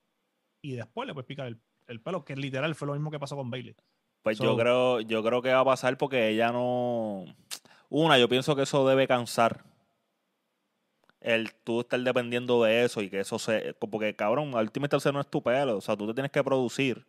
Y 0.62 0.72
después 0.76 1.06
le 1.06 1.12
puedes 1.12 1.26
picar 1.26 1.48
el, 1.48 1.60
el 1.88 2.00
pelo, 2.00 2.24
que 2.24 2.36
literal 2.36 2.74
fue 2.76 2.86
lo 2.86 2.94
mismo 2.94 3.10
que 3.10 3.18
pasó 3.18 3.34
con 3.36 3.50
Bailey. 3.50 3.74
Pues 4.22 4.38
yo 4.38 4.56
creo, 4.56 5.00
yo 5.00 5.22
creo 5.24 5.42
que 5.42 5.52
va 5.52 5.60
a 5.60 5.64
pasar 5.64 5.98
porque 5.98 6.28
ella 6.30 6.50
no. 6.52 7.24
Una, 7.88 8.16
yo 8.18 8.28
pienso 8.28 8.54
que 8.56 8.62
eso 8.62 8.86
debe 8.88 9.06
cansar. 9.08 9.64
El 11.26 11.52
tú 11.52 11.80
estar 11.80 11.98
dependiendo 11.98 12.62
de 12.62 12.84
eso 12.84 13.02
y 13.02 13.10
que 13.10 13.18
eso 13.18 13.38
se. 13.40 13.74
Porque 13.74 14.14
cabrón, 14.14 14.54
Ultimate 14.54 14.90
Tercer 14.90 15.12
no 15.12 15.20
es 15.20 15.26
tu 15.26 15.42
pelo. 15.42 15.76
O 15.76 15.80
sea, 15.80 15.96
tú 15.96 16.06
te 16.06 16.14
tienes 16.14 16.30
que 16.30 16.44
producir. 16.44 17.04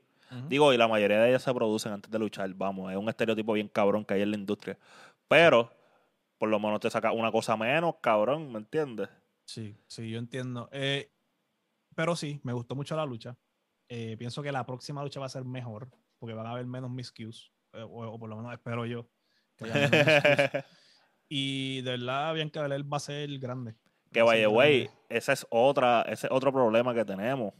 Digo, 0.49 0.73
y 0.73 0.77
la 0.77 0.87
mayoría 0.87 1.21
de 1.21 1.29
ellas 1.29 1.43
se 1.43 1.53
producen 1.53 1.93
antes 1.93 2.11
de 2.11 2.19
luchar, 2.19 2.53
vamos, 2.53 2.91
es 2.91 2.97
un 2.97 3.07
estereotipo 3.07 3.53
bien 3.53 3.69
cabrón 3.69 4.03
que 4.03 4.15
hay 4.15 4.23
en 4.23 4.31
la 4.31 4.37
industria. 4.37 4.77
Pero, 5.27 5.71
por 6.37 6.49
lo 6.49 6.59
menos 6.59 6.81
te 6.81 6.89
saca 6.89 7.11
una 7.13 7.31
cosa 7.31 7.55
menos, 7.55 7.95
cabrón, 8.01 8.51
¿me 8.51 8.57
entiendes? 8.57 9.07
Sí, 9.45 9.77
sí, 9.87 10.09
yo 10.09 10.19
entiendo. 10.19 10.67
Eh, 10.73 11.13
pero 11.95 12.15
sí, 12.15 12.41
me 12.43 12.51
gustó 12.51 12.75
mucho 12.75 12.95
la 12.97 13.05
lucha. 13.05 13.37
Eh, 13.87 14.17
pienso 14.17 14.43
que 14.43 14.51
la 14.51 14.65
próxima 14.65 15.01
lucha 15.01 15.21
va 15.21 15.27
a 15.27 15.29
ser 15.29 15.45
mejor, 15.45 15.89
porque 16.19 16.35
van 16.35 16.47
a 16.47 16.51
haber 16.51 16.65
menos 16.65 16.91
miscues, 16.91 17.51
eh, 17.71 17.83
o, 17.83 18.05
o 18.05 18.19
por 18.19 18.29
lo 18.29 18.35
menos 18.35 18.51
espero 18.51 18.85
yo. 18.85 19.07
que 19.55 19.65
haya 19.65 19.87
menos 19.87 20.65
y 21.29 21.81
de 21.83 21.91
verdad, 21.91 22.33
Bianca 22.33 22.61
Belair 22.61 22.83
va 22.91 22.97
a 22.97 23.01
ser 23.01 23.29
grande. 23.39 23.75
Que 24.11 24.21
güey, 24.21 24.83
grande. 24.85 25.01
ese 25.09 25.33
es 25.33 25.47
otra, 25.49 26.01
ese 26.03 26.27
es 26.27 26.33
otro 26.33 26.51
problema 26.51 26.93
que 26.93 27.05
tenemos. 27.05 27.53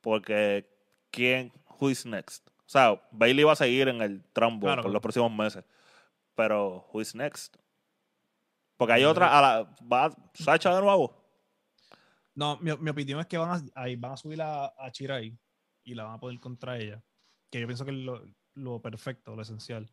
Porque, 0.00 0.68
¿quién, 1.10 1.52
who 1.78 1.90
is 1.90 2.06
next? 2.06 2.46
O 2.48 2.68
sea, 2.70 3.00
Bailey 3.10 3.44
va 3.44 3.52
a 3.52 3.56
seguir 3.56 3.88
en 3.88 4.00
el 4.02 4.22
trambo 4.32 4.66
Claro, 4.66 4.82
por 4.82 4.92
los 4.92 5.02
próximos 5.02 5.32
meses. 5.32 5.64
Pero, 6.34 6.86
who 6.92 7.00
is 7.00 7.14
next? 7.14 7.56
Porque 8.76 8.92
hay 8.92 9.04
otra, 9.04 9.36
a 9.36 9.42
la, 9.42 9.76
va 9.92 10.14
Sacha 10.34 10.74
de 10.74 10.80
nuevo. 10.80 11.16
No, 12.34 12.56
mi, 12.58 12.76
mi 12.76 12.90
opinión 12.90 13.18
es 13.18 13.26
que 13.26 13.36
van 13.36 13.50
a, 13.50 13.82
ahí 13.82 13.96
van 13.96 14.12
a 14.12 14.16
subir 14.16 14.40
a, 14.40 14.66
a 14.66 14.92
Chirai 14.92 15.36
y 15.82 15.94
la 15.94 16.04
van 16.04 16.14
a 16.14 16.20
poner 16.20 16.38
contra 16.38 16.78
ella. 16.78 17.02
Que 17.50 17.60
yo 17.60 17.66
pienso 17.66 17.84
que 17.84 17.90
es 17.90 17.96
lo, 17.96 18.22
lo 18.54 18.80
perfecto, 18.80 19.34
lo 19.34 19.42
esencial. 19.42 19.90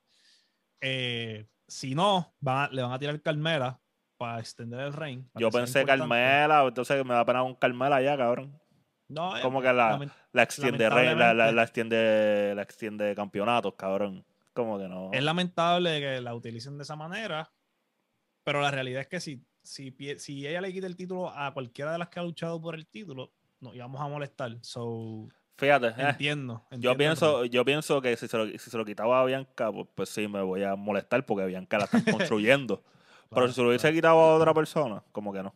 Eh, 0.82 1.48
si 1.68 1.96
no, 1.96 2.36
van 2.40 2.58
a- 2.70 2.74
le 2.74 2.84
van 2.84 2.92
a 2.92 3.00
tirar 3.00 3.20
Carmela 3.24 3.82
para 4.18 4.40
extender 4.40 4.80
el 4.80 4.94
reign. 4.94 5.30
Yo 5.36 5.50
pensé 5.50 5.82
importante. 5.82 6.02
Carmela, 6.02 6.64
entonces 6.68 7.06
me 7.06 7.14
da 7.14 7.26
pena 7.26 7.42
con 7.42 7.56
Carmela 7.56 8.02
ya, 8.02 8.18
cabrón. 8.18 8.60
No, 9.08 9.38
eh, 9.38 9.42
Como 9.42 9.62
que 9.62 9.72
la, 9.72 10.00
la 10.32 10.44
extiende 10.44 10.90
rey, 10.90 11.16
la, 11.16 11.34
la, 11.34 11.52
la 11.52 11.64
extiende 11.64 12.54
la 12.56 12.64
extiende 12.64 13.14
campeonatos, 13.16 13.76
cabrón. 13.76 14.26
Como 14.54 14.80
que 14.80 14.88
no. 14.88 15.12
Es 15.12 15.24
lamentable 15.24 16.00
que 16.00 16.22
la 16.22 16.34
utilicen 16.34 16.78
de 16.78 16.84
esa 16.84 16.96
manera, 16.96 17.52
pero 18.44 18.62
la 18.62 18.72
realidad 18.72 19.02
es 19.02 19.08
que 19.08 19.20
si, 19.20 19.46
si, 19.62 19.96
si 20.18 20.48
ella 20.48 20.62
le 20.62 20.72
quita 20.72 20.88
el 20.88 20.96
título 20.96 21.30
a 21.30 21.54
cualquiera 21.54 21.92
de 21.92 21.98
las 22.00 22.10
que 22.10 22.20
ha 22.20 22.24
luchado 22.24 22.60
por 22.60 22.76
el 22.76 22.88
título, 22.88 23.32
nos 23.60 23.76
íbamos 23.76 24.02
a 24.02 24.08
molestar. 24.08 24.58
So, 24.62 25.28
Fíjate, 25.58 25.88
eh, 25.88 26.10
entiendo, 26.10 26.66
yo 26.72 26.98
pienso, 26.98 27.46
yo 27.46 27.64
pienso 27.64 28.02
que 28.02 28.18
si 28.18 28.28
se, 28.28 28.38
lo, 28.38 28.46
si 28.48 28.58
se 28.58 28.78
lo 28.78 28.84
quitaba 28.84 29.22
a 29.22 29.26
Bianca, 29.26 29.72
pues, 29.72 29.88
pues 29.96 30.10
sí 30.10 30.28
me 30.28 30.42
voy 30.42 30.64
a 30.64 30.76
molestar 30.76 31.26
porque 31.26 31.46
Bianca 31.46 31.78
la 31.78 31.86
están 31.86 32.04
construyendo. 32.30 32.84
Pero 33.30 33.48
si 33.48 33.54
se 33.54 33.62
lo 33.62 33.70
hubiese 33.70 33.92
quitado 33.94 34.20
a 34.20 34.36
otra 34.36 34.54
persona, 34.54 35.04
como 35.12 35.34
que 35.34 35.44
no. 35.44 35.54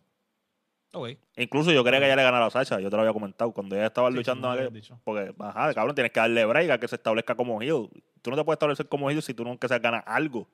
Ok. 0.93 1.09
Incluso 1.37 1.71
yo 1.71 1.83
quería 1.83 1.99
que 1.99 2.07
ella 2.07 2.15
le 2.15 2.23
ganara 2.23 2.45
a 2.47 2.49
Sacha, 2.49 2.79
yo 2.79 2.89
te 2.89 2.95
lo 2.95 3.03
había 3.03 3.13
comentado, 3.13 3.51
cuando 3.51 3.75
ella 3.75 3.85
estaba 3.87 4.09
Sí, 4.09 4.15
luchando 4.15 4.51
en 4.55 4.67
aquel-. 4.67 4.97
Porque, 5.03 5.35
ajá, 5.39 5.73
cabrón, 5.75 5.93
tienes 5.95 6.11
que 6.11 6.19
darle 6.19 6.45
break 6.45 6.71
a 6.71 6.79
que 6.79 6.87
se 6.87 6.95
establezca 6.95 7.35
como 7.35 7.61
heel. 7.61 7.89
Tú 8.21 8.31
no 8.31 8.35
te 8.35 8.43
puedes 8.43 8.55
establecer 8.55 8.87
como 8.89 9.09
heel 9.09 9.21
si 9.21 9.33
tú 9.33 9.43
nunca 9.43 9.67
se 9.67 9.77
ganas 9.79 10.03
algo. 10.07 10.49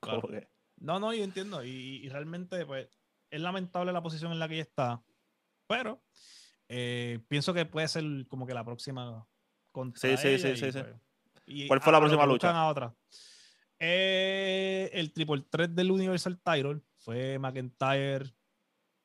Claro. 0.00 0.22
Que- 0.28 0.48
No, 0.76 1.00
no, 1.00 1.12
yo 1.12 1.24
entiendo. 1.24 1.64
Y, 1.64 1.70
y 2.04 2.08
realmente, 2.08 2.64
pues, 2.64 2.88
es 3.30 3.40
lamentable 3.40 3.92
la 3.92 4.02
posición 4.02 4.30
en 4.32 4.38
la 4.38 4.46
que 4.48 4.54
ella 4.54 4.62
está. 4.62 5.02
Pero 5.66 6.00
eh, 6.68 7.18
pienso 7.28 7.52
que 7.52 7.66
puede 7.66 7.88
ser 7.88 8.04
como 8.28 8.46
que 8.46 8.54
la 8.54 8.64
próxima 8.64 9.26
contra 9.72 10.00
Sí, 10.00 10.16
sí, 10.16 10.28
ella 10.28 10.38
sí, 10.38 10.48
y, 10.48 10.56
sí, 10.56 10.72
sí. 10.72 10.78
pues, 10.80 11.66
¿Cuál 11.68 11.80
fue 11.80 11.92
la 11.92 11.98
próxima 11.98 12.24
lucha? 12.26 12.50
a 12.50 12.68
otra. 12.68 12.94
Eh, 13.84 14.90
el 14.92 15.12
triple 15.12 15.42
3 15.50 15.74
del 15.74 15.90
Universal 15.90 16.38
Title 16.38 16.82
fue 16.98 17.36
McIntyre, 17.40 18.32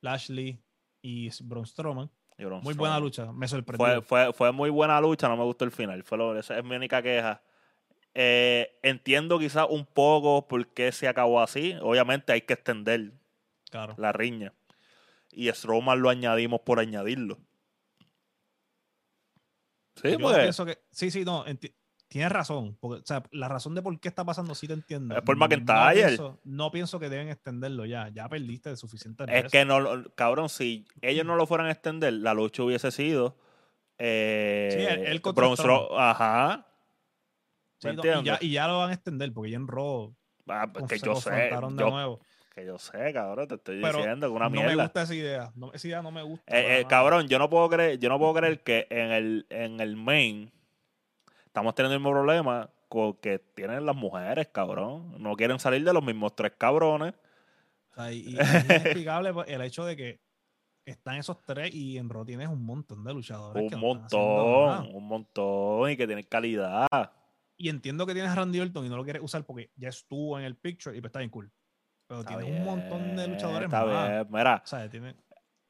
Lashley 0.02 0.62
y 1.02 1.32
Braun 1.44 1.66
Strowman. 1.66 2.12
y 2.38 2.46
Braun 2.46 2.62
Muy 2.62 2.76
buena 2.76 3.00
lucha, 3.00 3.32
me 3.34 3.48
sorprendió. 3.48 3.84
Fue, 3.84 4.02
fue, 4.04 4.34
fue 4.34 4.52
muy 4.52 4.70
buena 4.70 5.02
lucha, 5.02 5.28
no 5.30 5.36
me 5.36 5.44
gustó 5.46 5.66
el 5.66 5.72
final. 5.72 6.04
Fue 6.04 6.20
lo- 6.20 6.38
esa 6.38 6.60
es 6.60 6.64
mi 6.64 6.76
única 6.76 7.02
queja. 7.02 7.42
Eh, 8.14 8.78
entiendo 8.84 9.40
quizás 9.40 9.66
un 9.68 9.84
poco 9.88 10.48
por 10.48 10.68
qué 10.68 10.92
se 10.92 11.08
acabó 11.08 11.42
así. 11.42 11.76
Obviamente 11.82 12.32
hay 12.34 12.42
que 12.42 12.54
extender 12.54 13.14
claro. 13.72 13.96
la 13.98 14.12
riña. 14.12 14.54
Y 15.32 15.50
Strowman 15.52 16.02
lo 16.02 16.10
añadimos 16.12 16.62
por 16.62 16.80
añadirlo. 16.80 17.40
Sí, 19.96 20.16
porque 20.22 20.52
que, 20.66 20.80
sí, 20.92 21.10
sí, 21.10 21.26
no, 21.26 21.44
enti- 21.48 21.74
tienes 22.08 22.32
razón. 22.32 22.78
Porque, 22.80 23.02
o 23.02 23.06
sea, 23.06 23.24
la 23.32 23.48
razón 23.48 23.76
de 23.76 23.82
por 23.82 24.00
qué 24.00 24.08
está 24.08 24.24
pasando 24.26 24.56
sí 24.56 24.68
te 24.68 24.74
entiendo. 24.74 25.16
Es 25.16 25.22
por 25.24 25.38
No 25.38 25.46
McIntyre. 25.46 25.94
pienso, 26.06 26.40
no 26.44 26.72
pienso 26.72 27.00
que 27.00 27.10
deben 27.10 27.30
extenderlo 27.30 27.86
ya. 27.86 28.10
Ya 28.10 28.28
perdiste 28.30 28.70
de 28.70 28.78
suficiente 28.78 29.26
es 29.28 29.52
que 29.52 29.66
no, 29.66 29.80
cabrón, 30.16 30.50
si 30.50 30.86
ellos 31.02 31.26
no 31.26 31.36
lo 31.36 31.46
fueran 31.48 31.68
a 31.68 31.72
extender, 31.72 32.14
la 32.14 32.34
lucha 32.34 32.64
hubiese 32.64 32.92
sido. 32.92 33.38
Eh, 33.98 34.70
Sí, 34.72 34.82
él- 34.86 35.06
él 35.08 35.22
contra 35.22 35.42
Braun 35.48 35.58
Strowman- 35.58 35.88
Ajá. 35.98 36.68
Sí, 37.80 37.88
¿Me 37.90 37.94
no, 37.94 38.02
y, 38.02 38.06
ya, 38.06 38.14
entiendes? 38.18 38.44
y 38.44 38.52
ya 38.52 38.68
lo 38.68 38.78
van 38.80 38.90
a 38.90 38.94
extender 38.94 39.32
porque 39.34 39.52
ya 39.52 39.58
en 39.58 39.68
Raw 39.68 40.16
Ah, 40.48 40.68
pues 40.72 40.86
que 40.86 41.00
yo 41.00 41.16
sé. 41.16 41.30
de 41.32 41.52
nuevo. 41.72 42.20
que 42.56 42.66
yo 42.66 42.80
sé, 42.80 43.14
cabrón, 43.14 43.48
te 43.48 43.54
estoy 43.56 43.80
Pero 43.82 43.98
diciendo 44.00 44.28
que 44.30 44.34
una 44.34 44.46
no 44.46 44.50
mierda. 44.52 44.76
me 44.76 44.82
gusta 44.84 45.02
esa 45.04 45.14
idea. 45.14 45.52
No, 45.56 45.72
esa 45.74 45.88
idea 45.88 46.02
no 46.02 46.10
me 46.12 46.24
gusta. 46.24 46.58
Eh, 46.58 46.80
eh, 46.80 46.86
cabrón, 46.90 47.28
yo 47.28 47.38
no 47.38 47.50
puedo 47.52 47.70
creer, 47.70 48.00
yo 48.00 48.10
no 48.10 48.18
puedo 48.18 48.34
creer 48.34 48.64
que 48.64 48.88
en 48.90 49.12
el, 49.12 49.46
en 49.52 49.80
el 49.80 49.96
main 49.96 50.52
estamos 51.58 51.74
teniendo 51.74 51.96
el 51.96 52.00
mismo 52.00 52.12
problema 52.12 52.70
con 52.88 53.16
que 53.16 53.40
tienen 53.40 53.84
las 53.84 53.96
mujeres, 53.96 54.48
cabrón. 54.50 55.16
No 55.18 55.36
quieren 55.36 55.58
salir 55.58 55.84
de 55.84 55.92
los 55.92 56.04
mismos 56.04 56.36
tres 56.36 56.54
cabrones. 56.56 57.16
O 57.90 57.96
sea, 57.96 58.12
y, 58.14 58.30
y 58.30 58.38
es 58.38 58.66
inexplicable 58.66 59.34
pues, 59.34 59.48
el 59.50 59.62
hecho 59.62 59.84
de 59.84 59.98
que 59.98 60.22
están 60.86 61.16
esos 61.16 61.44
tres 61.44 61.74
y 61.74 61.98
en 61.98 62.10
Raw 62.10 62.24
tienes 62.26 62.48
un 62.48 62.64
montón 62.64 63.04
de 63.04 63.12
luchadores. 63.12 63.70
que 63.70 63.76
Un 63.76 63.82
montón, 63.82 64.96
un 64.96 65.08
montón 65.08 65.90
y 65.90 65.98
que 65.98 66.06
tienen 66.06 66.26
calidad. 66.26 66.88
Y 67.58 67.70
entiendo 67.70 68.06
que 68.06 68.14
tienes 68.14 68.32
a 68.32 68.36
Randy 68.36 68.60
Orton 68.60 68.86
y 68.86 68.90
no 68.90 68.96
lo 68.96 69.04
quieres 69.04 69.24
usar 69.24 69.44
porque 69.44 69.72
ya 69.76 69.90
estuvo 69.90 70.38
en 70.38 70.46
el 70.46 70.56
picture 70.56 70.96
y 70.96 71.02
pues 71.02 71.10
está 71.10 71.20
bien 71.20 71.32
cool. 71.32 71.52
Pero 72.06 72.20
Está 72.20 72.38
tienes 72.38 72.60
un 72.60 72.66
montón 72.66 73.16
de 73.16 73.28
luchadores 73.30 73.66
Está 73.66 73.84
más. 73.84 74.10
bien, 74.10 74.28
mira, 74.30 74.62
O 74.64 74.68
sea, 74.68 74.88
tiene, 74.88 75.16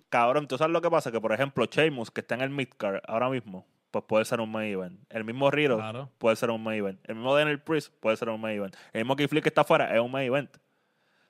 cabrón, 0.10 0.50
tú 0.50 0.58
sabes 0.58 0.74
lo 0.74 0.82
que 0.82 0.92
pasa, 0.92 1.14
que 1.14 1.22
por 1.22 1.32
ejemplo, 1.32 1.64
Sheamus, 1.64 2.12
que 2.12 2.20
está 2.20 2.36
en 2.36 2.42
el 2.42 2.50
midcard 2.50 3.00
ahora 3.08 3.30
mismo, 3.30 3.66
pues 3.92 4.06
puede 4.08 4.26
ser 4.26 4.40
un 4.42 4.52
main 4.52 4.74
event. 4.74 5.00
El 5.10 5.24
mismo 5.24 5.50
claro. 5.50 6.10
puede 6.18 6.36
ser 6.36 6.50
un 6.52 6.62
main 6.64 6.80
event. 6.80 7.00
El 7.08 7.16
mismo 7.16 7.34
Daniel 7.36 7.62
Priest 7.62 7.94
puede 8.00 8.18
ser 8.18 8.30
un 8.30 8.40
main 8.42 8.58
event. 8.58 8.76
El 8.94 9.02
mismo 9.02 9.16
Keith 9.16 9.32
Lee 9.32 9.42
que 9.42 9.50
está 9.50 9.62
afuera 9.62 9.94
es 9.96 10.00
un 10.02 10.12
main 10.12 10.28
event. 10.28 10.56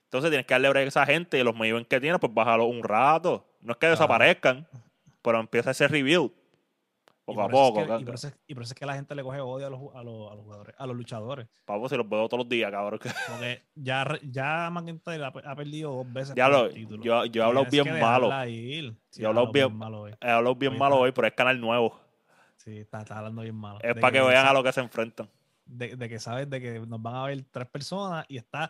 Entonces 0.06 0.30
tienes 0.32 0.46
que 0.48 0.54
darle 0.54 0.70
break 0.70 0.86
a 0.86 0.88
esa 0.88 1.06
gente 1.06 1.38
y 1.40 1.44
los 1.44 1.56
main 1.56 1.72
event 1.72 1.88
que 1.88 2.00
tienes, 2.00 2.20
pues 2.20 2.34
bájalo 2.34 2.66
un 2.66 2.82
rato. 2.84 3.46
No 3.62 3.72
es 3.72 3.78
que 3.78 3.82
Claro. 3.82 3.96
desaparezcan, 3.96 4.68
pero 5.22 5.40
empieza 5.40 5.72
ese. 5.72 5.86
Y 7.28 7.34
Poco 7.34 7.42
a 7.42 7.46
es 7.48 7.52
poco. 7.52 7.86
que- 7.86 8.02
y, 8.02 8.06
por 8.06 8.16
eso 8.16 8.28
es, 8.30 8.38
y 8.48 8.54
por 8.54 8.64
eso 8.64 8.72
es 8.74 8.80
que 8.80 8.86
la 8.86 8.94
gente 8.94 9.14
le 9.14 9.22
coge 9.22 9.42
odio 9.42 9.68
a 9.68 9.70
los, 9.70 9.82
a 9.94 10.02
los, 10.02 10.32
a 10.32 10.36
los 10.36 10.44
jugadores, 10.46 10.76
a 10.78 10.88
los 10.88 10.96
luchadores. 10.96 11.48
Papo, 11.66 11.90
si 11.90 11.98
los 11.98 12.08
veo 12.08 12.26
todos 12.30 12.46
los 12.46 12.50
días, 12.50 12.72
cabrón. 12.72 13.00
que- 13.04 13.10
Porque 13.28 13.64
ya, 13.76 14.08
ya 14.24 14.70
McIntyre 14.72 15.26
ha, 15.26 15.56
perdido 15.56 15.92
dos 15.92 16.14
veces. 16.14 16.36
Ya 16.36 16.48
lo, 16.48 16.68
el 16.68 16.74
título. 16.74 17.04
yo, 17.04 17.26
yo 17.26 17.42
he 17.42 17.46
hablado 17.46 17.66
bien 17.70 18.00
malo. 18.00 18.46
ir. 18.48 18.94
Yo 19.12 19.24
he 19.24 19.26
hablado 19.28 19.48
ha 19.48 19.52
bien- 19.52 19.76
malo 19.76 20.02
hoy. 20.04 20.14
He 20.22 20.30
hablado 20.30 20.56
bien 20.56 20.72
Oye, 20.72 20.80
malo 20.80 20.96
hoy, 21.00 21.12
pero 21.12 21.28
es 21.28 21.34
canal 21.34 21.60
nuevo. 21.60 22.00
Sí, 22.68 22.80
está, 22.80 23.00
está 23.00 23.20
hablando 23.20 23.44
bien 23.44 23.56
malo. 23.56 23.80
Es 23.82 23.96
De 23.96 24.02
para 24.02 24.12
que 24.12 24.20
vean 24.20 24.46
a 24.46 24.52
lo 24.52 24.62
que 24.62 24.74
se 24.74 24.82
enfrentan. 24.82 25.30
de, 25.66 25.96
de 25.96 26.10
que 26.10 26.20
sabes 26.20 26.50
de 26.50 26.60
que 26.60 26.80
nos 26.82 27.02
van 27.02 27.16
a 27.16 27.24
ver 27.24 27.42
tres 27.50 27.66
personas 27.70 28.26
y 28.28 28.36
está. 28.36 28.70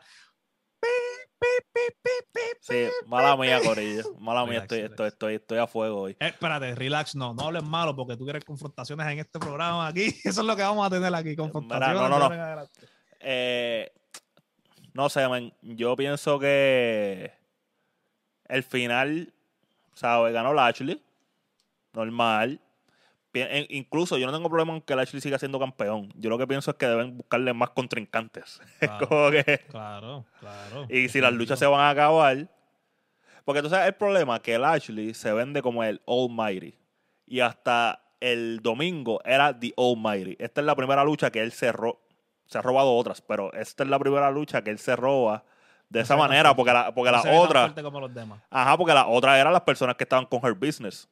Sí, 2.61 2.89
mala 3.07 3.35
mía, 3.35 3.59
Corillo. 3.65 4.03
Mala 4.19 4.41
mía, 4.41 4.51
Relax, 4.51 4.63
estoy, 4.65 4.77
relax. 4.77 4.91
estoy, 4.91 5.07
estoy, 5.07 5.33
estoy 5.35 5.57
a 5.57 5.65
fuego 5.65 6.01
hoy. 6.01 6.11
Eh, 6.19 6.27
espérate, 6.27 6.75
relax, 6.75 7.15
no, 7.15 7.33
no 7.33 7.45
hables 7.47 7.63
malo 7.63 7.95
porque 7.95 8.15
tú 8.15 8.23
quieres 8.23 8.45
confrontaciones 8.45 9.07
en 9.07 9.17
este 9.17 9.39
programa 9.39 9.87
aquí. 9.87 10.05
Eso 10.23 10.41
es 10.41 10.47
lo 10.47 10.55
que 10.55 10.61
vamos 10.61 10.85
a 10.85 10.91
tener 10.91 11.15
aquí, 11.15 11.35
confrontaciones. 11.35 11.95
no, 11.95 12.07
no, 12.07 12.29
no. 12.29 12.67
Eh, 13.19 13.91
no 14.93 15.09
sé, 15.09 15.27
man, 15.27 15.51
yo 15.63 15.95
pienso 15.95 16.37
que 16.37 17.31
El 18.45 18.61
final, 18.61 19.33
¿sabes? 19.95 20.33
Ganó 20.33 20.53
Lashley. 20.53 21.03
Normal. 21.93 22.61
Incluso 23.69 24.17
yo 24.17 24.25
no 24.27 24.33
tengo 24.33 24.49
problema 24.49 24.73
con 24.73 24.81
que 24.81 24.95
Lashley 24.95 25.21
siga 25.21 25.37
siendo 25.39 25.59
campeón. 25.59 26.11
Yo 26.15 26.29
lo 26.29 26.37
que 26.37 26.47
pienso 26.47 26.71
es 26.71 26.77
que 26.77 26.87
deben 26.87 27.17
buscarle 27.17 27.53
más 27.53 27.69
contrincantes. 27.71 28.59
Claro. 28.79 29.07
Como 29.07 29.31
que- 29.31 29.61
Claro, 29.69 30.25
claro. 30.39 30.85
y 30.89 31.09
si 31.09 31.19
las 31.21 31.33
luchas 31.33 31.59
se 31.59 31.65
van 31.65 31.81
a 31.81 31.89
acabar. 31.89 32.47
Porque 33.45 33.61
tú 33.61 33.69
sabes 33.69 33.87
el 33.87 33.93
problema, 33.95 34.41
que 34.41 34.57
Lashley 34.59 35.13
se 35.13 35.31
vende 35.31 35.61
como 35.61 35.83
el 35.83 36.01
Almighty. 36.05 36.75
Y 37.25 37.39
hasta 37.39 38.01
el 38.19 38.59
domingo 38.61 39.21
era 39.23 39.57
The 39.57 39.73
Almighty. 39.77 40.35
Esta 40.39 40.61
es 40.61 40.67
la 40.67 40.75
primera 40.75 41.03
lucha 41.03 41.31
que 41.31 41.41
él 41.41 41.51
se, 41.51 41.71
ro- 41.71 42.01
se 42.45 42.57
ha 42.57 42.61
robado 42.61 42.93
otras, 42.95 43.21
pero 43.21 43.53
esta 43.53 43.83
es 43.83 43.89
la 43.89 43.99
primera 43.99 44.29
lucha 44.31 44.61
que 44.63 44.69
él 44.71 44.79
se 44.79 44.95
roba 44.95 45.43
de 45.89 45.99
No 45.99 46.03
esa 46.03 46.17
manera, 46.17 46.53
porque 46.55 46.73
la, 46.73 46.93
porque 46.93 47.11
No 47.11 47.23
la 47.23 47.39
otra, 47.39 47.73
como 47.81 48.01
los 48.01 48.13
demás. 48.13 48.39
ajá, 48.49 48.77
porque 48.77 48.93
la 48.93 49.07
otra 49.07 49.39
eran 49.39 49.53
las 49.53 49.61
personas 49.61 49.95
que 49.95 50.03
estaban 50.03 50.25
con 50.25 50.41
her 50.45 50.53
business, 50.53 51.07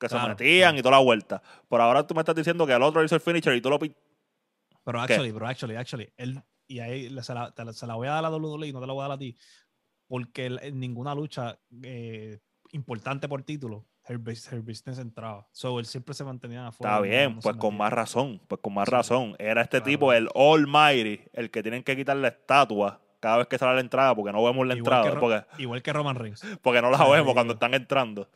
que 0.00 0.08
se 0.08 0.16
metían 0.18 0.70
claro. 0.72 0.78
y 0.78 0.82
toda 0.82 0.96
la 0.96 1.02
vuelta. 1.04 1.42
Por 1.68 1.80
ahora 1.80 2.06
tú 2.06 2.14
me 2.14 2.20
estás 2.22 2.34
diciendo 2.34 2.66
que 2.66 2.72
el 2.72 2.82
otro 2.82 3.04
hizo 3.04 3.14
el 3.14 3.20
finisher 3.20 3.54
y 3.54 3.60
tú 3.60 3.70
lo 3.70 3.78
Pero 3.78 3.92
¿Qué? 5.06 5.12
actually, 5.14 5.32
pero 5.32 5.46
actually, 5.46 5.76
actually, 5.76 6.12
él, 6.16 6.42
y 6.66 6.80
ahí 6.80 7.10
se 7.22 7.34
la, 7.34 7.52
te 7.52 7.64
la- 7.64 7.72
se 7.72 7.86
la 7.86 7.94
voy 7.94 8.08
a 8.08 8.12
dar 8.12 8.24
a 8.24 8.30
la 8.30 8.36
WWE 8.36 8.66
y 8.68 8.72
no 8.72 8.80
te 8.80 8.86
la 8.86 8.92
voy 8.94 9.00
a 9.04 9.08
dar 9.08 9.12
a 9.16 9.18
ti, 9.18 9.36
porque 10.08 10.46
en 10.46 10.80
ninguna 10.80 11.14
lucha 11.14 11.58
eh, 11.82 12.38
importante 12.72 13.28
por 13.28 13.42
título, 13.42 13.86
her, 14.08 14.16
bus- 14.18 14.50
her 14.52 14.62
business 14.62 14.98
entraba. 14.98 15.46
So, 15.52 15.78
él 15.78 15.84
siempre 15.86 16.14
se 16.14 16.24
mantenía 16.24 16.66
afuera. 16.68 16.94
Está 16.94 17.02
bien, 17.02 17.34
no 17.36 17.40
pues 17.40 17.56
con 17.56 17.76
más 17.76 17.92
razón, 17.92 18.40
pues 18.48 18.60
con 18.62 18.72
más 18.74 18.86
Sí. 18.88 18.92
razón. 18.92 19.36
Era 19.38 19.60
este 19.62 19.78
Claro. 19.78 19.84
tipo, 19.90 20.12
el 20.12 20.28
Almighty, 20.34 21.20
el 21.34 21.50
que 21.50 21.62
tienen 21.62 21.82
que 21.82 21.94
quitar 21.96 22.16
la 22.16 22.28
estatua 22.28 23.00
cada 23.20 23.36
vez 23.36 23.48
que 23.48 23.58
sale 23.58 23.74
la 23.74 23.80
entrada, 23.82 24.14
porque 24.14 24.32
no 24.32 24.42
vemos 24.42 24.66
la 24.66 24.74
Igual 24.74 24.78
entrada, 24.78 25.02
que 25.04 25.10
Ro- 25.10 25.20
porque, 25.20 25.62
Igual 25.62 25.82
que 25.82 25.92
Roman 25.92 26.16
Reigns. 26.16 26.42
porque 26.62 26.80
no 26.80 26.90
la 26.90 27.06
vemos 27.08 27.34
cuando 27.34 27.52
están 27.52 27.74
entrando. 27.74 28.30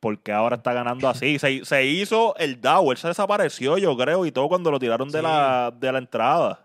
Porque 0.00 0.30
ahora 0.32 0.56
está 0.56 0.72
ganando 0.72 1.08
así. 1.08 1.38
Se, 1.38 1.64
se 1.64 1.84
hizo 1.86 2.36
el 2.36 2.60
Dow, 2.60 2.92
él 2.92 2.98
se 2.98 3.08
desapareció, 3.08 3.78
yo 3.78 3.96
creo, 3.96 4.26
y 4.26 4.32
todo 4.32 4.48
cuando 4.48 4.70
lo 4.70 4.78
tiraron 4.78 5.08
de, 5.10 5.22
la, 5.22 5.72
de 5.76 5.90
la 5.92 5.98
entrada. 5.98 6.60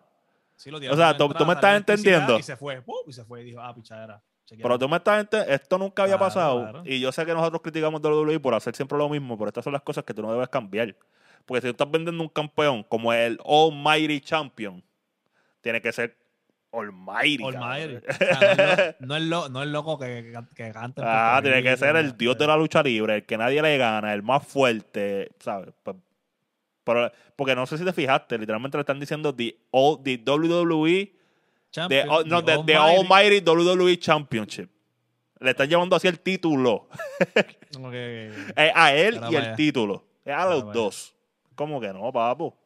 Sí, 0.55 0.69
lo 0.69 0.77
O 0.77 0.79
tiraron 0.79 0.97
sea, 0.99 1.09
a 1.09 1.11
la 1.13 1.17
tú- 1.17 1.45
me 1.45 1.53
estás 1.53 1.77
entendiendo. 1.77 2.37
Y 2.37 2.43
se 2.43 2.55
fue, 2.57 2.81
¡pum! 2.81 2.95
y 3.07 3.13
se 3.13 3.23
fue 3.25 3.41
y 3.41 3.45
dijo, 3.45 3.61
ah, 3.61 3.73
pichadera. 3.73 4.21
Pero 4.61 4.77
tú 4.77 4.89
me 4.89 4.97
estás 4.97 5.21
ente- 5.25 5.45
esto 5.47 5.77
nunca 5.77 6.03
había 6.03 6.17
Claro, 6.17 6.27
pasado. 6.27 6.59
claro. 6.63 6.81
Y 6.85 6.99
yo 6.99 7.09
sé 7.13 7.25
que 7.25 7.33
nosotros 7.33 7.61
criticamos 7.61 8.01
WWE 8.01 8.37
por 8.41 8.53
hacer 8.53 8.75
siempre 8.75 8.97
lo 8.97 9.07
mismo, 9.07 9.37
pero 9.37 9.47
estas 9.47 9.63
son 9.63 9.71
las 9.71 9.81
cosas 9.81 10.03
que 10.03 10.13
tú 10.13 10.21
no 10.21 10.31
debes 10.33 10.49
cambiar. 10.49 10.93
Porque 11.45 11.61
si 11.61 11.67
tú 11.67 11.71
estás 11.71 11.89
vendiendo 11.89 12.21
un 12.21 12.27
campeón 12.29 12.83
como 12.83 13.13
el 13.13 13.39
Almighty 13.45 14.19
Champion, 14.19 14.83
tiene 15.61 15.81
que 15.81 15.91
ser 15.93 16.17
Almighty. 16.73 17.43
Almighty. 17.43 17.95
O 18.07 18.13
sea, 18.13 18.95
no, 18.99 19.15
es 19.17 19.23
lo- 19.23 19.49
no 19.49 19.61
es 19.63 19.69
loco 19.69 19.97
que, 19.99 20.33
que 20.55 20.71
cante. 20.71 21.01
ah, 21.03 21.39
tiene 21.43 21.61
que 21.63 21.75
ser 21.77 21.95
el 21.95 22.17
dios 22.17 22.37
de 22.37 22.47
la 22.47 22.55
lucha 22.57 22.81
libre, 22.81 23.15
el 23.15 23.25
que 23.25 23.37
nadie 23.37 23.61
le 23.61 23.77
gana, 23.77 24.13
el 24.13 24.23
más 24.23 24.45
fuerte, 24.47 25.29
¿sabes? 25.39 25.73
Pues- 25.83 25.97
pero- 26.83 27.11
porque 27.35 27.55
no 27.55 27.65
sé 27.65 27.77
si 27.77 27.83
te 27.85 27.93
fijaste, 27.93 28.37
literalmente 28.37 28.77
le 28.77 28.81
están 28.81 28.99
diciendo 28.99 29.33
the, 29.35 29.55
all, 29.71 30.01
the 30.03 30.17
WWE, 30.25 31.05
the, 31.05 31.17
Champion, 31.71 32.09
oh, 32.09 32.23
no, 32.23 32.43
the 32.43 32.57
the, 32.57 32.63
the 32.65 32.75
Almighty. 32.75 33.37
Almighty 33.37 33.41
WWE 33.49 33.97
Championship. 33.99 34.69
Le 35.39 35.51
están 35.51 35.67
llevando 35.67 35.95
así 35.95 36.07
el 36.07 36.19
título. 36.19 36.87
Como 37.73 37.89
que- 37.91 38.31
Eh, 38.55 38.71
a 38.75 38.93
él 38.93 39.15
Mira 39.15 39.31
y 39.31 39.35
el 39.35 39.55
título. 39.55 40.05
A 40.25 40.45
los 40.45 40.71
dos. 40.71 41.15
¿Cómo 41.55 41.81
que 41.81 41.87
no, 41.93 42.11
papo? 42.11 42.57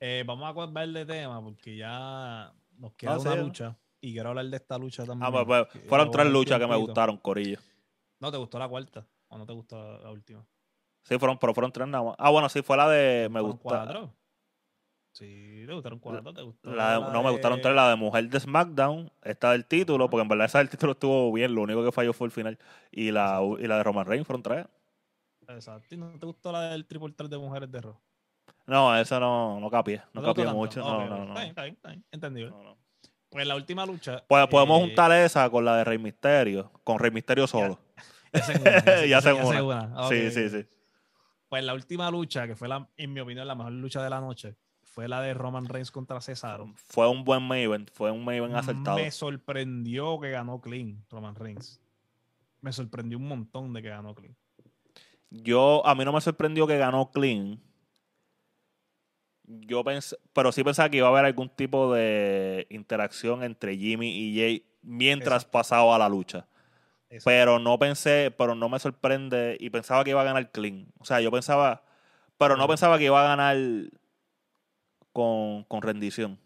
Eh, 0.00 0.22
vamos 0.26 0.48
a 0.50 0.54
cambiar 0.54 0.88
de 0.88 1.04
tema 1.04 1.42
porque 1.42 1.76
ya 1.76 2.52
nos 2.76 2.92
queda 2.94 3.14
Ah, 3.14 3.18
una 3.18 3.34
sí. 3.34 3.40
lucha 3.40 3.78
y 4.00 4.12
quiero 4.12 4.28
hablar 4.30 4.46
de 4.46 4.56
esta 4.56 4.78
lucha 4.78 5.04
también. 5.04 5.28
Ah, 5.28 5.44
pues, 5.44 5.46
pues, 5.46 5.82
que 5.82 5.88
fueron 5.88 6.10
tres 6.10 6.26
luchas 6.26 6.58
que 6.58 6.66
me 6.66 6.76
gustaron, 6.76 7.16
Corillo. 7.18 7.58
¿No 8.20 8.30
te 8.30 8.36
gustó 8.38 8.58
la 8.58 8.68
cuarta? 8.68 9.06
¿O 9.28 9.38
no 9.38 9.46
te 9.46 9.52
gustó 9.52 9.76
la, 9.76 9.98
la 9.98 10.10
última? 10.10 10.46
Sí, 11.02 11.18
fueron, 11.18 11.38
pero 11.38 11.54
fueron 11.54 11.72
tres 11.72 11.88
nada 11.88 12.04
más. 12.04 12.14
Ah, 12.18 12.30
bueno, 12.30 12.48
sí, 12.48 12.62
fue 12.62 12.76
la 12.76 12.88
de 12.88 13.28
me 13.28 13.40
¿Fueron 13.40 13.52
gusta. 13.56 13.62
cuatro? 13.62 14.14
Sí, 15.12 15.64
te 15.66 15.72
gustaron 15.72 15.98
cuatro. 15.98 16.32
¿Te 16.32 16.42
gustó 16.42 16.70
La 16.70 16.94
de- 16.94 17.00
la 17.00 17.12
no, 17.12 17.22
me 17.24 17.30
gustaron 17.30 17.60
tres, 17.60 17.74
la 17.74 17.90
de 17.90 17.96
mujer 17.96 18.28
de 18.28 18.38
SmackDown, 18.40 19.10
esta 19.22 19.52
del 19.52 19.64
título, 19.66 20.08
porque 20.08 20.22
en 20.22 20.28
verdad 20.28 20.46
esa 20.46 20.58
del 20.58 20.68
título 20.70 20.92
estuvo 20.92 21.32
bien, 21.32 21.54
lo 21.54 21.62
único 21.62 21.84
que 21.84 21.90
falló 21.92 22.12
fue 22.12 22.26
el 22.26 22.30
final. 22.30 22.58
Y 22.92 23.10
la, 23.10 23.40
y 23.58 23.66
la 23.66 23.78
de 23.78 23.82
Roman 23.82 24.06
Reigns 24.06 24.26
fueron 24.26 24.42
tres. 24.42 24.66
Exacto. 25.48 25.94
¿Y 25.94 25.98
no 25.98 26.16
te 26.18 26.26
gustó 26.26 26.52
la 26.52 26.70
del 26.70 26.86
triple 26.86 27.12
threat 27.14 27.30
de 27.30 27.38
mujeres 27.38 27.70
de 27.72 27.80
Raw? 27.80 27.96
No, 28.68 28.96
esa 28.96 29.18
no, 29.18 29.58
no 29.58 29.70
capié, 29.70 30.02
no, 30.12 30.22
capié 30.22 30.44
tanto? 30.44 30.58
mucho. 30.58 30.84
Ok, 30.84 31.08
No, 31.08 31.08
no, 31.08 31.24
no. 31.24 31.40
Está 31.40 31.40
bien, 31.40 31.48
está 31.48 31.62
bien, 31.62 31.74
está 31.74 31.88
bien. 31.88 32.04
Entendible. 32.12 32.50
No, 32.50 32.62
no. 32.62 32.78
Pues 33.30 33.46
la 33.46 33.56
última 33.56 33.84
lucha. 33.84 34.22
Pues, 34.28 34.46
podemos 34.46 34.78
eh, 34.78 34.84
juntar 34.84 35.12
esa 35.12 35.48
con 35.50 35.64
la 35.64 35.76
de 35.76 35.84
Rey 35.84 35.98
Misterio, 35.98 36.70
con 36.84 36.98
Rey 36.98 37.10
Misterio 37.10 37.46
solo. 37.46 37.78
ya 39.08 39.20
una. 39.34 40.08
Sí, 40.08 40.30
sí, 40.30 40.48
sí. 40.48 40.66
Pues 41.48 41.64
la 41.64 41.74
última 41.74 42.10
lucha, 42.10 42.46
que 42.46 42.54
fue, 42.54 42.68
la, 42.68 42.88
en 42.96 43.12
mi 43.12 43.20
opinión, 43.20 43.46
la 43.48 43.54
mejor 43.54 43.72
lucha 43.72 44.02
de 44.02 44.10
la 44.10 44.20
noche, 44.20 44.54
fue 44.82 45.08
la 45.08 45.20
de 45.22 45.32
Roman 45.32 45.66
Reigns 45.66 45.90
contra 45.90 46.20
Cesaro. 46.20 46.72
Fue 46.88 47.08
un 47.08 47.24
buen 47.24 47.42
main 47.42 47.64
event, 47.64 47.90
fue 47.92 48.10
un 48.10 48.24
main 48.24 48.38
event 48.38 48.54
acertado. 48.54 48.98
Me 48.98 49.10
sorprendió 49.10 50.20
que 50.20 50.30
ganó 50.30 50.60
clean 50.60 51.04
Roman 51.10 51.34
Reigns. 51.34 51.80
Me 52.60 52.72
sorprendió 52.72 53.16
un 53.16 53.28
montón 53.28 53.72
de 53.72 53.82
que 53.82 53.88
ganó 53.88 54.14
clean. 54.14 54.36
Yo, 55.30 55.86
a 55.86 55.94
mí 55.94 56.04
no 56.04 56.12
me 56.12 56.20
sorprendió 56.20 56.66
que 56.66 56.78
ganó 56.78 57.10
Clean. 57.10 57.60
Yo 59.48 59.82
pensé, 59.82 60.16
pero 60.34 60.52
sí 60.52 60.62
pensaba 60.62 60.90
que 60.90 60.98
iba 60.98 61.06
a 61.06 61.10
haber 61.10 61.24
algún 61.24 61.48
tipo 61.48 61.94
de 61.94 62.66
interacción 62.68 63.42
entre 63.42 63.76
Jimmy 63.76 64.08
y 64.08 64.38
Jay 64.38 64.66
mientras 64.82 65.42
Exacto. 65.42 65.52
pasaba 65.52 65.98
la 65.98 66.08
lucha. 66.08 66.46
Exacto. 67.10 67.30
Pero 67.30 67.58
no 67.58 67.78
pensé, 67.78 68.30
pero 68.36 68.54
no 68.54 68.68
me 68.68 68.78
sorprende 68.78 69.56
y 69.58 69.70
pensaba 69.70 70.04
que 70.04 70.10
iba 70.10 70.20
a 70.20 70.24
ganar 70.24 70.50
Clean. 70.50 70.86
O 70.98 71.04
sea, 71.06 71.20
yo 71.22 71.30
pensaba, 71.30 71.82
pero 72.36 72.56
no 72.56 72.68
pensaba 72.68 72.98
que 72.98 73.04
iba 73.04 73.20
a 73.20 73.28
ganar 73.28 73.56
con, 75.12 75.64
con 75.64 75.80
rendición. 75.80 76.38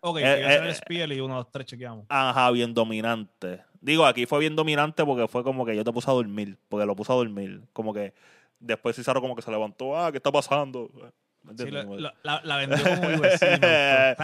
ok, 0.00 0.18
eh, 0.18 0.22
que 0.22 0.40
iba 0.40 0.48
a 0.48 0.74
ser 0.74 0.98
eh, 0.98 1.02
el 1.04 1.12
y 1.12 1.20
uno, 1.20 1.36
dos, 1.36 1.52
tres 1.52 1.66
chequeamos. 1.66 2.06
Ajá, 2.08 2.50
bien 2.50 2.72
dominante. 2.72 3.62
Digo, 3.82 4.06
aquí 4.06 4.24
fue 4.26 4.40
bien 4.40 4.56
dominante 4.56 5.04
porque 5.04 5.28
fue 5.28 5.44
como 5.44 5.66
que 5.66 5.76
yo 5.76 5.84
te 5.84 5.92
puse 5.92 6.10
a 6.10 6.14
dormir, 6.14 6.58
porque 6.68 6.86
lo 6.86 6.96
puse 6.96 7.12
a 7.12 7.16
dormir. 7.16 7.62
Como 7.72 7.92
que 7.92 8.14
después 8.58 8.96
Cesaro 8.96 9.20
como 9.20 9.36
que 9.36 9.42
se 9.42 9.50
levantó, 9.50 9.96
ah, 9.96 10.10
¿qué 10.10 10.18
está 10.18 10.32
pasando? 10.32 10.90
La, 12.22 12.40
la 12.44 12.56
vendió 12.56 12.78
como 12.82 13.08
UFC. 13.16 13.42
Eh, 13.62 14.14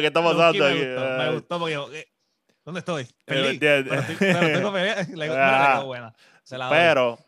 ¿Qué 0.00 0.06
está 0.06 0.22
pasando 0.22 0.38
me 0.64 0.70
aquí? 0.70 0.78
gustó, 0.78 1.00
me 1.18 1.26
Eh, 1.26 1.30
gustó 1.32 1.58
porque 1.58 1.72
yo, 1.74 1.92
eh, 1.92 2.08
¿dónde 2.64 2.78
estoy? 2.80 3.06
Pero 3.24 3.48
estoy, 3.48 4.16
pero 4.18 4.72
buena. 5.86 6.14
Se 6.42 6.56
la. 6.58 6.68
Pero 6.70 7.18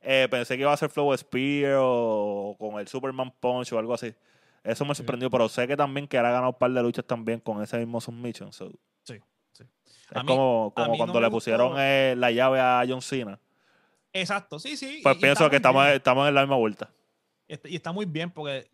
eh, 0.00 0.28
pensé 0.30 0.56
que 0.56 0.62
iba 0.62 0.72
a 0.72 0.76
ser 0.76 0.90
Flow 0.90 1.16
Spear 1.16 1.76
o 1.80 2.56
con 2.58 2.78
el 2.80 2.86
Superman 2.88 3.32
Punch 3.40 3.72
o 3.72 3.78
algo 3.78 3.94
así. 3.94 4.14
Eso 4.62 4.84
me 4.84 4.94
Sí. 4.94 4.98
sorprendió, 4.98 5.30
pero 5.30 5.48
sé 5.48 5.66
que 5.66 5.76
también 5.76 6.06
que 6.06 6.18
ha 6.18 6.22
ganado 6.22 6.48
un 6.48 6.54
par 6.58 6.70
de 6.70 6.82
luchas 6.82 7.04
también 7.06 7.40
con 7.40 7.62
ese 7.62 7.78
mismo 7.78 8.00
submission. 8.00 8.52
so, 8.52 8.70
Sí, 9.04 9.18
sí. 9.52 9.64
Es 9.84 10.16
A 10.16 10.22
como, 10.24 10.72
como 10.76 10.96
cuando 10.96 11.14
no 11.14 11.20
le 11.20 11.30
pusieron 11.30 11.74
eh, 11.78 12.14
la 12.16 12.30
llave 12.30 12.60
a 12.60 12.84
John 12.86 13.00
Cena. 13.00 13.38
Exacto, 14.12 14.58
sí, 14.58 14.76
sí. 14.76 15.00
Pues 15.02 15.16
y- 15.16 15.20
pienso 15.20 15.48
que 15.48 15.56
estamos, 15.56 15.86
estamos 15.88 16.28
en 16.28 16.34
la 16.34 16.42
misma 16.42 16.56
vuelta. 16.56 16.90
Y 17.64 17.74
está 17.76 17.90
muy 17.90 18.04
bien 18.06 18.30
porque 18.30 18.68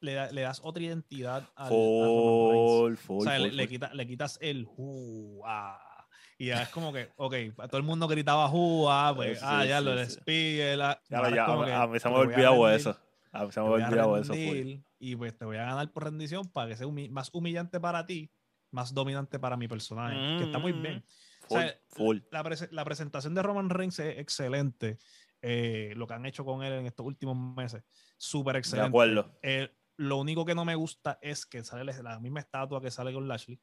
le, 0.00 0.14
da- 0.14 0.30
le 0.32 0.42
das 0.42 0.60
otra 0.62 0.82
identidad 0.82 1.48
al, 1.56 1.66
a 1.66 1.68
Roman 1.68 2.50
Reigns. 2.50 2.70
Full, 2.70 2.96
full, 2.96 3.18
O 3.18 3.22
sea, 3.24 3.38
full, 3.38 3.42
le, 3.48 3.52
le 3.52 3.62
full. 3.64 3.70
quita- 3.70 3.94
le 3.94 4.06
quitas 4.06 4.38
el 4.40 4.64
"Ju, 4.64 5.42
ah", 5.46 6.06
Y 6.38 6.46
ya 6.46 6.62
es 6.62 6.68
como 6.70 6.92
que, 6.92 7.10
ok, 7.16 7.34
todo 7.68 7.76
el 7.76 7.82
mundo 7.82 8.08
gritaba 8.08 8.48
"Ju, 8.48 8.88
ah", 8.88 9.12
pues, 9.16 9.38
Sí, 9.38 9.44
ah, 9.48 9.64
ya 9.66 9.78
sí, 9.78 9.84
lo 9.84 9.94
del. 9.96 10.10
Spiegel, 10.10 10.78
Ya, 10.78 11.00
ya, 11.10 11.44
a, 11.44 11.64
que 11.64 11.72
a 11.72 11.86
mí 11.86 11.98
se 12.00 12.08
me 12.08 12.14
ha 12.14 12.18
olvidado 12.18 12.70
eso. 12.70 12.96
A 13.32 13.44
mí 13.44 13.52
se 13.52 13.60
me 13.60 13.66
ha 13.66 13.70
olvidado 13.70 14.16
eso. 14.18 14.32
full. 14.34 14.38
rendir, 14.56 14.84
Y 14.98 15.16
pues 15.16 15.36
te 15.36 15.44
voy 15.44 15.56
a 15.56 15.64
ganar 15.64 15.92
por 15.92 16.04
rendición 16.04 16.48
para 16.50 16.68
que 16.70 16.76
sea 16.76 16.86
humi- 16.86 17.10
más 17.10 17.30
humillante 17.32 17.78
para 17.80 18.04
ti, 18.06 18.30
más 18.70 18.92
dominante 18.94 19.38
para 19.38 19.56
mi 19.56 19.68
personaje, 19.68 20.38
que 20.38 20.44
está 20.44 20.58
muy 20.58 20.72
Mm, 20.72 20.82
bien. 20.82 21.04
Full, 21.48 21.56
O 21.58 21.60
sea, 21.60 21.74
full. 21.88 22.18
La, 22.30 22.42
prese- 22.44 22.68
la 22.70 22.84
presentación 22.84 23.34
de 23.34 23.42
Roman 23.42 23.70
Reigns 23.70 23.98
es 23.98 24.18
excelente. 24.18 24.98
eh, 25.42 25.94
lo 25.96 26.06
que 26.06 26.12
han 26.12 26.26
hecho 26.26 26.44
con 26.44 26.62
él 26.62 26.70
en 26.74 26.84
estos 26.86 27.06
últimos 27.06 27.34
meses, 27.56 27.82
súper 28.18 28.52
De 28.56 28.58
excelente. 28.58 28.88
acuerdo. 28.88 29.38
Eh, 29.42 29.70
lo 30.00 30.16
único 30.16 30.44
que 30.44 30.54
no 30.54 30.64
me 30.64 30.74
gusta 30.74 31.18
es 31.20 31.44
que 31.44 31.62
sale 31.62 31.84
la- 32.02 32.18
misma 32.18 32.40
estatua 32.40 32.80
que 32.80 32.90
sale 32.90 33.12
con 33.12 33.28
Lashley, 33.28 33.60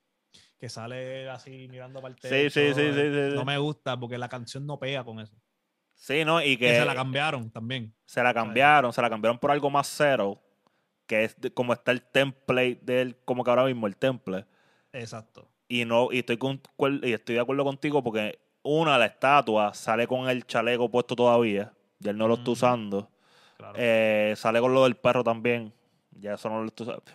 que 0.59 0.69
sale 0.69 1.29
así 1.29 1.67
mirando 1.69 1.99
para 2.01 2.13
el 2.13 2.19
techo. 2.19 2.35
sí, 2.35 2.49
sí, 2.49 2.73
sí, 2.75 2.81
eh, 2.81 3.29
sí, 3.31 3.35
No 3.35 3.41
sí. 3.41 3.45
me 3.47 3.57
gusta 3.57 3.99
porque 3.99 4.17
la 4.17 4.29
canción 4.29 4.65
no 4.65 4.77
pega 4.77 5.03
con 5.03 5.19
eso. 5.19 5.35
Sí, 5.95 6.23
¿no? 6.23 6.41
Y 6.41 6.57
Que 6.57 6.67
que 6.67 6.75
se 6.75 6.85
la 6.85 6.93
cambiaron 6.93 7.49
también. 7.49 7.93
se 8.05 8.21
la 8.21 8.33
cambiaron, 8.33 8.93
se 8.93 9.01
la 9.01 9.09
cambiaron 9.09 9.39
por 9.39 9.49
algo 9.49 9.69
más 9.71 9.87
cero, 9.87 10.39
que 11.07 11.23
es 11.23 11.35
como 11.55 11.73
está 11.73 11.91
el 11.91 12.03
template 12.03 12.79
de 12.83 13.01
él, 13.01 13.17
como 13.25 13.43
que 13.43 13.49
ahora 13.49 13.65
mismo 13.65 13.87
el 13.87 13.97
template. 13.97 14.47
Exacto. 14.93 15.49
Y 15.67 15.85
no, 15.85 16.09
y 16.11 16.19
estoy 16.19 16.37
con, 16.37 16.61
y 17.01 17.13
estoy 17.13 17.35
de 17.35 17.41
acuerdo 17.41 17.63
contigo 17.63 18.03
porque 18.03 18.39
una, 18.61 18.97
la 18.97 19.07
estatua 19.07 19.73
sale 19.73 20.05
con 20.07 20.29
el 20.29 20.45
chaleco 20.45 20.89
puesto 20.89 21.15
todavía, 21.15 21.73
y 21.99 22.07
él 22.09 22.17
no 22.17 22.27
lo 22.27 22.35
está 22.35 22.51
usando. 22.51 23.09
Claro. 23.57 23.73
Eh, 23.79 24.33
sale 24.37 24.59
con 24.59 24.73
lo 24.73 24.83
del 24.83 24.95
perro 24.97 25.23
también. 25.23 25.73
Ya 26.19 26.33
eso 26.33 26.49
no. 26.49 26.65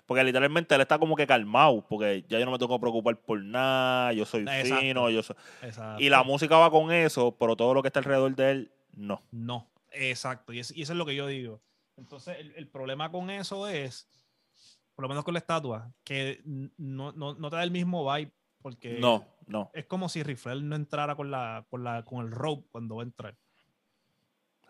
Porque 0.06 0.24
literalmente 0.24 0.74
él 0.74 0.80
está 0.80 0.98
como 0.98 1.16
que 1.16 1.26
calmado, 1.26 1.84
porque 1.88 2.24
ya 2.28 2.38
yo 2.38 2.44
no 2.44 2.52
me 2.52 2.58
tengo 2.58 2.76
que 2.76 2.80
preocupar 2.80 3.16
por 3.20 3.42
nada, 3.42 4.12
yo 4.12 4.24
soy 4.24 4.42
Exacto. 4.42 4.76
fino, 4.76 5.10
yo 5.10 5.22
soy... 5.22 5.36
Exacto. 5.62 6.02
Y 6.02 6.08
la 6.08 6.22
música 6.22 6.56
va 6.56 6.70
con 6.70 6.92
eso, 6.92 7.36
pero 7.38 7.56
todo 7.56 7.74
lo 7.74 7.82
que 7.82 7.88
está 7.88 7.98
alrededor 8.00 8.34
de 8.36 8.50
él, 8.50 8.72
no. 8.92 9.20
No, 9.30 9.68
exacto. 9.90 10.52
Y, 10.52 10.60
es- 10.60 10.70
y 10.76 10.82
eso 10.82 10.92
es 10.92 10.98
lo 10.98 11.06
que 11.06 11.14
yo 11.16 11.26
digo. 11.26 11.60
Entonces, 11.96 12.36
el, 12.38 12.52
el 12.56 12.68
problema 12.68 13.10
con 13.10 13.28
eso 13.30 13.66
es, 13.66 14.08
por 14.94 15.02
lo 15.04 15.08
menos 15.08 15.24
con 15.24 15.34
la 15.34 15.38
estatua, 15.40 15.92
que 16.04 16.40
no, 16.44 17.12
no, 17.12 17.34
no 17.34 17.50
te 17.50 17.56
da 17.56 17.64
el 17.64 17.70
mismo 17.70 18.10
vibe, 18.12 18.32
porque 18.62 18.98
No, 19.00 19.26
no. 19.46 19.70
es 19.74 19.86
como 19.86 20.08
si 20.08 20.22
Rifle 20.22 20.62
no 20.62 20.76
entrara 20.76 21.16
con, 21.16 21.30
la, 21.30 21.66
con, 21.68 21.82
la, 21.82 22.04
con 22.04 22.24
el 22.24 22.30
rope 22.30 22.68
cuando 22.70 22.96
va 22.96 23.02
a 23.02 23.06
entrar. 23.06 23.36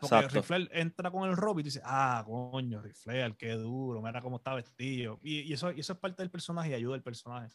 Porque 0.08 0.24
Exacto. 0.24 0.40
Rifle 0.40 0.68
entra 0.72 1.10
con 1.10 1.28
el 1.30 1.36
rope 1.36 1.60
y 1.60 1.64
tú 1.64 1.68
dices, 1.68 1.82
ah, 1.84 2.24
coño, 2.26 2.82
Rifle, 2.82 3.36
qué 3.36 3.52
duro, 3.52 4.02
mira 4.02 4.20
cómo 4.20 4.36
está 4.36 4.54
vestido. 4.54 5.20
Y, 5.22 5.42
y 5.42 5.52
eso, 5.52 5.70
y 5.70 5.80
eso 5.80 5.92
es 5.92 5.98
parte 5.98 6.22
del 6.22 6.30
personaje 6.30 6.70
y 6.70 6.74
ayuda 6.74 6.96
al 6.96 7.02
personaje. 7.02 7.54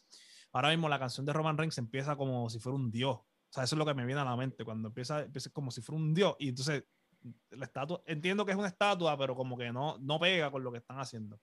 Ahora 0.52 0.70
mismo 0.70 0.88
la 0.88 0.98
canción 0.98 1.26
de 1.26 1.32
Roman 1.32 1.58
Reigns 1.58 1.76
empieza 1.76 2.16
como 2.16 2.48
si 2.48 2.58
fuera 2.58 2.76
un 2.76 2.90
dios. 2.90 3.16
O 3.16 3.50
sea, 3.50 3.64
eso 3.64 3.74
es 3.74 3.78
lo 3.78 3.84
que 3.84 3.94
me 3.94 4.06
viene 4.06 4.20
a 4.20 4.24
la 4.24 4.36
mente. 4.36 4.64
Cuando 4.64 4.88
empieza, 4.88 5.22
empieza 5.22 5.50
como 5.50 5.70
si 5.70 5.82
fuera 5.82 6.00
un 6.00 6.14
dios. 6.14 6.36
Y 6.38 6.48
entonces, 6.48 6.84
la 7.50 7.66
estatua, 7.66 8.02
entiendo 8.06 8.46
que 8.46 8.52
es 8.52 8.58
una 8.58 8.68
estatua, 8.68 9.18
pero 9.18 9.34
como 9.34 9.56
que 9.58 9.70
no, 9.70 9.98
no 9.98 10.18
pega 10.18 10.50
con 10.50 10.62
lo 10.64 10.72
que 10.72 10.78
están 10.78 11.00
haciendo. 11.00 11.38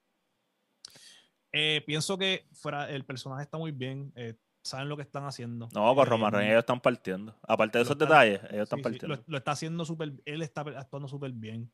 Eh, 1.52 1.82
pienso 1.86 2.18
que 2.18 2.48
fuera, 2.52 2.90
el 2.90 3.04
personaje 3.04 3.44
está 3.44 3.58
muy 3.58 3.70
bien. 3.70 4.12
eh, 4.16 4.34
saben 4.66 4.88
lo 4.88 4.96
que 4.96 5.02
están 5.02 5.24
haciendo. 5.24 5.68
No, 5.74 5.94
con 5.94 6.06
Eh, 6.06 6.10
Roman 6.10 6.32
Reigns 6.32 6.50
ellos 6.50 6.60
están 6.60 6.80
partiendo. 6.80 7.34
Aparte 7.46 7.78
de 7.78 7.84
esos 7.84 7.96
detalles, 7.98 8.40
ellos 8.50 8.62
están 8.64 8.78
Sí, 8.78 8.82
sí, 8.82 8.82
partiendo. 8.82 9.16
lo, 9.16 9.22
lo 9.26 9.38
está 9.38 9.52
haciendo 9.52 9.84
súper, 9.84 10.12
él 10.24 10.42
está 10.42 10.60
actuando 10.60 11.08
súper 11.08 11.32
bien. 11.32 11.70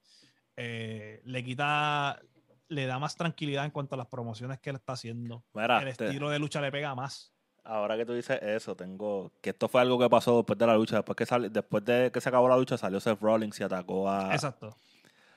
Eh, 0.57 1.21
le 1.25 1.43
quita, 1.45 2.21
le 2.69 2.87
da 2.87 2.99
más 2.99 3.17
tranquilidad 3.17 3.65
en 3.65 3.71
cuanto 3.71 3.95
a 3.95 3.99
las 3.99 4.07
promociones 4.07 4.59
que 4.61 4.71
él 4.71 4.77
está 4.77 4.93
haciendo. 4.95 5.45
Mira, 5.55 5.83
el 5.83 5.97
te- 5.97 6.07
estilo 6.07 6.29
de 6.31 6.39
lucha 6.39 6.61
le 6.61 6.71
pega 6.71 6.95
más. 6.95 7.33
ahora 7.65 7.97
que 7.97 8.05
tú 8.05 8.13
dices 8.13 8.39
eso, 8.43 8.75
tengo 8.77 9.33
que 9.41 9.51
esto 9.51 9.69
fue 9.69 9.81
algo 9.81 9.99
que 9.99 10.11
pasó 10.11 10.39
después 10.39 10.59
de 10.59 10.67
la 10.67 10.75
lucha, 10.75 10.97
después 10.97 11.17
que 11.17 11.25
sale, 11.27 11.49
después 11.49 11.85
de 11.85 12.11
que 12.13 12.21
se 12.21 12.29
acabó 12.29 12.49
la 12.49 12.57
lucha 12.57 12.77
salió 12.77 12.99
Seth 13.01 13.21
Rollins 13.21 13.59
y 13.61 13.63
atacó 13.63 14.11
a, 14.11 14.35
Exacto. 14.35 14.75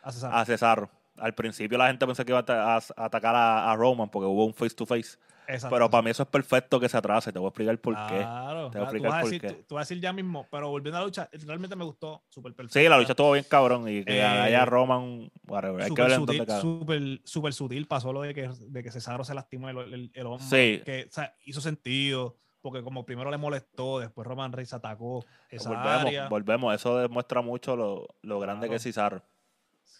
A 0.01 0.11
Cesaro. 0.11 0.35
a 0.35 0.45
Cesaro. 0.45 0.89
Al 1.17 1.33
principio 1.33 1.77
la 1.77 1.87
gente 1.87 2.05
pensó 2.05 2.25
que 2.25 2.31
iba 2.31 2.39
a, 2.39 2.41
ata- 2.41 2.75
a- 2.77 3.05
atacar 3.05 3.35
a, 3.35 3.71
a 3.71 3.75
Roman 3.75 4.09
porque 4.09 4.25
hubo 4.27 4.45
un 4.45 4.53
face 4.53 4.75
to 4.75 4.85
face, 4.85 5.17
Exacto. 5.47 5.73
pero 5.75 5.89
para 5.89 6.01
mí 6.01 6.09
eso 6.09 6.23
es 6.23 6.29
perfecto 6.29 6.79
que 6.79 6.89
se 6.89 6.97
atrase, 6.97 7.31
te 7.31 7.39
voy 7.39 7.45
a 7.47 7.49
explicar 7.49 7.77
por 7.79 7.93
qué. 8.07 8.17
Claro, 8.17 8.69
Te 8.71 8.79
voy 8.79 8.87
a 8.87 8.89
claro, 8.89 8.89
tú, 8.89 8.95
explicar 8.97 9.09
vas 9.11 9.17
a 9.17 9.21
por 9.21 9.29
decir, 9.29 9.41
qué. 9.41 9.47
tú, 9.49 9.63
tú 9.69 9.75
vas 9.75 9.81
a 9.81 9.85
decir 9.87 10.01
ya 10.03 10.11
mismo, 10.13 10.45
pero 10.51 10.69
volviendo 10.69 10.97
a 10.97 11.01
la 11.01 11.05
lucha, 11.05 11.29
realmente 11.45 11.75
me 11.75 11.85
gustó 11.85 12.23
súper 12.29 12.53
perfecto. 12.53 12.79
Sí, 12.79 12.89
la 12.89 12.97
lucha 12.97 13.11
estuvo 13.13 13.31
bien 13.31 13.45
cabrón 13.49 13.87
y 13.87 14.03
que 14.03 14.17
Eh, 14.17 14.23
haya 14.23 14.65
Roman, 14.65 15.31
whatever, 15.47 15.83
hay 15.83 15.91
que 15.93 16.01
ver 16.01 16.11
en 16.11 16.17
sutil, 16.17 16.45
súper, 16.59 17.21
súper 17.23 17.53
sutil 17.53 17.87
pasó 17.87 18.11
lo 18.11 18.21
de 18.23 18.33
que, 18.33 18.49
de 18.49 18.83
que 18.83 18.91
Cesaro 18.91 19.23
se 19.23 19.33
lastimó 19.33 19.69
el, 19.69 19.77
el, 19.93 20.11
el 20.13 20.25
hombro. 20.25 20.45
Sí. 20.45 20.81
Que 20.83 21.07
o 21.09 21.13
sea, 21.13 21.33
hizo 21.45 21.61
sentido, 21.61 22.35
porque 22.61 22.81
como 22.83 23.05
primero 23.05 23.29
le 23.31 23.37
molestó, 23.37 23.99
después 23.99 24.27
Roman 24.27 24.51
Reigns 24.51 24.73
atacó 24.73 25.23
esa 25.49 25.69
Volvemos, 25.69 26.01
área. 26.01 26.27
volvemos, 26.27 26.75
eso 26.75 26.97
demuestra 26.97 27.41
mucho 27.41 27.75
lo, 27.77 28.07
lo 28.23 28.39
grande 28.39 28.61
Claro. 28.67 28.71
que 28.71 28.75
es 28.77 28.83
Cesaro. 28.83 29.21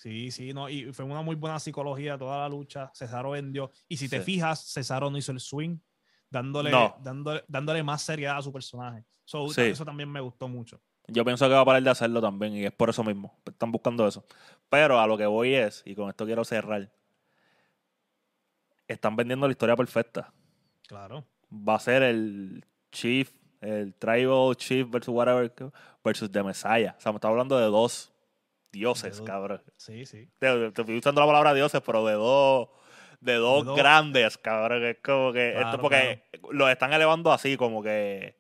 Sí, 0.02 0.30
sí, 0.32 0.54
no, 0.54 0.70
y 0.70 0.91
fue 0.93 1.04
una 1.06 1.22
muy 1.22 1.36
buena 1.36 1.60
psicología 1.60 2.18
toda 2.18 2.38
la 2.39 2.50
lucha. 2.50 2.91
Cesaro 2.93 3.32
vendió. 3.32 3.72
Y 3.88 3.98
si 3.98 4.08
te 4.10 4.20
Sí. 4.20 4.24
fijas, 4.26 4.72
Cesaro 4.72 5.10
no 5.10 5.18
hizo 5.18 5.32
el 5.32 5.39
swing, 5.39 5.78
dándole, 6.30 6.70
No. 6.72 6.96
dándole, 7.02 7.43
dándole 7.48 7.82
más 7.84 8.02
seriedad 8.04 8.38
a 8.38 8.41
su 8.41 8.52
personaje. 8.52 9.04
So, 9.24 9.50
Sí. 9.50 9.62
Eso 9.62 9.84
también 9.86 10.10
me 10.12 10.20
gustó 10.20 10.48
mucho. 10.48 10.80
Yo 11.08 11.24
pienso 11.24 11.48
que 11.48 11.54
va 11.54 11.62
a 11.62 11.66
parar 11.66 11.82
de 11.84 11.89
hacerlo 11.89 12.20
también 12.22 12.54
y 12.56 12.66
es 12.66 12.72
por 12.72 12.89
eso 12.89 13.04
mismo. 13.04 13.39
Están 13.46 13.72
buscando 13.72 14.08
eso. 14.08 14.26
Pero 14.70 15.00
a 15.00 15.06
lo 15.08 15.18
que 15.18 15.26
voy 15.26 15.54
es, 15.54 15.82
y 15.86 15.96
con 15.96 16.10
esto 16.10 16.26
quiero 16.26 16.43
cerrar, 16.43 16.91
están 18.88 19.16
vendiendo 19.16 19.48
la 19.48 19.52
historia 19.52 19.76
perfecta. 19.76 20.34
Claro. 20.88 21.26
Va 21.52 21.76
a 21.76 21.80
ser 21.80 22.04
el 22.04 22.66
Chief, 22.91 23.32
el 23.62 23.93
Tribal 23.96 24.56
Chief 24.56 24.88
versus 24.89 25.14
whatever, 25.14 25.52
versus 26.04 26.32
The 26.32 26.43
Messiah. 26.43 26.96
O 26.98 27.02
sea, 27.02 27.12
me 27.12 27.18
está 27.18 27.28
hablando 27.28 27.58
de 27.58 27.66
dos 27.66 28.12
dioses, 28.76 29.19
De 29.19 29.26
cabrón. 29.26 29.61
Sí, 29.78 30.05
sí. 30.05 30.30
Te, 30.39 30.71
te 30.71 30.82
estoy 30.82 30.97
usando 30.97 31.21
la 31.21 31.28
palabra 31.28 31.53
dioses, 31.53 31.82
pero 31.86 32.05
de 32.05 32.13
dos, 32.13 32.69
de 33.21 33.36
dos, 33.36 33.63
De 33.63 33.67
dos. 33.69 33.78
grandes, 33.78 34.38
cabrón. 34.38 34.84
Es 34.86 34.97
como 35.03 35.34
que, 35.34 35.49
esto 35.49 35.61
Claro, 35.61 35.82
porque 35.82 36.23
los 36.51 36.69
están 36.69 36.93
elevando 36.93 37.32
así, 37.32 37.57
como 37.57 37.82
que 37.82 38.38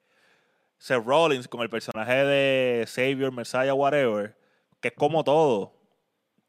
Seth 0.77 1.03
Rollins 1.05 1.47
con 1.47 1.61
el 1.61 1.69
personaje 1.69 2.25
de 2.25 2.85
Savior, 2.87 3.31
Messiah, 3.31 3.73
whatever, 3.73 4.37
que 4.81 4.89
es 4.89 4.93
como 4.93 5.23
todo. 5.23 5.73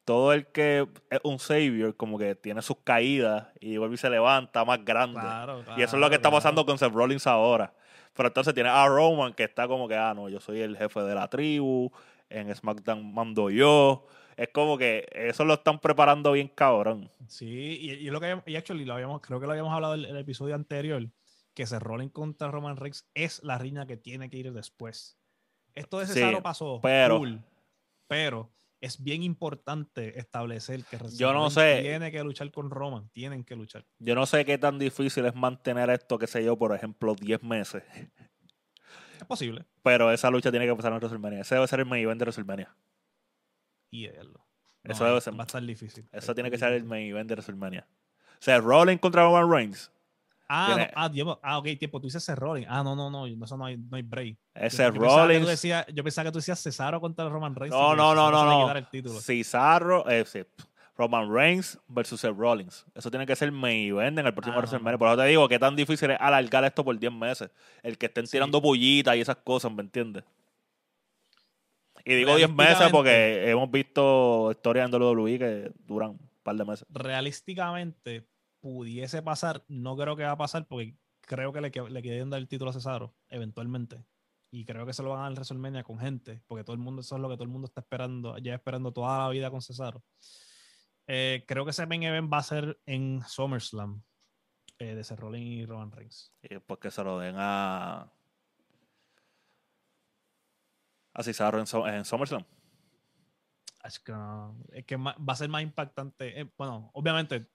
Todo 0.04 0.32
el 0.32 0.46
que 0.46 0.86
es 1.10 1.20
un 1.24 1.40
Savior, 1.40 1.96
como 1.96 2.16
que 2.16 2.36
tiene 2.36 2.62
sus 2.62 2.76
caídas 2.84 3.48
y 3.58 3.76
vuelve 3.76 3.94
y 3.96 3.98
se 3.98 4.08
levanta 4.08 4.64
más 4.64 4.84
grande. 4.84 5.18
Claro, 5.18 5.64
y 5.76 5.82
eso 5.82 5.96
es 5.96 6.00
lo 6.00 6.08
que 6.08 6.14
está 6.16 6.28
claro, 6.28 6.36
pasando 6.36 6.64
con 6.66 6.78
Seth 6.78 6.92
Rollins 6.92 7.26
ahora. 7.26 7.72
Pero 8.14 8.28
entonces 8.28 8.54
tiene 8.54 8.68
a 8.68 8.86
Roman 8.86 9.34
que 9.34 9.42
está 9.44 9.66
como 9.66 9.88
que, 9.88 9.96
ah, 9.96 10.14
no, 10.14 10.28
yo 10.28 10.40
soy 10.40 10.60
el 10.60 10.76
jefe 10.76 11.00
de 11.00 11.14
la 11.14 11.28
tribu, 11.28 11.90
en 12.30 12.54
SmackDown 12.54 13.12
mando 13.14 13.50
yo. 13.50 14.06
Es 14.36 14.48
como 14.52 14.76
que 14.76 15.06
eso 15.12 15.44
lo 15.44 15.54
están 15.54 15.78
preparando 15.80 16.32
bien 16.32 16.48
cabrón. 16.48 17.10
Sí, 17.26 17.46
y, 17.80 17.90
y 17.92 18.10
lo 18.10 18.20
que 18.20 18.40
y 18.46 18.56
actually 18.56 18.84
lo 18.84 18.94
habíamos, 18.94 19.20
creo 19.22 19.40
que 19.40 19.46
lo 19.46 19.52
habíamos 19.52 19.72
hablado 19.72 19.94
en 19.94 20.00
el, 20.00 20.06
el 20.06 20.16
episodio 20.18 20.54
anterior, 20.54 21.08
que 21.54 21.66
se 21.66 21.78
Rollins 21.78 22.12
contra 22.12 22.50
Roman 22.50 22.76
Reigns 22.76 23.08
es 23.14 23.42
la 23.42 23.56
riña 23.56 23.86
que 23.86 23.96
tiene 23.96 24.28
que 24.28 24.36
ir 24.36 24.52
después. 24.52 25.18
Esto 25.74 25.98
de 25.98 26.06
Sí, 26.06 26.14
Cesaro 26.14 26.42
pasó, 26.42 26.80
pero- 26.82 27.18
cool, 27.18 27.40
pero 28.08 28.50
es 28.80 29.02
bien 29.02 29.22
importante 29.22 30.18
establecer 30.18 30.84
que 30.84 30.98
Yo 31.16 31.32
no 31.32 31.48
sé. 31.48 31.80
tiene 31.80 32.12
que 32.12 32.22
luchar 32.22 32.50
con 32.52 32.70
Roman, 32.70 33.08
tienen 33.10 33.42
que 33.42 33.56
luchar. 33.56 33.86
Yo 33.98 34.14
no 34.14 34.26
sé 34.26 34.44
qué 34.44 34.58
tan 34.58 34.78
difícil 34.78 35.24
es 35.24 35.34
mantener 35.34 35.88
esto, 35.90 36.18
qué 36.18 36.26
sé 36.26 36.44
yo, 36.44 36.58
por 36.58 36.74
ejemplo, 36.74 37.14
10 37.14 37.42
meses. 37.42 37.82
Es 39.18 39.24
posible. 39.26 39.64
Pero 39.82 40.10
esa 40.12 40.30
lucha 40.30 40.50
tiene 40.50 40.66
que 40.66 40.74
pasar 40.74 40.92
en 40.92 40.98
WrestleMania. 40.98 41.40
Ese 41.40 41.54
debe 41.54 41.66
ser 41.66 41.80
el 41.80 41.86
main 41.86 42.02
event 42.04 42.18
de 42.18 42.24
WrestleMania. 42.24 42.74
Y 43.90 44.06
verlo. 44.08 44.40
Eso 44.84 45.04
debe 45.04 45.20
ser- 45.20 45.34
Va 45.34 45.42
a 45.42 45.46
estar 45.46 45.62
difícil. 45.62 46.08
Eso 46.12 46.34
tiene 46.34 46.50
que 46.50 46.58
ser 46.58 46.72
el 46.72 46.84
main 46.84 47.10
event 47.10 47.28
de 47.28 47.34
WrestleMania. 47.34 47.86
O 48.34 48.38
sea, 48.42 48.58
Rollins 48.60 49.00
contra 49.00 49.22
Roman 49.24 49.50
Reigns. 49.50 49.90
Ah, 50.48 50.66
tiene- 50.68 50.84
no, 50.86 50.92
ah, 50.94 51.08
Dios, 51.08 51.38
ah, 51.42 51.58
ok, 51.58 51.64
tiempo, 51.76 52.00
tú 52.00 52.06
dices 52.06 52.22
Seth 52.22 52.38
Rollins. 52.38 52.68
Ah, 52.70 52.84
no, 52.84 52.94
no, 52.94 53.10
no, 53.10 53.26
eso 53.26 53.56
no 53.56 53.64
hay, 53.64 53.76
no 53.76 53.96
hay 53.96 54.02
break. 54.02 54.36
Ese 54.54 54.84
yo, 54.84 54.92
yo 54.94 55.00
pensaba 55.00 55.28
que 55.28 55.40
tú 55.40 55.46
decías- 55.46 55.86
yo 55.92 56.04
pensaba 56.04 56.24
que 56.26 56.32
tú 56.32 56.38
decías 56.38 56.62
Cesaro 56.62 57.00
contra 57.00 57.28
Roman 57.28 57.54
Reigns. 57.56 57.74
No, 57.74 57.96
no, 57.96 58.14
no, 58.14 58.30
no, 58.30 58.68
no. 58.68 59.20
Cesaro, 59.20 60.08
eh, 60.08 60.24
sí, 60.24 60.44
Roman 60.96 61.30
Reigns 61.32 61.78
versus 61.88 62.20
Seth 62.20 62.36
Rollins. 62.36 62.86
Eso 62.94 63.10
tiene 63.10 63.26
que 63.26 63.36
ser 63.36 63.52
main 63.52 63.88
event 63.90 64.18
en 64.18 64.26
el 64.26 64.32
próximo 64.32 64.54
Ah, 64.56 64.58
WrestleMania. 64.60 64.96
Por 64.98 65.08
eso 65.08 65.16
te 65.18 65.24
digo 65.26 65.48
que 65.48 65.58
tan 65.58 65.76
difícil 65.76 66.10
es 66.10 66.16
alargar 66.20 66.64
esto 66.64 66.84
por 66.84 66.98
10 66.98 67.12
meses. 67.12 67.50
El 67.82 67.98
que 67.98 68.06
estén 68.06 68.26
Sí. 68.26 68.32
tirando 68.32 68.62
pullitas 68.62 69.14
y 69.16 69.20
esas 69.20 69.36
cosas, 69.36 69.72
¿me 69.72 69.82
entiendes? 69.82 70.24
Y 72.04 72.14
digo 72.14 72.36
10 72.36 72.50
meses 72.50 72.88
porque 72.90 73.50
hemos 73.50 73.70
visto 73.70 74.50
historias 74.52 74.86
en 74.88 74.94
WWE 74.94 75.38
que 75.38 75.72
duran 75.86 76.10
un 76.10 76.30
par 76.42 76.54
de 76.56 76.64
meses. 76.64 76.86
realísticamente 76.88 78.26
pudiese 78.60 79.22
pasar, 79.22 79.64
no 79.68 79.96
creo 79.96 80.16
que 80.16 80.24
va 80.24 80.32
a 80.32 80.36
pasar 80.36 80.66
porque 80.66 80.94
creo 81.20 81.52
que 81.52 81.60
le, 81.60 81.70
le 81.90 82.02
quieren 82.02 82.30
dar 82.30 82.40
el 82.40 82.48
título 82.48 82.70
a 82.70 82.74
Cesaro 82.74 83.12
eventualmente. 83.28 84.04
Y 84.52 84.64
creo 84.64 84.86
que 84.86 84.92
se 84.92 85.02
lo 85.02 85.10
van 85.10 85.18
a 85.20 85.22
dar 85.24 85.32
WrestleMania 85.32 85.82
con 85.82 85.98
gente, 85.98 86.40
porque 86.46 86.62
todo 86.64 86.74
el 86.74 86.80
mundo, 86.80 87.00
eso 87.02 87.16
es 87.16 87.20
lo 87.20 87.28
que 87.28 87.34
todo 87.34 87.44
el 87.44 87.50
mundo 87.50 87.66
está 87.66 87.80
esperando, 87.80 88.38
ya 88.38 88.54
esperando 88.54 88.92
toda 88.92 89.18
la 89.18 89.28
vida 89.28 89.50
con 89.50 89.60
Cesaro. 89.60 90.02
Eh, 91.08 91.44
creo 91.46 91.64
que 91.64 91.70
ese 91.70 91.86
main 91.86 92.02
event 92.02 92.32
va 92.32 92.38
a 92.38 92.42
ser 92.42 92.80
en 92.86 93.22
SummerSlam 93.26 94.02
eh, 94.78 94.94
de 94.94 95.04
Seth 95.04 95.20
Rollins 95.20 95.46
y 95.46 95.64
Roman 95.66 95.92
Reigns. 95.92 96.32
Y 96.42 96.58
pues 96.58 96.80
que 96.80 96.90
se 96.90 97.02
lo 97.04 97.18
den 97.18 97.36
a. 97.38 98.10
A 101.14 101.22
Cesaro 101.22 101.58
en, 101.58 101.94
en 101.94 102.04
SummerSlam. 102.04 102.44
Es 103.84 104.00
que, 104.00 104.12
no, 104.12 104.56
es 104.72 104.84
que 104.84 104.96
ma- 104.96 105.16
va 105.18 105.32
a 105.32 105.36
ser 105.36 105.48
más 105.48 105.62
impactante. 105.62 106.40
Eh, 106.40 106.50
bueno, 106.58 106.90
obviamente, 106.92 107.46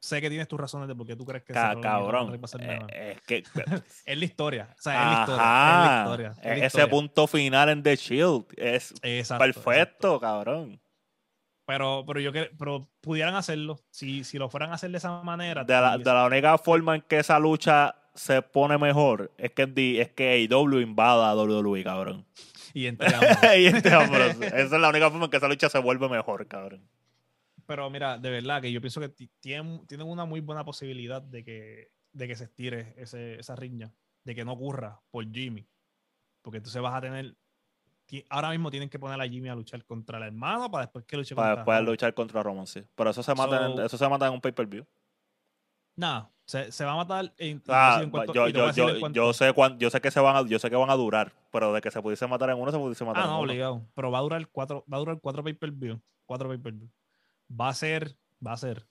sé 0.00 0.20
que 0.20 0.28
tienes 0.28 0.48
tus 0.48 0.58
razones 0.60 0.88
de 0.88 0.94
por 0.96 1.06
qué 1.06 1.14
tú 1.16 1.24
crees 1.24 1.44
que 1.44 1.52
Ca- 1.54 1.80
cabrón. 1.80 2.28
Reigns 2.28 2.42
va 2.42 2.44
a 2.44 2.48
ser 2.48 2.88
eh, 2.92 3.12
es 3.12 3.20
que. 3.22 3.44
Es 4.04 4.18
la 4.18 4.24
historia. 4.24 4.74
O 4.78 4.82
sea, 4.82 5.00
es 5.02 5.06
la 5.06 5.20
historia. 5.20 5.36
Es 5.46 5.88
la 5.88 5.96
historia. 6.02 6.30
es 6.30 6.44
la 6.44 6.52
Ese 6.56 6.66
historia. 6.66 6.90
punto 6.90 7.26
final 7.28 7.68
en 7.70 7.82
The 7.82 7.96
Shield 7.96 8.44
es 8.56 8.92
Exacto, 9.02 9.44
perfecto, 9.44 9.70
exacto. 9.70 10.20
cabrón. 10.20 10.80
Pero, 11.70 12.02
pero 12.04 12.18
yo 12.18 12.32
cre- 12.32 12.50
pero 12.58 12.88
pudieran 13.00 13.36
hacerlo. 13.36 13.78
Si, 13.90 14.24
si 14.24 14.38
lo 14.38 14.50
fueran 14.50 14.72
a 14.72 14.74
hacer 14.74 14.90
de 14.90 14.96
esa 14.98 15.22
manera. 15.22 15.62
De 15.62 15.72
la, 15.72 15.96
de 15.96 16.04
la 16.04 16.26
única 16.26 16.58
forma 16.58 16.96
en 16.96 17.02
que 17.02 17.18
esa 17.20 17.38
lucha 17.38 17.94
se 18.12 18.42
pone 18.42 18.76
mejor 18.76 19.30
es 19.38 19.52
que, 19.52 20.00
es 20.00 20.08
que 20.10 20.48
AEW 20.50 20.80
invada 20.80 21.30
a 21.30 21.36
WWE, 21.36 21.84
cabrón. 21.84 22.26
Y 22.74 22.86
entre 22.86 23.06
y 23.08 23.68
Ambrose. 23.92 24.46
Esa 24.48 24.58
es 24.58 24.72
la 24.72 24.88
única 24.88 25.10
forma 25.10 25.26
en 25.26 25.30
que 25.30 25.36
esa 25.36 25.46
lucha 25.46 25.68
se 25.68 25.78
vuelve 25.78 26.08
mejor, 26.08 26.44
cabrón. 26.48 26.88
Pero 27.66 27.88
mira, 27.88 28.18
de 28.18 28.30
verdad 28.30 28.60
que 28.60 28.72
yo 28.72 28.80
pienso 28.80 29.00
que 29.00 29.08
ti- 29.10 29.30
tienen, 29.38 29.86
tienen 29.86 30.08
una 30.08 30.24
muy 30.24 30.40
buena 30.40 30.64
posibilidad 30.64 31.22
de 31.22 31.44
que, 31.44 31.92
de 32.12 32.26
que 32.26 32.34
se 32.34 32.44
estire 32.44 32.94
ese, 32.96 33.38
esa 33.38 33.54
riña. 33.54 33.92
De 34.24 34.34
que 34.34 34.44
no 34.44 34.52
ocurra 34.54 35.00
por 35.12 35.24
Jimmy. 35.32 35.68
Porque 36.42 36.56
entonces 36.58 36.82
vas 36.82 36.96
a 36.96 37.00
tener. 37.00 37.36
Ahora 38.28 38.50
mismo 38.50 38.70
tienen 38.70 38.88
que 38.88 38.98
poner 38.98 39.20
a 39.20 39.28
Jimmy 39.28 39.48
a 39.48 39.54
luchar 39.54 39.84
contra 39.84 40.18
el 40.18 40.24
hermano 40.24 40.70
para 40.70 40.84
después 40.86 41.04
que 41.04 41.16
luche 41.16 41.34
Para 41.34 41.48
contra 41.48 41.60
después 41.62 41.76
Roman. 41.78 41.90
luchar 41.92 42.14
contra 42.14 42.42
Roman, 42.42 42.66
sí. 42.66 42.82
Pero 42.94 43.10
eso 43.10 43.22
se 43.22 43.34
mata, 43.34 43.66
en, 43.66 43.76
So- 43.76 43.84
eso 43.84 43.96
se 43.98 44.08
mata 44.08 44.26
en 44.26 44.32
un 44.32 44.40
pay-per-view. 44.40 44.84
Nada, 45.96 46.30
se, 46.46 46.72
se 46.72 46.84
va 46.84 46.92
a 46.92 46.96
matar. 46.96 47.32
e- 47.36 47.48
y 47.48 47.54
te 47.58 47.70
O 47.70 47.74
voy 47.74 47.76
a 47.76 47.78
sea, 47.78 47.90
decir 47.92 48.04
en 48.04 48.10
cuánto- 48.10 48.32
yo, 48.32 48.48
yo, 48.48 48.68
en 48.68 48.74
yo, 48.74 49.08
yo 49.12 49.32
sé 49.32 49.52
cuán- 49.52 49.78
yo 49.78 49.90
sé 49.90 50.00
que 50.00 50.10
se 50.10 50.20
van 50.20 50.36
a, 50.36 50.46
yo 50.48 50.58
sé 50.58 50.70
que 50.70 50.76
van 50.76 50.90
a 50.90 50.94
durar, 50.96 51.32
pero 51.52 51.72
de 51.72 51.80
que 51.80 51.90
se 51.90 52.00
pudiese 52.00 52.26
matar 52.26 52.50
en 52.50 52.58
uno, 52.58 52.70
se 52.70 52.78
pudiese 52.78 53.04
matar 53.04 53.22
Ah, 53.22 53.26
en 53.26 53.30
no, 53.32 53.38
uno. 53.40 53.44
obligado. 53.50 53.86
Pero 53.94 54.10
va 54.10 54.18
a 54.18 54.22
durar 54.22 54.48
cuatro, 54.48 54.84
va 54.92 54.96
a 54.96 55.00
durar 55.00 55.20
cuatro 55.20 55.44
pay 55.44 55.52
per 55.54 55.70
view. 55.72 56.00
Cuatro 56.26 56.48
pay 56.48 56.58
per 56.58 56.72
view. 56.72 56.88
Va 57.60 57.68
a 57.68 57.74
ser, 57.74 58.16
va 58.44 58.52
a 58.52 58.56
ser. 58.56 58.86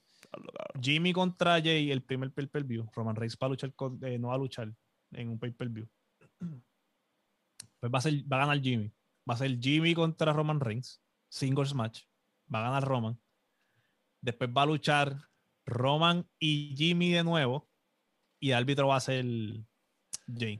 Jimmy 0.81 1.11
contra 1.13 1.59
Jay 1.61 1.91
el 1.91 2.03
primer 2.03 2.31
pay 2.31 2.45
per 2.45 2.63
view. 2.63 2.87
Roman 2.93 3.15
Reigns 3.15 3.37
va 3.41 3.47
a 3.47 3.49
luchar 3.49 3.73
con, 3.73 3.97
eh, 4.05 4.19
no 4.19 4.27
va 4.27 4.35
a 4.35 4.37
luchar 4.37 4.71
en 5.13 5.29
un 5.29 5.39
pay 5.39 5.51
per 5.51 5.69
view. 5.69 5.87
Pues 7.79 7.89
va 7.93 7.99
a 7.99 8.01
ser, 8.01 8.13
va 8.29 8.35
a 8.35 8.39
ganar 8.41 8.61
Jimmy. 8.61 8.91
Va 9.29 9.35
a 9.35 9.37
ser 9.37 9.59
Jimmy 9.59 9.93
contra 9.93 10.33
Roman 10.33 10.59
Reigns. 10.59 11.01
Singles 11.29 11.73
match. 11.75 12.03
Va 12.53 12.59
a 12.59 12.63
ganar 12.63 12.83
Roman. 12.87 13.21
Después 14.21 14.49
va 14.49 14.63
a 14.63 14.65
luchar 14.65 15.15
Roman 15.65 16.27
y 16.39 16.73
Jimmy 16.75 17.11
de 17.11 17.23
nuevo. 17.23 17.69
Y 18.41 18.51
el 18.51 18.57
árbitro 18.57 18.87
va 18.87 18.95
a 18.95 19.01
ser 19.01 19.25
Jay. 20.27 20.59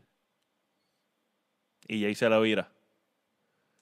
Y 1.88 2.01
Jay 2.01 2.13
se 2.13 2.30
lo 2.30 2.41
vira. 2.41 2.72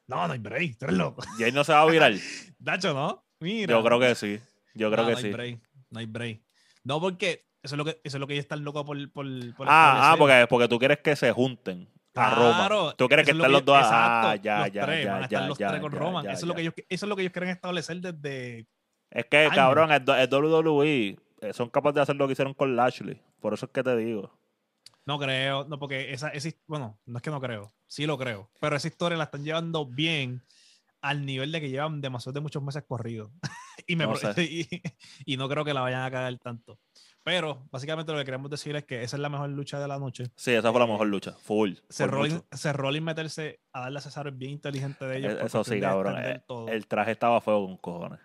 No, 0.08 0.26
no 0.26 0.34
hay 0.34 0.40
break. 0.40 0.78
Tú 0.78 0.86
eres 0.86 0.98
loco. 0.98 1.22
Jay 1.38 1.52
no 1.52 1.64
se 1.64 1.74
va 1.74 1.82
a 1.82 1.90
virar. 1.92 2.14
Dacho, 2.58 2.94
¿no? 2.94 3.26
Mira. 3.42 3.74
Yo 3.74 3.84
creo 3.84 4.00
que 4.00 4.16
sí. 4.16 4.40
Yo 4.74 4.90
creo 4.90 5.04
No, 5.04 5.08
que 5.08 5.12
no 5.14 5.18
hay 5.18 5.24
sí. 5.24 5.32
break, 5.32 5.62
no 5.90 6.00
hay 6.00 6.06
break. 6.06 6.42
No, 6.84 7.02
porque 7.02 7.50
eso 7.62 7.76
es 7.76 7.78
lo 7.78 7.84
que, 7.84 8.00
eso 8.04 8.18
es 8.18 8.22
lo 8.22 8.28
que 8.28 8.34
ellos 8.34 8.46
están 8.46 8.64
locos 8.64 8.86
por, 8.86 9.12
por, 9.12 9.26
por 9.56 9.68
Ah, 9.70 10.14
ah 10.14 10.16
porque, 10.18 10.46
porque 10.50 10.68
tú 10.68 10.80
quieres 10.80 11.00
que 11.00 11.16
se 11.16 11.32
junten 11.32 11.90
a 12.18 12.36
Roma. 12.36 12.58
Claro, 12.58 12.96
Tú 12.96 13.08
quieres 13.08 13.26
que 13.26 13.32
eso 13.32 13.38
es 13.40 13.44
estén 13.44 13.52
lo 13.52 13.58
los 13.60 13.66
dos. 13.66 13.78
exacto, 13.78 14.28
Ah, 14.28 14.36
ya, 14.36 14.60
los 14.60 14.72
ya, 14.74 14.86
tres, 14.86 15.06
ya, 15.06 15.12
van 15.14 15.22
a 15.22 15.26
estar 15.26 15.42
ya, 15.42 15.48
los 15.48 15.58
tres 15.58 15.80
con 15.82 15.92
Roman. 15.92 16.26
eso, 16.30 16.34
es 16.34 16.44
lo 16.44 16.56
que 16.56 16.62
ellos, 16.62 16.74
eso 16.90 17.06
es 17.06 17.10
lo 17.10 17.16
que 17.16 17.22
ellos 17.24 17.34
quieren 17.34 17.50
establecer 17.50 17.98
desde. 18.02 18.68
Es 19.10 19.26
que, 19.26 19.38
años. 19.38 19.56
cabrón, 19.56 19.92
el, 19.92 20.04
el 20.10 20.30
WWE 20.34 21.18
eh, 21.42 21.54
son 21.54 21.70
capaces 21.70 21.96
de 21.96 22.02
hacer 22.02 22.16
lo 22.16 22.28
que 22.28 22.34
hicieron 22.34 22.54
con 22.54 22.76
Lashley. 22.76 23.22
Por 23.40 23.54
eso 23.54 23.66
es 23.68 23.72
que 23.72 23.84
te 23.84 23.96
digo. 23.96 24.38
No 25.06 25.18
creo, 25.20 25.64
no, 25.66 25.80
porque 25.80 26.12
esa, 26.12 26.30
esa 26.30 26.50
bueno, 26.68 27.00
no 27.06 27.18
es 27.18 27.24
que 27.24 27.30
no 27.30 27.40
creo, 27.40 27.74
sí 27.88 28.06
lo 28.06 28.18
creo, 28.18 28.50
pero 28.60 28.76
esa 28.76 28.90
historia 28.90 29.18
la 29.18 29.24
están 29.24 29.44
llevando 29.46 29.86
bien 29.86 30.44
al 31.00 31.26
nivel 31.26 31.52
de 31.54 31.62
que 31.62 31.70
llevan 31.70 32.02
demasiado 32.02 32.34
de 32.34 32.42
muchos 32.42 32.62
meses 32.62 32.84
corridos. 32.86 33.32
y, 33.88 33.96
me, 33.96 34.06
No 34.06 34.16
sé. 34.18 34.34
y, 34.44 34.68
y 35.26 35.38
no 35.38 35.48
creo 35.48 35.64
que 35.64 35.74
la 35.74 35.80
vayan 35.82 36.02
a 36.04 36.12
cagar 36.12 36.38
tanto. 36.40 36.78
Pero 37.28 37.68
básicamente 37.72 38.14
lo 38.14 38.18
que 38.20 38.24
queremos 38.24 38.50
decir 38.50 38.74
es 38.78 38.86
que 38.86 39.04
esa 39.04 39.18
es 39.18 39.20
la 39.22 39.28
mejor 39.28 39.50
lucha 39.50 39.82
de 39.82 39.88
la 39.90 40.00
noche. 40.00 40.32
Sí, 40.38 40.54
esa 40.54 40.72
fue 40.72 40.80
la 40.80 40.86
Eh, 40.86 40.92
mejor 40.94 41.08
lucha. 41.08 41.34
Full. 41.34 41.74
Rollins 42.72 43.04
meterse 43.04 43.60
a 43.74 43.82
darle 43.82 43.98
a 43.98 44.02
Cesaro 44.02 44.30
es 44.30 44.38
bien 44.38 44.52
inteligente 44.54 45.04
de 45.04 45.18
ellos. 45.18 45.34
Eh, 45.34 45.40
Eso 45.46 45.62
sí, 45.66 45.78
cabrón. 45.82 46.16
eh. 46.20 46.42
El 46.70 46.88
traje 46.88 47.12
estaba 47.12 47.42
feo 47.42 47.66
con 47.66 47.76
cojones. 47.76 48.20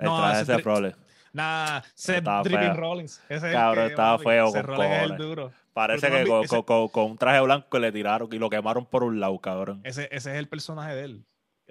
El 0.00 0.06
No, 0.06 0.16
traje 0.18 0.42
ese 0.42 0.58
Rollins. 0.58 0.96
Nah, 1.32 1.82
Seth 1.94 2.24
Dripping. 2.42 2.74
Rollins. 2.76 3.22
Ese 3.28 3.52
Cabrón, 3.52 3.86
estaba 3.90 4.18
Seth 4.18 4.24
con 4.24 4.62
Rollins 4.64 4.90
es 4.90 5.02
el 5.02 5.08
cojones. 5.10 5.18
duro. 5.18 5.52
Parece 5.72 6.06
que 6.10 6.24
con, 6.26 6.40
vi- 6.40 6.44
ese- 6.46 6.56
con- 6.56 6.62
con- 6.64 6.88
con 6.88 7.10
un 7.12 7.16
traje 7.18 7.40
blanco 7.42 7.78
le 7.78 7.92
tiraron 7.92 8.28
y 8.32 8.38
lo 8.40 8.50
quemaron 8.50 8.86
por 8.86 9.04
un 9.04 9.20
lado, 9.20 9.38
cabrón. 9.38 9.82
Ese, 9.84 10.08
ese 10.10 10.32
es 10.32 10.36
el 10.38 10.48
personaje 10.48 10.96
de 10.96 11.04
él. 11.04 11.24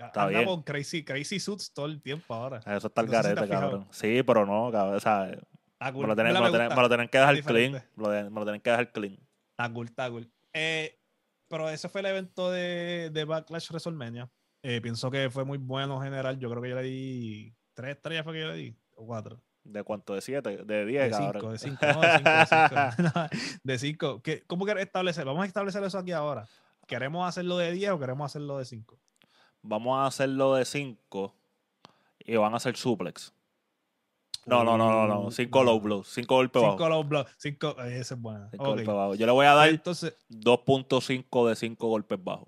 Está 0.06 0.24
Anda 0.24 0.40
bien. 0.40 0.46
con 0.46 0.62
crazy, 0.64 1.04
crazy 1.04 1.40
suits 1.40 1.74
todo 1.74 1.88
el 1.88 2.02
tiempo 2.02 2.34
ahora. 2.34 2.60
Eso 2.60 2.88
está 2.88 3.02
el 3.02 3.08
si 3.08 3.14
garete, 3.14 3.42
fijado. 3.42 3.62
cabrón. 3.62 3.88
Sí, 3.92 4.22
pero 4.24 4.46
no, 4.46 4.72
cabrón. 4.72 4.96
O 4.96 5.00
sea, 5.00 5.32
cool. 5.92 6.02
me 6.04 6.08
lo 6.08 6.16
tienen, 6.16 6.34
me 6.34 6.40
lo 6.40 6.50
tienen- 6.52 6.70
me 6.70 6.82
lo 6.82 6.88
tienen 6.88 7.10
que 7.10 7.18
dejar 7.18 7.42
clean. 7.44 7.72
Me 7.74 8.04
lo, 8.04 8.10
de- 8.10 8.24
me 8.30 8.40
lo 8.40 8.44
tienen 8.46 8.62
que 8.62 8.70
dejar 8.70 8.92
clean. 8.92 9.18
Está 9.52 9.74
cool, 9.74 9.88
está 9.88 10.10
cool. 10.10 10.32
Eh, 10.54 11.00
pero 11.50 11.70
ese 11.70 11.90
fue 11.90 12.02
el 12.02 12.08
evento 12.08 12.52
de, 12.52 13.10
de 13.12 13.26
Backlash 13.26 13.70
WrestleMania. 13.72 14.30
Eh, 14.64 14.82
pienso 14.82 15.10
que 15.10 15.30
fue 15.30 15.46
muy 15.46 15.58
bueno 15.58 15.96
en 15.98 16.04
general. 16.04 16.38
Yo 16.40 16.50
creo 16.50 16.62
que 16.62 16.70
yo 16.70 16.76
le 16.76 16.84
di 16.84 17.56
tres 17.74 17.96
estrellas 17.96 18.24
fue 18.24 18.34
que 18.34 18.42
yo 18.42 18.48
le 18.48 18.56
di, 18.56 18.76
o 18.96 19.06
cuatro. 19.06 19.42
¿De 19.64 19.84
cuánto? 19.84 20.14
¿De 20.14 20.22
siete? 20.22 20.64
¿De 20.64 20.86
diez, 20.86 21.12
De 21.12 21.18
cinco, 21.18 21.32
cabrón? 21.34 21.52
de 21.54 21.58
cinco, 21.60 21.86
no, 21.86 22.02
de 22.02 22.10
cinco, 22.18 22.30
de 22.30 22.46
cinco. 22.46 22.76
No, 23.16 23.30
de 23.64 23.78
cinco. 23.80 24.22
¿Qué- 24.22 24.44
¿Cómo 24.48 24.66
quieres 24.66 24.86
establecer? 24.86 25.26
Vamos 25.26 25.44
a 25.44 25.48
establecer 25.48 25.84
eso 25.84 25.98
aquí 25.98 26.12
ahora. 26.12 26.48
¿Queremos 26.88 27.28
hacerlo 27.28 27.58
de 27.58 27.72
10 27.74 27.92
o 27.92 28.00
queremos 28.00 28.26
hacerlo 28.32 28.58
de 28.58 28.64
5? 28.66 28.98
Vamos 29.62 29.98
a 29.98 30.06
hacerlo 30.06 30.56
de 30.56 30.66
cinco 30.66 31.34
y 32.20 32.36
van 32.36 32.54
a 32.54 32.58
hacer 32.58 32.76
suplex. 32.78 33.34
No, 34.46 34.64
no, 34.64 34.78
no, 34.78 34.90
no, 34.92 35.08
no. 35.24 35.32
Cinco 35.32 35.62
low 35.64 35.80
blows. 35.82 36.08
Cinco 36.08 36.36
golpes 36.36 36.62
5 36.62 36.74
bajos. 36.78 36.90
low 36.90 37.04
blows. 37.04 37.28
5, 37.38 37.82
esa 37.84 38.16
es 38.16 38.22
buena. 38.22 38.50
Cinco 38.50 38.64
Ok. 38.64 38.70
golpes 38.70 38.88
bajos. 38.88 39.18
Yo 39.18 39.26
le 39.26 39.32
voy 39.34 39.46
a 39.46 39.54
dar 39.54 39.68
Entonces, 39.70 40.16
2.5 40.30 41.50
de 41.50 41.56
cinco 41.58 41.88
golpes 41.90 42.24
bajos. 42.24 42.48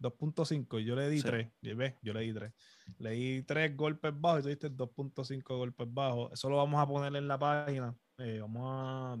2.5, 0.00 0.78
yo 0.80 0.94
le 0.94 1.08
di 1.08 1.20
Sí. 1.20 1.26
3. 1.26 1.48
¿Ves? 1.62 1.94
Yo 2.02 2.12
le 2.12 2.20
di 2.20 2.32
3. 2.34 2.52
Le 2.98 3.10
di 3.10 3.42
3 3.42 3.74
golpes 3.76 4.12
bajos 4.20 4.40
y 4.40 4.42
tú 4.42 4.48
diste 4.48 4.70
2.5 4.70 5.56
golpes 5.56 5.86
bajos. 5.92 6.30
Eso 6.32 6.50
lo 6.50 6.56
vamos 6.58 6.78
a 6.80 6.86
poner 6.86 7.16
en 7.16 7.26
la 7.26 7.38
página. 7.38 7.94
Eh, 8.18 8.38
vamos 8.40 8.62
a. 8.66 9.16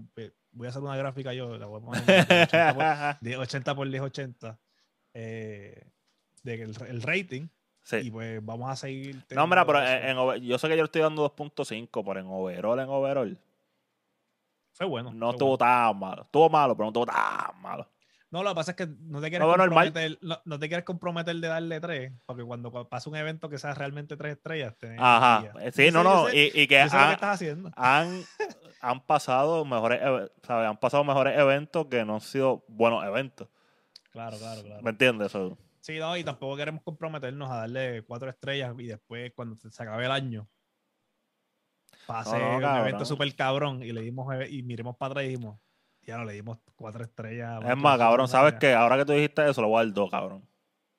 Voy 0.52 0.66
a 0.66 0.70
hacer 0.70 0.82
una 0.82 0.96
gráfica 0.96 1.32
yo. 1.32 1.56
La 1.56 1.66
voy 1.66 1.80
a 1.80 1.84
poner 1.84 2.04
de 2.04 2.42
80 2.42 2.74
por, 2.74 3.20
de 3.20 3.36
80 3.38 3.74
por 3.74 3.88
10, 3.88 4.02
80. 4.02 4.60
Eh, 5.14 5.90
de 6.48 6.62
el, 6.90 7.02
rating. 7.02 7.48
Y 8.02 8.10
pues 8.10 8.44
vamos 8.44 8.70
a 8.70 8.76
seguir. 8.76 9.24
No, 9.30 9.46
mira, 9.46 9.64
pero 9.64 9.78
teniendo 9.78 9.98
en, 9.98 10.04
eso. 10.04 10.10
en 10.12 10.18
over- 10.18 10.40
yo 10.42 10.58
sé 10.58 10.68
que 10.68 10.76
yo 10.76 10.82
le 10.82 10.86
estoy 10.86 11.00
dando 11.02 11.22
2.5, 11.34 12.04
pero 12.04 12.20
en 12.20 12.26
overall, 12.26 12.78
en 12.80 12.88
overall, 12.88 13.38
Fue 14.72 14.86
bueno. 14.86 15.10
no 15.12 15.26
fue 15.28 15.34
estuvo 15.36 15.48
bueno. 15.56 15.58
tan 15.58 15.98
malo. 15.98 16.22
Estuvo 16.22 16.50
malo, 16.50 16.74
pero 16.76 16.84
no 16.84 16.88
estuvo 16.90 17.06
tan 17.06 17.60
malo. 17.62 17.88
No, 18.30 18.42
lo 18.42 18.50
que 18.50 18.54
pasa 18.56 18.72
es 18.72 18.76
que 18.76 18.86
no 18.86 19.22
te 19.22 19.30
quieres 19.30 19.48
No, 19.48 19.56
comprometer, 19.56 20.18
no, 20.20 20.38
no 20.44 20.58
te 20.58 20.68
quieres 20.68 20.84
comprometer 20.84 21.34
de 21.36 21.48
darle 21.48 21.80
3, 21.80 22.12
porque 22.26 22.44
cuando 22.44 22.70
cu- 22.70 22.86
pasa 22.86 23.08
un 23.08 23.16
evento 23.16 23.48
que 23.48 23.56
sea 23.56 23.72
realmente 23.72 24.18
3 24.18 24.32
estrellas, 24.36 24.74
te 24.76 24.94
Ajá. 24.98 25.50
Eh, 25.62 25.72
Sí, 25.72 25.86
Yo 25.86 25.92
no, 25.92 26.02
sé, 26.02 26.08
no. 26.08 26.26
sé, 26.28 26.36
Y, 26.54 26.60
y 26.62 26.66
que 26.68 26.78
estás 26.82 27.18
haciendo. 27.22 27.70
han, 27.74 28.22
han 28.82 29.00
pasado 29.06 29.64
mejores, 29.64 30.02
eve- 30.02 30.30
¿sabes? 30.42 30.68
Han 30.68 30.76
pasado 30.76 31.04
mejores 31.04 31.38
eventos 31.38 31.86
que 31.86 32.04
no 32.04 32.16
han 32.16 32.20
sido 32.20 32.64
buenos 32.68 33.02
eventos. 33.02 33.48
Claro, 34.12 34.36
claro, 34.36 34.62
claro. 34.62 34.82
¿Me 34.82 34.90
entiendes? 34.90 35.28
Eso? 35.28 35.56
Sí, 35.80 35.98
no, 35.98 36.16
y 36.16 36.24
tampoco 36.24 36.56
queremos 36.56 36.82
comprometernos 36.82 37.50
a 37.50 37.56
darle 37.56 38.02
4 38.02 38.30
estrellas 38.30 38.74
y 38.78 38.86
después, 38.86 39.32
cuando 39.34 39.56
se 39.56 39.82
acabe 39.82 40.04
el 40.04 40.10
año, 40.10 40.48
pase 42.06 42.38
No, 42.38 42.60
no, 42.60 42.72
un 42.72 42.78
evento 42.78 43.04
súper 43.04 43.34
cabrón 43.34 43.82
y 43.82 43.92
le 43.92 44.02
dimos 44.02 44.26
y 44.48 44.62
miremos 44.62 44.96
para 44.96 45.12
atrás 45.12 45.24
y 45.24 45.28
dijimos, 45.28 45.58
ya 46.02 46.16
no 46.16 46.24
le 46.24 46.32
dimos 46.32 46.58
4 46.74 47.04
estrellas. 47.04 47.62
Es 47.66 47.76
más, 47.76 47.98
cabrón, 47.98 48.28
¿sabes 48.28 48.54
qué? 48.54 48.72
Ahora 48.72 48.96
que 48.96 49.04
tú 49.04 49.12
dijiste 49.12 49.48
eso, 49.48 49.60
le 49.60 49.68
voy 49.68 49.80
a 49.80 49.84
dar 49.84 49.92
dos, 49.92 50.10
cabrón. 50.10 50.48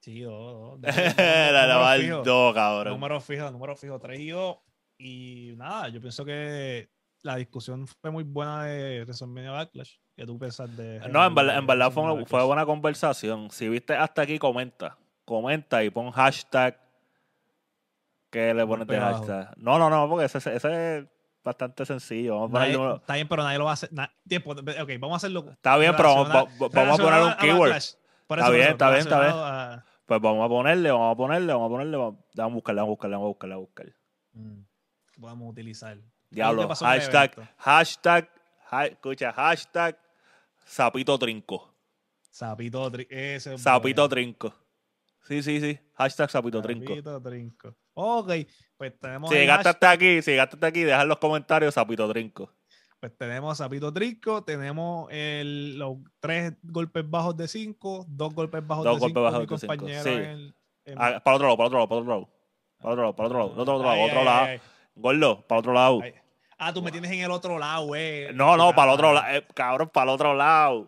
Sí, 0.01 0.21
dos, 0.21 0.79
dos. 0.79 0.81
le 0.81 0.91
voy 0.91 1.15
a 1.15 1.67
dar 1.67 2.23
dos, 2.23 2.53
cabrón. 2.53 2.93
Número 2.93 3.19
fijo, 3.19 3.51
número 3.51 3.75
fijo, 3.75 3.99
3 3.99 4.19
y 4.19 4.29
2. 4.29 4.57
Y 4.99 5.53
nada, 5.57 5.89
yo 5.89 5.99
pienso 6.01 6.23
que 6.25 6.89
la 7.21 7.35
discusión 7.35 7.87
fue 7.87 8.11
muy 8.11 8.23
buena 8.23 8.65
de 8.65 9.03
WrestleMania 9.03 9.51
Backlash. 9.51 9.97
¿Qué 10.19 10.25
tú 10.25 10.37
piensas 10.37 10.75
de.? 10.75 10.99
No, 11.07 11.25
en 11.25 11.33
verdad, 11.33 11.57
en 11.59 11.65
verdad 11.65 11.91
fue, 11.91 12.03
una- 12.03 12.25
fue 12.25 12.43
buena 12.43 12.65
conversación. 12.65 13.49
Si 13.51 13.69
viste 13.69 13.95
hasta 13.95 14.23
aquí, 14.23 14.37
comenta. 14.37 14.97
Comenta 15.23 15.81
y 15.81 15.89
pon 15.89 16.11
hashtag. 16.11 16.77
¿Qué 18.29 18.53
le 18.53 18.67
pones 18.67 18.85
de 18.85 18.99
hashtag? 18.99 19.53
No, 19.55 19.79
no, 19.79 19.89
no, 19.89 20.09
porque 20.09 20.25
ese, 20.25 20.37
es 20.57 21.07
bastante 21.41 21.85
sencillo. 21.85 22.35
Vamos 22.35 22.51
Nadie- 22.51 22.95
está 22.97 23.13
bien, 23.13 23.29
pero 23.29 23.43
nadie 23.43 23.57
lo 23.59 23.63
va 23.63 23.69
a 23.71 23.73
hacer. 23.75 23.93
na- 23.93 24.11
tiempo, 24.27 24.51
ok, 24.51 24.89
vamos 24.99 25.13
a 25.13 25.15
hacerlo. 25.15 25.45
Está 25.51 25.77
bien, 25.77 25.93
pero 25.95 26.09
vamos, 26.15 26.27
a 26.27 26.97
poner 26.97 27.23
un 27.23 27.33
keyword. 27.35 27.71
Está 27.71 28.49
bien, 28.49 28.67
está 28.71 28.89
bien, 28.89 28.99
está 28.99 29.19
bien. 29.21 29.31
a- 29.33 29.85
Pues 30.05 30.19
vamos 30.19 30.45
a 30.45 30.49
ponerle, 30.49 30.91
vamos 30.91 31.13
a 31.13 31.15
ponerle, 31.15 31.53
vamos 31.53 31.65
a 31.65 31.69
ponerle. 31.69 31.95
Vamos, 31.95 32.15
a 32.37 32.45
buscarle, 32.47 32.81
vamos 32.81 32.89
a 32.89 32.89
buscarle, 32.89 33.15
vamos 33.15 33.25
a 33.25 33.29
buscarle, 33.29 33.55
vamos 33.55 33.55
a 33.55 33.67
buscarle. 33.69 33.93
Mm, 34.33 34.61
que 35.13 35.21
podamos 35.21 35.49
utilizar. 35.49 35.97
Diablo, 36.29 36.67
hashtag, 36.67 37.31
hashtag, 37.57 38.29
ha- 38.69 38.85
escucha, 38.87 39.31
hashtag 39.31 39.97
sapito 40.69 41.17
trinco. 41.17 41.73
Sapito 42.31 42.91
tri- 42.91 43.07
ese 43.09 43.55
es 43.55 43.61
Sapito 43.61 44.07
trinco. 44.07 44.53
Sí, 45.27 45.41
sí, 45.43 45.59
sí. 45.59 45.79
Hashtag 45.95 46.29
sapito 46.29 46.61
trinco. 46.61 46.89
Sapito 46.89 47.21
trinco. 47.21 47.75
Ok, 47.93 48.31
pues 48.77 48.97
tenemos. 48.99 49.29
Si 49.29 49.35
llegaste 49.35 49.69
hasta 49.69 49.91
aquí, 49.91 50.21
si 50.21 50.31
llegaste 50.31 50.55
hasta 50.55 50.67
aquí, 50.67 50.83
deja 50.83 51.01
en 51.01 51.07
los 51.07 51.17
comentarios 51.17 51.73
sapito 51.73 52.07
trinco. 52.09 52.53
Pues 52.99 53.17
tenemos 53.17 53.57
Sapito 53.57 53.93
Trinco, 53.93 54.43
tenemos 54.43 55.07
el- 55.09 55.79
los 55.79 55.99
tres 56.19 56.51
golpes 56.63 57.09
bajos 57.09 57.37
de 57.37 57.47
cinco, 57.47 58.05
dos 58.09 58.33
golpes 58.35 58.65
bajos 58.67 58.83
Dos 58.83 58.95
de 58.95 58.99
golpes 58.99 59.13
cinco. 59.13 59.21
bajos 59.23 59.39
mi 59.39 59.45
de 59.47 59.57
cinco, 59.59 59.87
sí. 60.03 60.09
en 60.09 60.19
el- 60.25 60.55
en- 60.83 60.97
Ah, 61.01 61.21
para 61.23 61.35
otro 61.37 61.47
lado, 61.47 61.57
para 61.57 61.67
otro 61.67 61.77
lado, 61.79 61.87
para 61.87 62.01
otro 62.01 62.11
lado. 62.11 62.29
Para 62.77 62.91
otro 62.91 63.01
lado, 63.03 63.15
para 63.15 63.27
otro 63.27 63.37
lado, 63.39 63.51
otro, 63.51 63.61
otro 63.61 63.77
lado, 63.85 63.91
Ay, 63.95 64.03
otro 64.05 64.19
ay, 64.19 64.25
lado. 64.25 64.45
ay, 64.47 64.61
Gordo, 64.95 65.47
para 65.47 65.59
otro 65.59 65.73
lado. 65.73 66.01
Ah, 66.59 66.73
tú 66.73 66.81
me 66.81 66.91
tienes 66.91 67.09
en 67.11 67.21
el 67.21 67.31
otro 67.31 67.57
lado, 67.57 67.85
güey. 67.85 68.33
No, 68.33 68.57
no, 68.57 68.75
para 68.75 68.91
el 68.91 68.93
otro 68.95 69.09
Ah. 69.09 69.13
lado. 69.13 69.27
eh, 69.37 69.47
cabrón, 69.53 69.89
para 69.89 70.03
el 70.03 70.09
otro 70.09 70.33
lado. 70.35 70.87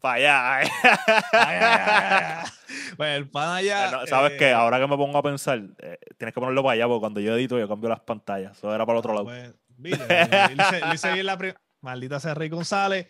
Para 0.00 0.14
allá. 0.14 0.70
Ay. 1.32 2.50
Pues 2.96 3.16
el 3.16 3.28
pan 3.28 3.48
allá. 3.56 3.88
Eh, 3.88 3.92
no, 3.92 4.06
¿Sabes 4.06 4.32
eh, 4.32 4.36
qué? 4.38 4.52
Ahora 4.52 4.78
que 4.78 4.86
me 4.86 4.96
pongo 4.96 5.18
a 5.18 5.22
pensar, 5.22 5.60
eh, 5.80 5.98
tienes 6.18 6.32
que 6.34 6.40
ponerlo 6.40 6.62
para 6.62 6.74
allá, 6.74 6.86
porque 6.86 7.00
cuando 7.00 7.20
yo 7.20 7.34
edito, 7.34 7.58
yo 7.58 7.68
cambio 7.68 7.88
las 7.90 8.00
pantallas. 8.00 8.56
Eso 8.56 8.74
era 8.74 8.84
para 8.86 8.96
el 8.96 8.98
otro 9.00 9.12
lado. 9.14 9.24
Pues, 9.24 9.52
mire, 9.78 9.98
le 10.06 10.54
hice- 10.54 10.86
le 10.86 10.94
hice 10.94 11.12
bien 11.12 11.26
la 11.26 11.38
Maldita 11.80 12.20
sea 12.20 12.34
Rey 12.34 12.48
González. 12.48 13.08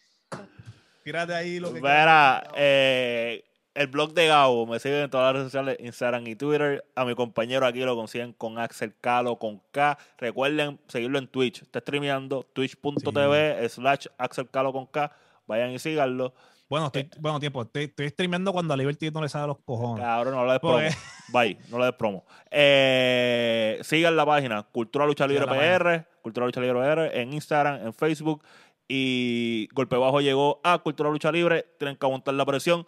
Tírate 1.04 1.34
ahí 1.34 1.60
lo 1.60 1.72
que 1.72 1.80
Mira, 1.80 2.44
eh, 2.56 3.44
el 3.74 3.86
blog 3.88 4.14
de 4.14 4.26
Gabo. 4.28 4.66
Me 4.66 4.78
siguen 4.78 5.00
en 5.02 5.10
todas 5.10 5.26
las 5.26 5.32
redes 5.34 5.52
sociales, 5.52 5.76
Instagram 5.80 6.26
y 6.26 6.36
Twitter. 6.36 6.84
A 6.94 7.04
mi 7.04 7.14
compañero 7.14 7.66
aquí 7.66 7.80
lo 7.80 7.96
consiguen 7.96 8.32
con 8.32 8.58
Axel 8.58 8.94
Calo, 9.00 9.36
con 9.38 9.60
K. 9.72 9.98
Recuerden 10.18 10.78
seguirlo 10.88 11.18
en 11.18 11.26
Twitch. 11.28 11.62
Está 11.62 11.80
streameando 11.80 12.44
twitch.tv 12.52 13.68
slash 13.68 14.06
Axel 14.18 14.48
Calo 14.48 14.72
con 14.72 14.86
K. 14.86 15.10
Vayan 15.46 15.70
y 15.70 15.78
síganlo. 15.78 16.34
Bueno, 16.68 16.86
estoy, 16.86 17.10
bueno 17.20 17.38
tiempo. 17.38 17.62
Estoy, 17.62 17.84
estoy 17.84 18.08
streameando 18.08 18.52
cuando 18.52 18.72
a 18.72 18.76
Liberty 18.76 19.10
no 19.10 19.20
le 19.20 19.28
sale 19.28 19.46
los 19.48 19.58
cojones. 19.64 20.02
Cabrón, 20.02 20.34
no 20.34 20.46
le 20.46 20.52
des 20.52 20.60
promo. 20.60 20.74
Pues- 20.76 20.96
Bye, 21.28 21.58
no 21.68 21.78
le 21.78 21.84
des 21.86 21.94
promo. 21.94 22.24
Eh, 22.50 23.78
sigan 23.82 24.16
la 24.16 24.24
página 24.24 24.62
Cultura 24.62 25.06
Lucha 25.06 25.26
Libre 25.26 25.46
PR, 25.46 26.06
Cultura 26.22 26.46
Lucha 26.46 26.60
Libre 26.60 26.78
PR 26.80 27.20
en 27.20 27.32
Instagram, 27.34 27.86
en 27.86 27.92
Facebook. 27.92 28.42
Y 28.88 29.68
Golpe 29.72 29.96
Bajo 29.96 30.20
llegó 30.20 30.60
a 30.62 30.78
Cultura 30.78 31.10
Lucha 31.10 31.30
Libre. 31.32 31.66
Tienen 31.78 31.96
que 31.96 32.06
aguantar 32.06 32.34
la 32.34 32.44
presión. 32.44 32.86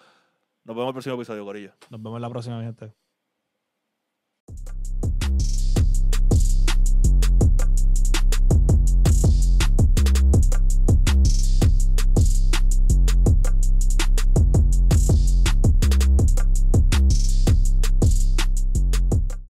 Nos 0.67 0.75
vemos 0.75 0.83
en 0.83 0.89
el 0.89 0.95
próximo 0.95 1.15
episodio, 1.15 1.45
Corillo. 1.45 1.73
Nos 1.91 2.03
vemos 2.03 2.17
en 2.17 2.23
la 2.23 2.29
próxima, 2.29 2.59
mi 2.59 2.65
gente. 2.65 2.93